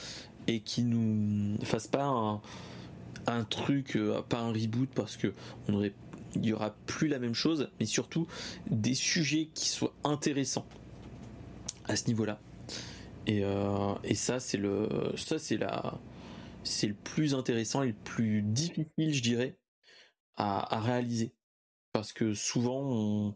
et 0.47 0.61
qui 0.61 0.83
nous 0.83 1.59
fasse 1.63 1.87
pas 1.87 2.05
un, 2.05 2.41
truc, 3.45 3.97
euh, 3.97 4.23
pas 4.23 4.41
un 4.41 4.53
reboot 4.53 4.89
parce 4.95 5.17
que 5.17 5.33
on 5.69 5.75
aurait, 5.75 5.93
il 6.35 6.47
y 6.47 6.53
aura 6.53 6.75
plus 6.87 7.09
la 7.09 7.19
même 7.19 7.35
chose, 7.35 7.71
mais 7.79 7.87
surtout 7.87 8.27
des 8.71 8.95
sujets 8.95 9.49
qui 9.55 9.69
soient 9.69 9.95
intéressants 10.05 10.67
à 11.85 11.97
ce 11.97 12.07
niveau-là. 12.09 12.41
Et, 13.27 13.45
euh, 13.45 13.95
et 14.05 14.15
ça 14.15 14.39
c'est 14.41 14.59
le, 14.59 14.89
ça 15.17 15.39
c'est 15.39 15.57
la, 15.57 15.99
c'est 16.63 16.87
le 16.87 16.95
plus 16.95 17.35
intéressant 17.35 17.83
et 17.83 17.89
le 17.89 17.95
plus 18.05 18.43
difficile, 18.43 19.15
je 19.15 19.23
dirais, 19.23 19.59
à, 20.37 20.81
réaliser 20.81 21.33
parce 21.93 22.13
que 22.13 22.35
souvent 22.35 22.83
on, 22.83 23.35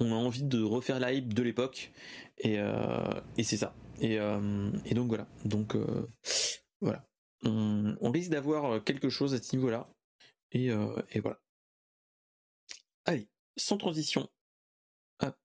a 0.00 0.14
envie 0.14 0.44
de 0.44 0.62
refaire 0.62 1.00
la 1.00 1.12
hype 1.12 1.34
de 1.34 1.42
l'époque 1.42 1.92
et, 2.38 2.58
euh, 2.58 3.20
c'est 3.42 3.56
ça. 3.56 3.74
Et, 4.00 4.14
et 4.84 4.94
donc 4.94 5.08
voilà. 5.08 5.26
Donc 5.44 5.76
voilà. 6.80 7.07
On, 7.42 8.10
risque 8.10 8.30
d'avoir 8.30 8.82
quelque 8.84 9.08
chose 9.08 9.34
à 9.34 9.42
ce 9.42 9.54
niveau-là. 9.54 9.88
Et, 10.52 10.70
euh, 10.70 10.94
voilà. 11.22 11.40
Allez, 13.04 13.28
sans 13.56 13.78
transition. 13.78 14.28
Hop. 15.20 15.36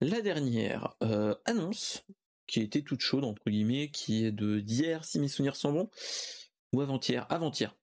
La 0.00 0.20
dernière 0.20 0.96
annonce, 1.44 2.04
qui 2.46 2.60
était 2.60 2.82
toute 2.82 3.00
chaude, 3.00 3.24
entre 3.24 3.48
guillemets, 3.48 3.90
qui 3.90 4.24
est 4.24 4.32
de 4.32 4.60
d'hier, 4.60 5.04
si 5.04 5.18
mes 5.18 5.28
souvenirs 5.28 5.56
sont 5.56 5.72
bons, 5.72 5.90
ou 6.72 6.80
avant-hier, 6.80 7.26
avant-hier. 7.30 7.76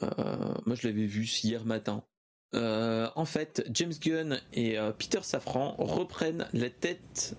moi, 0.00 0.74
je 0.74 0.86
l'avais 0.86 1.06
vu 1.06 1.24
hier 1.24 1.64
matin. 1.64 2.04
en 2.52 3.24
fait, 3.24 3.68
James 3.70 3.94
Gunn 4.00 4.40
et 4.52 4.76
Peter 4.98 5.22
Safran 5.22 5.76
reprennent 5.78 6.48
la 6.52 6.70
tête 6.70 7.36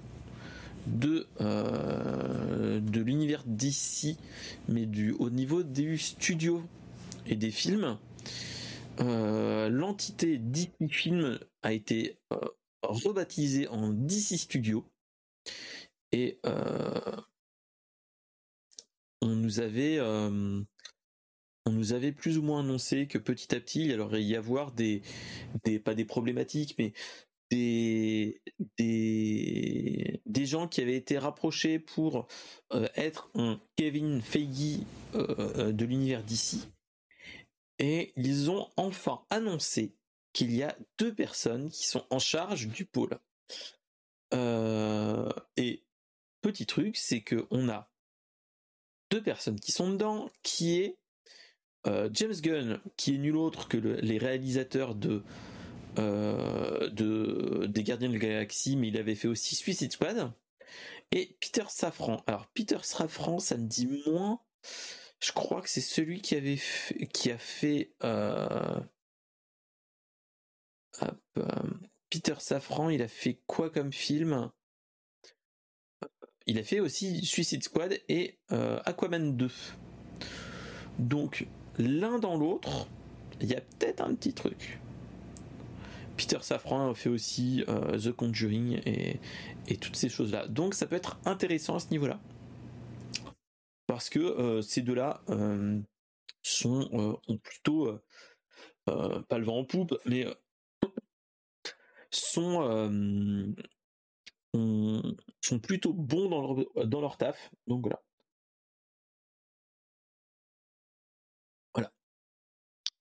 de, 0.87 1.27
euh, 1.41 2.79
de 2.79 3.01
l'univers 3.01 3.43
d'ici, 3.45 4.17
mais 4.67 4.85
du, 4.85 5.11
au 5.13 5.29
niveau 5.29 5.63
des 5.63 5.97
studios 5.97 6.63
et 7.25 7.35
des 7.35 7.51
films. 7.51 7.97
Euh, 8.99 9.69
l'entité 9.69 10.37
DC 10.37 10.71
Film 10.89 11.39
a 11.61 11.73
été 11.73 12.17
euh, 12.33 12.39
rebaptisée 12.81 13.67
en 13.67 13.89
DC 13.89 14.37
Studio 14.37 14.85
et 16.11 16.39
on 19.21 19.35
nous 19.35 19.59
avait 19.59 19.99
on 19.99 21.71
nous 21.71 21.91
avait 21.91 22.13
plus 22.13 22.37
ou 22.37 22.43
moins 22.43 22.61
annoncé 22.61 23.07
que 23.07 23.17
petit 23.17 23.53
à 23.53 23.59
petit 23.59 23.85
il 23.85 23.99
allait 23.99 24.23
y 24.23 24.37
avoir 24.37 24.71
des, 24.71 25.01
des 25.65 25.79
pas 25.79 25.95
des 25.95 26.05
problématiques 26.05 26.75
mais 26.79 26.93
des, 27.51 28.41
gens 30.45 30.67
qui 30.67 30.81
avaient 30.81 30.95
été 30.95 31.17
rapprochés 31.17 31.79
pour 31.79 32.27
euh, 32.73 32.87
être 32.95 33.29
Kevin 33.75 34.21
Feige 34.21 34.79
euh, 35.15 35.35
euh, 35.39 35.71
de 35.71 35.85
l'univers 35.85 36.23
d'ici. 36.23 36.69
Et 37.79 38.13
ils 38.15 38.49
ont 38.49 38.69
enfin 38.75 39.23
annoncé 39.29 39.95
qu'il 40.33 40.55
y 40.55 40.63
a 40.63 40.75
deux 40.97 41.13
personnes 41.13 41.69
qui 41.69 41.85
sont 41.85 42.05
en 42.09 42.19
charge 42.19 42.67
du 42.67 42.85
pôle. 42.85 43.19
et 44.33 45.83
petit 46.41 46.65
truc, 46.65 46.97
c'est 46.97 47.21
que 47.21 47.47
on 47.51 47.69
a 47.69 47.91
deux 49.11 49.21
personnes 49.21 49.59
qui 49.59 49.71
sont 49.71 49.91
dedans, 49.91 50.29
qui 50.43 50.79
est 50.79 50.97
James 51.85 52.35
Gunn, 52.41 52.81
qui 52.97 53.15
est 53.15 53.17
nul 53.17 53.37
autre 53.37 53.67
que 53.67 53.77
les 53.77 54.17
réalisateurs 54.17 54.93
de 54.95 55.23
de, 55.97 57.65
des 57.67 57.83
Gardiens 57.83 58.09
de 58.09 58.13
la 58.13 58.19
Galaxie, 58.19 58.75
mais 58.77 58.89
il 58.89 58.97
avait 58.97 59.15
fait 59.15 59.27
aussi 59.27 59.55
Suicide 59.55 59.91
Squad. 59.91 60.31
Et 61.11 61.37
Peter 61.39 61.63
Safran. 61.69 62.23
Alors 62.27 62.47
Peter 62.47 62.79
Safran, 62.83 63.39
ça 63.39 63.57
me 63.57 63.67
dit 63.67 63.87
moins. 64.05 64.41
Je 65.19 65.31
crois 65.31 65.61
que 65.61 65.69
c'est 65.69 65.81
celui 65.81 66.21
qui 66.21 66.35
avait 66.35 66.59
qui 67.13 67.31
a 67.31 67.37
fait 67.37 67.93
euh, 68.03 68.79
euh, 71.37 71.63
Peter 72.09 72.35
Safran. 72.39 72.89
Il 72.89 73.01
a 73.01 73.07
fait 73.07 73.41
quoi 73.47 73.69
comme 73.69 73.93
film? 73.93 74.51
Il 76.45 76.59
a 76.59 76.63
fait 76.63 76.79
aussi 76.79 77.25
Suicide 77.25 77.63
Squad 77.63 77.99
et 78.09 78.39
Aquaman 78.85 79.35
2. 79.35 79.49
Donc 80.99 81.47
l'un 81.77 82.19
dans 82.19 82.37
l'autre, 82.37 82.87
il 83.41 83.47
y 83.47 83.55
a 83.55 83.61
peut-être 83.61 84.01
un 84.01 84.15
petit 84.15 84.33
truc. 84.33 84.79
Peter 86.17 86.39
Safran 86.41 86.93
fait 86.95 87.09
aussi 87.09 87.63
euh, 87.69 87.97
The 87.97 88.11
Conjuring 88.11 88.81
et, 88.85 89.19
toutes 89.77 89.95
ces 89.95 90.09
choses-là. 90.09 90.47
Donc 90.47 90.73
ça 90.73 90.87
peut 90.87 90.95
être 90.95 91.19
intéressant 91.25 91.75
à 91.75 91.79
ce 91.79 91.89
niveau-là. 91.91 92.19
Parce 93.85 94.09
que 94.09 94.19
euh, 94.19 94.61
ces 94.61 94.81
deux-là 94.81 95.21
euh, 95.29 95.79
sont 96.41 97.19
ont 97.27 97.37
plutôt 97.37 97.99
pas 98.85 99.37
le 99.37 99.45
vent 99.45 99.59
en 99.59 99.65
poupe, 99.65 99.95
mais 100.05 100.25
sont, 102.09 103.55
sont 104.53 105.59
plutôt 105.59 105.93
bons 105.93 106.29
dans 106.29 106.41
leur, 106.41 106.87
dans 106.87 107.01
leur 107.01 107.17
taf. 107.17 107.51
Donc 107.67 107.81
voilà. 107.81 108.01
Voilà. 111.75 111.91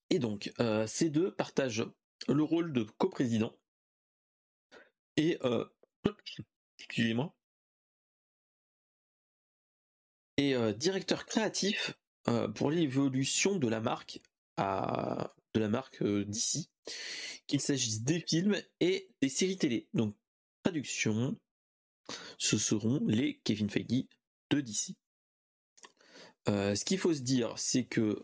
Et 0.09 0.19
donc, 0.19 0.51
ces 0.87 1.09
deux 1.09 1.33
partagent 1.33 1.85
le 2.27 2.43
rôle 2.43 2.73
de 2.73 2.83
coprésident 2.83 3.53
et 5.15 5.37
euh, 5.43 5.65
et 10.37 10.55
euh, 10.55 10.73
directeur 10.73 11.25
créatif 11.25 11.93
euh, 12.27 12.47
pour 12.47 12.71
l'évolution 12.71 13.57
de 13.57 13.67
la 13.67 13.79
marque 13.81 14.21
à 14.57 15.33
de 15.53 15.59
la 15.59 15.69
marque 15.69 16.03
d'ici 16.03 16.69
qu'il 17.47 17.61
s'agisse 17.61 18.03
des 18.03 18.19
films 18.21 18.61
et 18.79 19.09
des 19.21 19.29
séries 19.29 19.57
télé. 19.57 19.87
Donc 19.93 20.15
traduction 20.63 21.37
ce 22.37 22.57
seront 22.57 23.01
les 23.07 23.39
Kevin 23.43 23.69
Feige 23.69 24.05
de 24.49 24.61
DC 24.61 24.95
ce 26.47 26.85
qu'il 26.85 26.97
faut 26.97 27.13
se 27.13 27.21
dire 27.21 27.57
c'est 27.57 27.85
que 27.85 28.23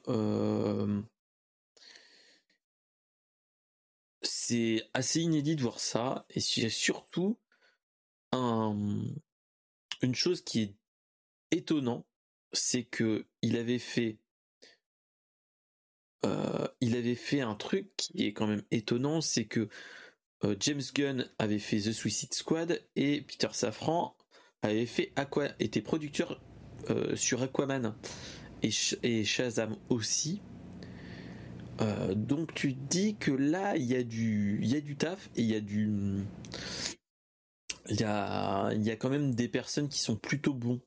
c'est 4.23 4.83
assez 4.93 5.21
inédit 5.21 5.55
de 5.55 5.61
voir 5.61 5.79
ça, 5.79 6.25
et 6.29 6.39
c'est 6.39 6.69
surtout 6.69 7.37
une 8.33 10.15
chose 10.15 10.41
qui 10.41 10.61
est 10.61 10.75
étonnant, 11.51 12.05
c'est 12.51 12.83
que 12.83 13.27
il 13.41 13.57
avait 13.57 13.79
fait 13.79 14.17
euh, 16.25 16.67
il 16.79 16.95
avait 16.95 17.15
fait 17.15 17.41
un 17.41 17.55
truc 17.55 17.95
qui 17.97 18.25
est 18.25 18.33
quand 18.33 18.47
même 18.47 18.63
étonnant, 18.71 19.21
c'est 19.21 19.45
que 19.45 19.67
euh, 20.45 20.55
James 20.59 20.81
Gunn 20.93 21.29
avait 21.37 21.59
fait 21.59 21.77
The 21.77 21.91
Suicide 21.91 22.33
Squad 22.33 22.81
et 22.95 23.21
Peter 23.21 23.49
Safran 23.51 24.15
avait 24.61 24.85
fait 24.85 25.11
Aqua, 25.15 25.49
était 25.59 25.81
producteur 25.81 26.41
euh, 26.89 27.15
sur 27.15 27.41
Aquaman 27.41 27.95
et, 28.61 28.69
et 29.03 29.23
Shazam 29.25 29.77
aussi. 29.89 30.41
Euh, 31.81 32.13
donc 32.13 32.53
tu 32.53 32.73
dis 32.73 33.15
que 33.15 33.31
là 33.31 33.75
il 33.75 33.85
y 33.85 33.95
a 33.95 34.03
du 34.03 34.59
y 34.61 34.79
du 34.81 34.95
taf 34.95 35.29
et 35.35 35.41
il 35.41 35.47
y 35.47 35.55
a 35.55 35.61
du 35.61 36.23
il 37.89 37.99
y 37.99 38.03
a 38.03 38.71
il 38.73 38.83
y 38.83 38.91
a 38.91 38.95
quand 38.95 39.09
même 39.09 39.33
des 39.33 39.47
personnes 39.47 39.89
qui 39.89 39.99
sont 39.99 40.15
plutôt 40.15 40.53
bons. 40.53 40.81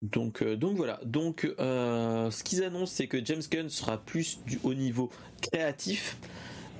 Donc 0.00 0.42
euh, 0.42 0.56
donc 0.56 0.76
voilà. 0.76 1.00
Donc 1.04 1.44
euh, 1.58 2.30
ce 2.30 2.42
qu'ils 2.42 2.62
annoncent 2.64 2.94
c'est 2.94 3.06
que 3.06 3.22
James 3.24 3.42
Gunn 3.50 3.68
sera 3.68 3.98
plus 3.98 4.40
du 4.46 4.58
haut 4.62 4.74
niveau 4.74 5.10
créatif 5.42 6.16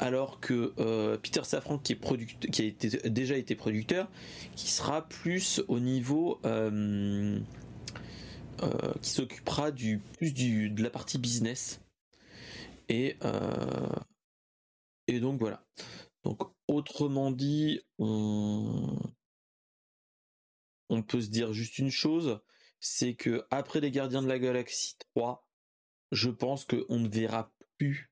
alors 0.00 0.38
que 0.40 1.16
Peter 1.16 1.42
Safran 1.42 1.78
qui 1.78 1.92
est 1.94 2.50
qui 2.50 2.76
a 3.04 3.08
déjà 3.08 3.36
été 3.36 3.56
producteur 3.56 4.08
qui 4.54 4.70
sera 4.70 5.08
plus 5.08 5.60
au 5.66 5.80
niveau 5.80 6.40
qui 9.02 9.10
s'occupera 9.10 9.72
du 9.72 9.98
plus 9.98 10.32
du 10.32 10.70
de 10.70 10.84
la 10.84 10.90
partie 10.90 11.18
business 11.18 11.80
et, 12.88 13.16
euh, 13.24 14.00
et 15.06 15.20
donc 15.20 15.38
voilà. 15.40 15.64
Donc 16.24 16.40
autrement 16.66 17.30
dit, 17.30 17.80
on, 17.98 18.98
on 20.88 21.02
peut 21.02 21.20
se 21.20 21.30
dire 21.30 21.52
juste 21.52 21.78
une 21.78 21.90
chose, 21.90 22.40
c'est 22.80 23.14
que 23.14 23.46
après 23.50 23.80
les 23.80 23.90
Gardiens 23.90 24.22
de 24.22 24.28
la 24.28 24.38
Galaxie 24.38 24.96
3, 25.14 25.46
je 26.12 26.30
pense 26.30 26.64
qu'on 26.64 26.98
ne 26.98 27.08
verra 27.08 27.52
plus 27.76 28.10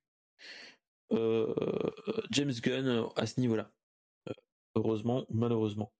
euh, 1.12 1.54
James 2.30 2.52
Gunn 2.52 3.08
à 3.16 3.26
ce 3.26 3.40
niveau-là. 3.40 3.70
Euh, 4.28 4.32
heureusement 4.74 5.24
ou 5.28 5.34
malheureusement. 5.34 5.92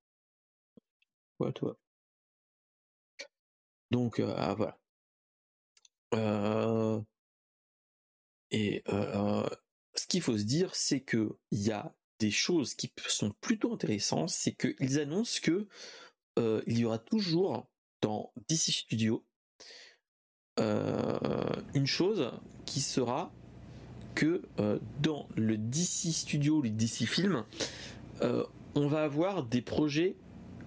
Ouais, 1.38 1.52
toi. 1.52 1.78
Donc 3.90 4.20
euh, 4.20 4.34
ah, 4.36 4.54
voilà. 4.54 4.78
Et 8.50 8.82
ce 8.86 10.06
qu'il 10.08 10.22
faut 10.22 10.36
se 10.38 10.44
dire, 10.44 10.74
c'est 10.74 11.00
que 11.00 11.36
il 11.50 11.62
y 11.62 11.72
a 11.72 11.94
des 12.18 12.30
choses 12.30 12.74
qui 12.74 12.92
sont 13.08 13.32
plutôt 13.40 13.74
intéressantes, 13.74 14.30
c'est 14.30 14.52
qu'ils 14.52 14.98
annoncent 14.98 15.40
que 15.42 15.68
il 16.38 16.78
y 16.78 16.84
aura 16.84 16.98
toujours 16.98 17.68
dans 18.00 18.32
DC 18.48 18.72
Studio 18.72 19.24
une 20.58 21.86
chose 21.86 22.32
qui 22.64 22.80
sera 22.80 23.32
que 24.14 24.42
dans 25.02 25.28
le 25.36 25.58
DC 25.58 26.12
Studio, 26.12 26.62
les 26.62 26.70
DC 26.70 27.06
Films, 27.06 27.44
on 28.22 28.86
va 28.86 29.02
avoir 29.02 29.42
des 29.42 29.60
projets 29.60 30.16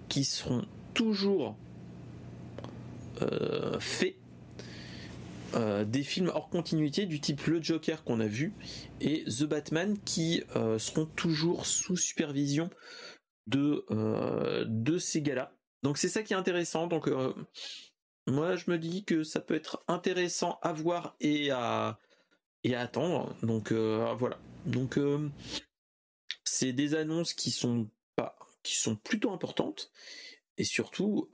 qui 0.08 0.24
seront 0.24 0.66
toujours 0.94 1.56
faits 3.80 4.19
des 5.86 6.04
films 6.04 6.32
hors 6.34 6.50
continuité 6.50 7.06
du 7.06 7.20
type 7.20 7.46
Le 7.46 7.62
Joker 7.62 8.04
qu'on 8.04 8.20
a 8.20 8.28
vu 8.28 8.54
et 9.02 9.24
The 9.26 9.44
Batman 9.44 9.98
qui 10.06 10.44
seront 10.78 11.06
toujours 11.06 11.66
sous 11.66 11.98
supervision 11.98 12.70
de, 13.48 13.86
de 14.66 14.98
ces 14.98 15.22
gars-là. 15.22 15.54
Donc 15.84 15.98
c'est 15.98 16.10
ça 16.10 16.24
qui 16.24 16.34
est 16.34 16.38
intéressant. 16.38 16.88
Donc 16.88 17.08
euh, 17.08 17.34
moi 18.28 18.56
je 18.56 18.70
me 18.70 18.78
dis 18.78 19.04
que 19.06 19.24
ça 19.24 19.40
peut 19.40 19.56
être 19.56 19.84
intéressant 19.88 20.60
à 20.62 20.74
voir 20.74 21.16
et 21.20 21.52
à 21.52 22.00
et 22.64 22.76
à 22.76 22.82
attendre. 22.82 23.36
Donc 23.44 23.72
euh, 23.72 24.14
voilà. 24.18 24.40
Donc 24.66 24.98
euh, 24.98 25.30
c'est 26.44 26.74
des 26.74 26.96
annonces 26.96 27.34
qui 27.34 27.52
sont 27.52 27.90
pas 28.16 28.38
qui 28.64 28.76
sont 28.76 28.96
plutôt 28.96 29.32
importantes 29.32 29.92
et 30.58 30.66
surtout 30.66 31.30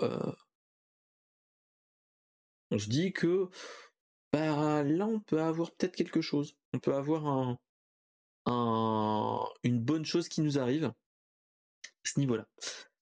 on 2.72 2.78
se 2.78 2.88
dit 2.88 3.14
que 3.14 3.50
bah, 4.36 4.84
là 4.84 5.08
on 5.08 5.22
peut 5.22 5.42
avoir 5.42 5.72
peut-être 5.72 5.96
quelque 5.96 6.20
chose. 6.20 6.58
On 6.74 6.80
peut 6.80 6.94
avoir 6.94 7.26
un, 7.26 7.58
un 8.46 9.46
une 9.64 9.80
bonne 9.80 10.04
chose 10.04 10.28
qui 10.28 10.42
nous 10.42 10.60
arrive 10.60 10.86
à 10.86 10.94
ce 12.04 12.20
niveau-là. 12.20 12.46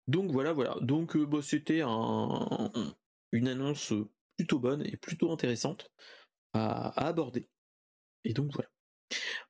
Donc 0.07 0.31
voilà, 0.31 0.53
voilà. 0.53 0.77
Donc 0.81 1.15
euh, 1.15 1.25
bah, 1.25 1.39
c'était 1.41 1.81
un, 1.81 2.71
une 3.31 3.47
annonce 3.47 3.93
plutôt 4.37 4.59
bonne 4.59 4.85
et 4.85 4.95
plutôt 4.95 5.31
intéressante 5.31 5.89
à, 6.53 7.07
aborder. 7.07 7.49
Et 8.25 8.33
donc 8.33 8.51
voilà. 8.53 8.69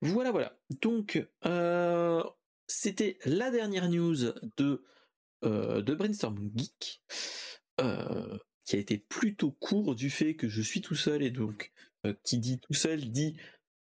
Voilà, 0.02 0.32
voilà. 0.32 0.58
Donc 0.82 1.28
euh, 1.46 2.24
c'était 2.66 3.18
la 3.26 3.52
dernière 3.52 3.90
news 3.90 4.32
de, 4.56 4.86
euh, 5.44 5.82
de 5.82 5.96
Brainstorm 5.96 6.50
Geek. 6.56 7.04
Qui 8.66 8.76
a 8.76 8.80
été 8.80 8.98
plutôt 8.98 9.52
court 9.52 9.96
du 9.96 10.10
fait 10.10 10.36
que 10.36 10.48
je 10.48 10.62
suis 10.62 10.82
tout 10.82 10.96
seul 10.96 11.24
et 11.24 11.32
donc 11.32 11.72
qui 12.24 12.38
dit 12.40 12.60
tout 12.60 12.74
seul 12.74 13.12
dit 13.12 13.38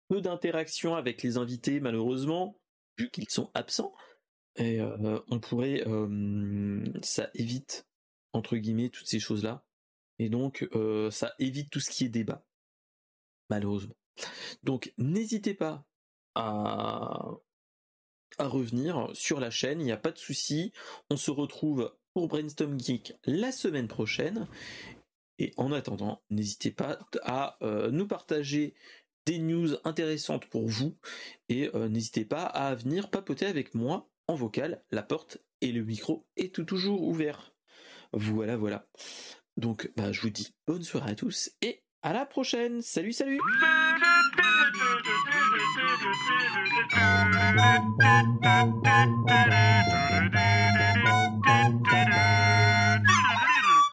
peu 0.09 0.21
d'interaction 0.21 0.95
avec 0.95 1.23
les 1.23 1.37
invités 1.37 1.81
malheureusement 1.81 2.61
vu 2.99 3.11
qu'ils 3.11 3.29
sont 3.29 3.51
absents. 3.55 3.95
Et 4.57 4.81
on 4.81 5.41
pourrait, 5.41 5.85
ça 7.03 7.31
évite 7.35 7.87
entre 8.33 8.57
guillemets 8.57 8.91
toutes 8.91 9.09
ces 9.09 9.19
choses-là, 9.19 9.65
et 10.21 10.29
donc 10.29 10.69
ça 11.11 11.35
évite 11.41 11.71
tout 11.71 11.81
ce 11.81 11.91
qui 11.91 12.05
est 12.05 12.09
débat, 12.09 12.47
malheureusement. 13.51 13.97
Donc 14.63 14.93
n'hésitez 14.97 15.55
pas 15.55 15.85
à 16.37 17.33
à 18.39 18.47
revenir 18.47 19.11
sur 19.13 19.41
la 19.41 19.51
chaîne, 19.51 19.81
il 19.81 19.85
n'y 19.85 19.93
a 19.93 19.97
pas 19.97 20.13
de 20.13 20.19
souci. 20.19 20.73
On 21.11 21.17
se 21.17 21.31
retrouve 21.31 21.97
pour 22.15 22.29
Brainstorm 22.29 22.81
Geek 22.81 23.15
la 23.27 23.53
semaine 23.53 23.89
prochaine. 23.89 24.49
Et 25.39 25.53
en 25.57 25.73
attendant, 25.73 26.23
n'hésitez 26.31 26.71
pas 26.71 26.99
à 27.23 27.59
nous 27.91 28.07
partager 28.07 28.75
des 29.27 29.39
news 29.39 29.71
intéressantes 29.83 30.47
pour 30.47 30.69
vous 30.69 30.97
et 31.49 31.71
n'hésitez 31.75 32.25
pas 32.25 32.45
à 32.45 32.75
venir 32.77 33.11
papoter 33.11 33.47
avec 33.47 33.75
moi 33.75 34.09
en 34.27 34.35
vocal, 34.35 34.83
la 34.91 35.03
porte 35.03 35.39
et 35.61 35.73
le 35.73 35.83
micro 35.83 36.27
est 36.37 36.55
tout 36.55 36.65
toujours 36.65 37.03
ouvert. 37.03 37.55
Voilà, 38.13 38.57
voilà. 38.57 38.87
Donc, 39.57 39.91
bah, 39.97 40.13
je 40.13 40.21
vous 40.21 40.31
dis 40.31 40.55
bonne 40.67 40.83
soirée 40.83 41.13
à 41.13 41.15
tous 41.15 41.51
et 41.63 41.83
à 42.03 42.13
la 42.13 42.27
prochaine. 42.27 42.81
Salut, 42.83 43.13
salut 43.13 43.41
Thank 47.57 47.87
you. 51.93 52.34